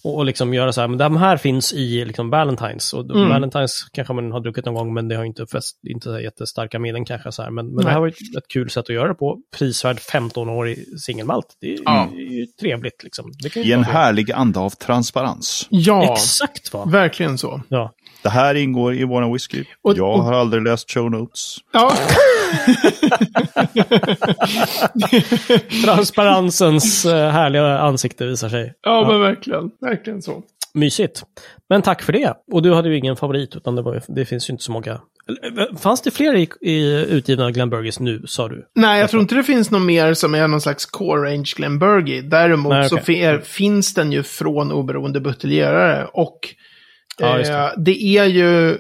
och, 0.05 0.17
och 0.17 0.25
liksom 0.25 0.55
göra 0.55 0.73
så 0.73 0.81
här, 0.81 0.89
men 0.89 0.99
de 0.99 1.17
här 1.17 1.37
finns 1.37 1.73
i 1.73 2.05
liksom 2.05 2.31
Valentines. 2.31 2.93
Och 2.93 3.05
Mm. 3.11 3.29
Valentines 3.29 3.73
kanske 3.93 4.15
man 4.15 4.33
har 4.33 4.41
druckit 4.41 4.65
någon 4.65 4.75
gång, 4.75 4.95
men 4.95 5.09
det 5.09 5.17
har 5.17 5.25
inte, 5.25 5.47
fäst, 5.47 5.79
inte 5.89 6.05
så 6.09 6.21
jättestarka 6.21 6.79
minnen 6.79 7.05
kanske. 7.05 7.33
Så 7.33 7.43
här. 7.43 7.51
Men, 7.51 7.67
men 7.75 7.85
det 7.85 7.91
här 7.91 7.99
var 8.01 8.07
ju 8.07 8.11
ett, 8.11 8.37
ett 8.37 8.49
kul 8.49 8.71
sätt 8.71 8.85
att 8.89 8.95
göra 8.95 9.09
det 9.09 9.15
på. 9.15 9.39
Prisvärd 9.59 9.97
15-årig 9.99 11.01
singelmalt. 11.01 11.47
Det 11.61 11.75
är, 11.75 11.79
Ja. 11.85 12.09
det 12.13 12.19
är 12.23 12.31
ju 12.33 12.47
trevligt 12.47 13.03
liksom. 13.03 13.33
Det 13.43 13.49
kan 13.51 13.63
ju 13.63 13.69
I 13.69 13.73
en 13.73 13.85
härlig 13.85 14.33
anda 14.33 14.61
av 14.61 14.71
transparens. 14.71 15.67
Ja, 15.71 16.13
Exakt 16.13 16.73
va? 16.73 16.85
verkligen 16.85 17.39
så. 17.39 17.61
Ja. 17.69 17.93
Det 18.23 18.29
här 18.31 18.55
ingår 18.55 18.95
i 18.95 19.05
våran 19.05 19.33
whisky. 19.33 19.65
Och- 19.83 19.97
jag 19.97 20.15
och- 20.15 20.23
har 20.25 20.33
aldrig 20.33 20.63
läst 20.63 20.91
show 20.95 21.11
notes. 21.11 21.57
Ja, 21.73 21.93
Transparensens 25.85 27.05
eh, 27.07 27.29
härliga 27.31 27.79
ansikte 27.79 28.27
visar 28.27 28.49
sig. 28.49 28.75
ja, 28.83 29.05
men 29.09 29.21
verkligen. 29.21 29.71
Verkligen 29.81 30.23
så. 30.23 30.43
Mysigt. 30.75 31.23
Men 31.69 31.83
tack 31.83 32.03
för 32.03 32.13
det. 32.13 32.35
Och 32.53 32.63
du 32.63 32.75
hade 32.75 32.89
ju 32.89 32.99
ingen 32.99 33.17
favorit, 33.17 33.57
utan 33.57 33.77
det, 33.77 33.83
var, 33.83 34.03
det 34.09 34.25
finns 34.25 34.49
ju 34.49 34.53
inte 34.53 34.65
så 34.65 34.73
många. 34.73 35.01
Eller, 35.29 35.77
Fanns 35.79 36.03
det 36.03 36.11
fler 36.11 36.35
i, 36.35 36.49
i 36.61 37.07
utgivna 37.11 37.51
Glenn 37.51 37.71
Burgess 37.71 38.01
nu, 38.01 38.23
sa 38.27 38.49
du? 38.49 38.67
Nej, 38.75 39.01
jag 39.01 39.11
tror 39.11 39.23
inte 39.23 39.35
det 39.35 39.43
finns 39.45 39.71
något 39.71 39.83
mer 39.83 40.15
som 40.15 40.35
är 40.35 40.49
någon 40.49 40.61
slags 40.61 40.87
core 40.87 41.31
range 41.31 41.53
Glenburgie. 41.57 42.23
Däremot 42.23 42.71
Nej, 42.73 42.89
så 42.89 42.95
okej. 42.95 43.05
fi- 43.05 43.23
är, 43.23 43.39
finns 43.39 43.95
den 43.95 44.13
ju 44.13 44.23
från 44.23 44.73
oberoende 44.73 45.21
buteljerare. 45.21 46.07
Och 46.13 46.39
Ja, 47.19 47.39
just 47.39 47.51
eh, 47.51 47.57
det. 47.57 47.75
det 47.77 48.03
är 48.03 48.25
ju 48.25 48.79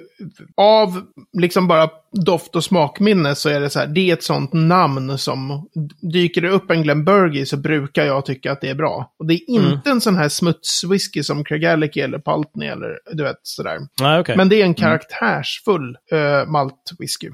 av 0.56 1.02
liksom 1.38 1.68
bara 1.68 1.90
doft 2.12 2.56
och 2.56 2.64
smakminne 2.64 3.34
så 3.34 3.48
är 3.48 3.60
det 3.60 3.70
så 3.70 3.78
här, 3.78 3.86
det 3.86 4.10
är 4.10 4.12
ett 4.12 4.22
sånt 4.22 4.52
namn 4.52 5.18
som 5.18 5.68
dyker 6.12 6.40
det 6.40 6.48
upp 6.48 6.70
en 6.70 6.82
Glenburgie 6.82 7.46
så 7.46 7.56
brukar 7.56 8.04
jag 8.04 8.26
tycka 8.26 8.52
att 8.52 8.60
det 8.60 8.68
är 8.68 8.74
bra. 8.74 9.12
Och 9.18 9.26
det 9.26 9.34
är 9.34 9.58
Mm. 9.58 9.72
inte 9.72 9.90
en 9.90 10.00
sån 10.00 10.16
här 10.16 10.28
smutswhisky 10.28 11.22
som 11.22 11.44
Craigellachie 11.44 12.04
eller 12.04 12.18
Paltney 12.18 12.68
eller 12.68 12.98
du 13.12 13.22
vet 13.22 13.36
sådär. 13.42 13.78
Nej, 14.00 14.20
okej. 14.20 14.36
Men 14.36 14.48
det 14.48 14.60
är 14.60 14.64
en 14.64 14.74
karaktärsfull 14.74 15.96
uh, 16.12 16.50
maltwhisky. 16.50 17.30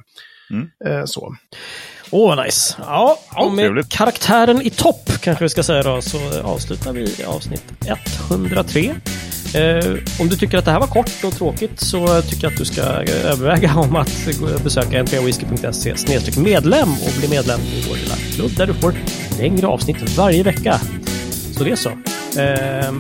Mm. 0.51 0.69
Eh, 0.87 1.05
så. 1.05 1.35
Åh, 2.11 2.37
vad 2.37 2.45
nice. 2.47 2.75
Ja, 2.79 3.19
och 3.37 3.53
med 3.53 3.65
trevligt. 3.65 3.89
karaktären 3.89 4.63
i 4.63 4.71
topp, 4.71 5.11
kanske 5.21 5.45
vi 5.45 5.49
ska 5.49 5.63
säga 5.63 5.83
då, 5.83 6.01
så 6.03 6.19
avslutar 6.43 6.93
vi 6.93 7.25
avsnitt 7.25 7.65
103. 8.31 8.95
Eh, 9.55 9.95
om 10.21 10.29
du 10.29 10.37
tycker 10.37 10.59
att 10.59 10.65
det 10.65 10.71
här 10.71 10.81
var 10.81 10.87
kort 10.87 11.11
och 11.25 11.33
tråkigt 11.35 11.81
så 11.81 12.23
tycker 12.23 12.45
jag 12.45 12.53
att 12.53 12.59
du 12.59 12.65
ska 12.65 12.81
eh, 12.83 13.25
överväga 13.31 13.75
om 13.75 13.97
att 13.97 14.11
besöka 14.65 15.03
n3whisky.se 15.03 16.41
medlem 16.41 16.93
och 16.93 17.13
bli 17.19 17.29
medlem 17.29 17.61
i 17.61 17.85
vår 17.89 17.97
lilla 17.97 18.15
klubb 18.35 18.57
där 18.57 18.67
du 18.67 18.75
får 18.75 18.95
längre 19.39 19.67
avsnitt 19.67 20.17
varje 20.17 20.43
vecka. 20.43 20.81
Så 21.57 21.65
det 21.65 21.71
är 21.71 21.77
så. 21.77 21.89
Eh, 22.41 22.95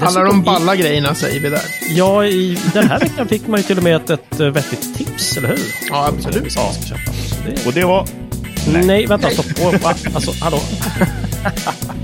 Alla 0.00 0.20
de 0.24 0.40
i- 0.40 0.44
balla 0.44 0.76
grejerna 0.76 1.14
säger 1.14 1.40
vi 1.40 1.48
där. 1.48 1.60
Ja, 1.88 2.24
i 2.26 2.58
den 2.74 2.88
här 2.88 3.00
veckan 3.00 3.28
fick 3.28 3.46
man 3.46 3.60
ju 3.60 3.64
till 3.66 3.76
och 3.78 3.84
med 3.84 3.96
ett, 3.96 4.10
ett 4.10 4.40
eh, 4.40 4.46
vettigt 4.46 4.94
tips, 4.98 5.36
eller 5.36 5.48
hur? 5.48 5.58
Ja, 5.90 6.06
absolut. 6.16 6.52
Så 6.52 6.60
det- 7.46 7.66
Och 7.66 7.72
det 7.72 7.84
var... 7.84 8.06
Nej. 8.72 9.06
vänta, 9.06 9.30
stopp. 9.30 9.46
Alltså, 10.14 10.32
hallå? 10.40 10.60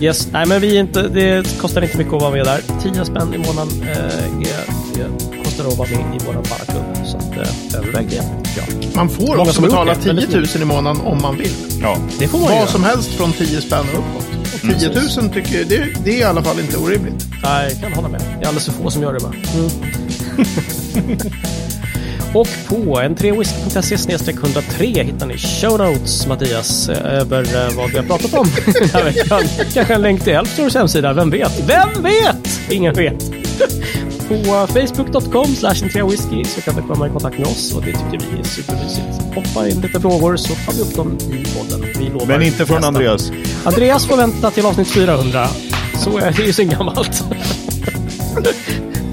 yes, 0.00 0.28
nej 0.32 0.46
men 0.46 0.60
vi 0.60 0.76
är 0.76 0.80
inte, 0.80 1.02
det 1.08 1.58
kostar 1.60 1.82
inte 1.82 1.98
mycket 1.98 2.12
att 2.14 2.20
vara 2.22 2.30
med 2.30 2.44
där. 2.44 2.60
10 2.82 3.04
spänn 3.04 3.34
i 3.34 3.38
månaden 3.38 3.82
eh, 3.82 3.88
är, 3.88 5.04
är, 5.04 5.08
kostar 5.44 5.64
det 5.64 5.70
att 5.70 5.78
vara 5.78 5.88
med 5.88 6.16
i 6.16 6.18
vår 6.26 6.32
barraklubb. 6.34 7.06
Så 7.06 7.16
att, 7.16 7.36
eh, 7.36 7.78
överväg 7.78 8.06
det. 8.10 8.22
Ja. 8.56 8.62
Man 8.94 9.08
får 9.08 9.26
Många 9.26 9.42
också 9.42 9.62
betala 9.62 9.92
gjort 9.92 10.04
det, 10.04 10.14
10 10.14 10.26
väldigt 10.26 10.54
000 10.54 10.62
i 10.62 10.64
månaden 10.64 11.02
om 11.02 11.22
man 11.22 11.36
vill. 11.36 11.52
Ja. 11.82 11.98
Det 12.18 12.28
får 12.28 12.38
man 12.38 12.48
Vad 12.48 12.56
göra. 12.56 12.66
som 12.66 12.84
helst 12.84 13.14
från 13.14 13.32
10 13.32 13.60
spänn 13.60 13.84
och 13.92 13.98
uppåt. 13.98 14.26
Och 14.54 14.60
10 14.80 14.90
000 15.22 15.30
tycker 15.34 15.58
jag, 15.58 15.68
det, 15.68 15.86
det 16.04 16.10
är 16.10 16.18
i 16.20 16.24
alla 16.24 16.42
fall 16.42 16.60
inte 16.60 16.76
orimligt. 16.76 17.26
Nej, 17.42 17.70
jag 17.72 17.80
kan 17.82 17.92
hålla 17.92 18.08
med. 18.08 18.20
Det 18.20 18.44
är 18.44 18.48
alldeles 18.48 18.64
för 18.64 18.72
få 18.72 18.90
som 18.90 19.02
gör 19.02 19.12
det 19.12 19.20
bara. 19.20 19.32
Och 22.36 22.48
på 22.68 23.00
n3whisky.se 23.00 24.32
103 24.32 24.86
hittar 24.86 25.26
ni 25.26 25.38
show 25.38 25.78
notes, 25.78 26.26
Mattias, 26.26 26.88
eh, 26.88 27.14
över 27.14 27.42
eh, 27.42 27.76
vad 27.76 27.90
vi 27.90 27.96
har 27.96 28.04
pratat 28.04 28.34
om 28.34 28.46
den 28.80 28.90
här 28.90 29.04
veckan. 29.04 29.42
Kanske 29.74 29.94
en 29.94 30.02
länk 30.02 30.24
till 30.24 30.32
Elfstores 30.32 30.74
hemsida, 30.74 31.12
vem 31.12 31.30
vet? 31.30 31.68
Vem 31.68 32.02
vet? 32.02 32.60
Ingen 32.70 32.94
vet. 32.94 33.30
på 34.28 34.66
facebook.com 34.66 35.46
whisky 36.10 36.44
så 36.44 36.60
kan 36.60 36.76
du 36.76 36.82
komma 36.82 37.06
i 37.06 37.10
kontakt 37.10 37.38
med 37.38 37.46
oss 37.46 37.74
och 37.74 37.82
det 37.82 37.92
tycker 37.92 38.26
vi 38.32 38.40
är 38.40 38.44
supermysigt. 38.44 39.34
Hoppa 39.34 39.68
in 39.68 39.80
lite 39.80 40.00
frågor 40.00 40.36
så 40.36 40.54
tar 40.54 40.72
vi 40.72 40.80
upp 40.82 40.94
dem 40.94 41.18
i 41.30 41.44
podden. 41.58 41.86
Vi 41.98 42.10
lovar 42.10 42.26
Men 42.26 42.42
inte 42.42 42.66
från 42.66 42.76
nästa. 42.76 42.88
Andreas. 42.88 43.32
Andreas 43.64 44.06
får 44.06 44.16
vänta 44.16 44.50
till 44.50 44.66
avsnitt 44.66 44.88
400. 44.88 45.48
Så 45.98 46.18
är 46.18 46.32
det 46.32 46.42
ju 46.42 46.52
så 46.52 46.64
gammalt. 46.64 47.24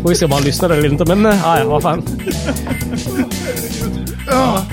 Får 0.04 0.10
vi 0.10 0.16
se 0.16 0.26
om 0.26 0.32
han 0.32 0.44
lyssnar 0.44 0.70
eller 0.70 0.90
inte, 0.92 1.16
men 1.16 1.26
äh, 1.26 1.40
ja, 1.44 1.64
vad 1.66 1.82
fan. 1.82 2.04
Ja. 4.34 4.66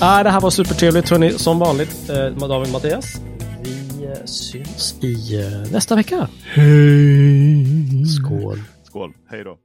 Ja, 0.00 0.22
det 0.22 0.30
här 0.30 0.40
var 0.40 0.50
supertrevligt 0.50 1.10
hörni, 1.10 1.30
som 1.30 1.58
vanligt. 1.58 2.10
Eh, 2.10 2.16
David 2.16 2.50
och 2.66 2.68
Mattias. 2.72 3.20
Vi 3.62 4.04
eh, 4.04 4.24
syns 4.24 4.94
i 5.00 5.40
eh, 5.40 5.72
nästa 5.72 5.96
vecka. 5.96 6.28
Hej! 6.44 8.06
Skål! 8.06 8.62
Skål, 8.84 9.12
hej 9.30 9.44
då. 9.44 9.56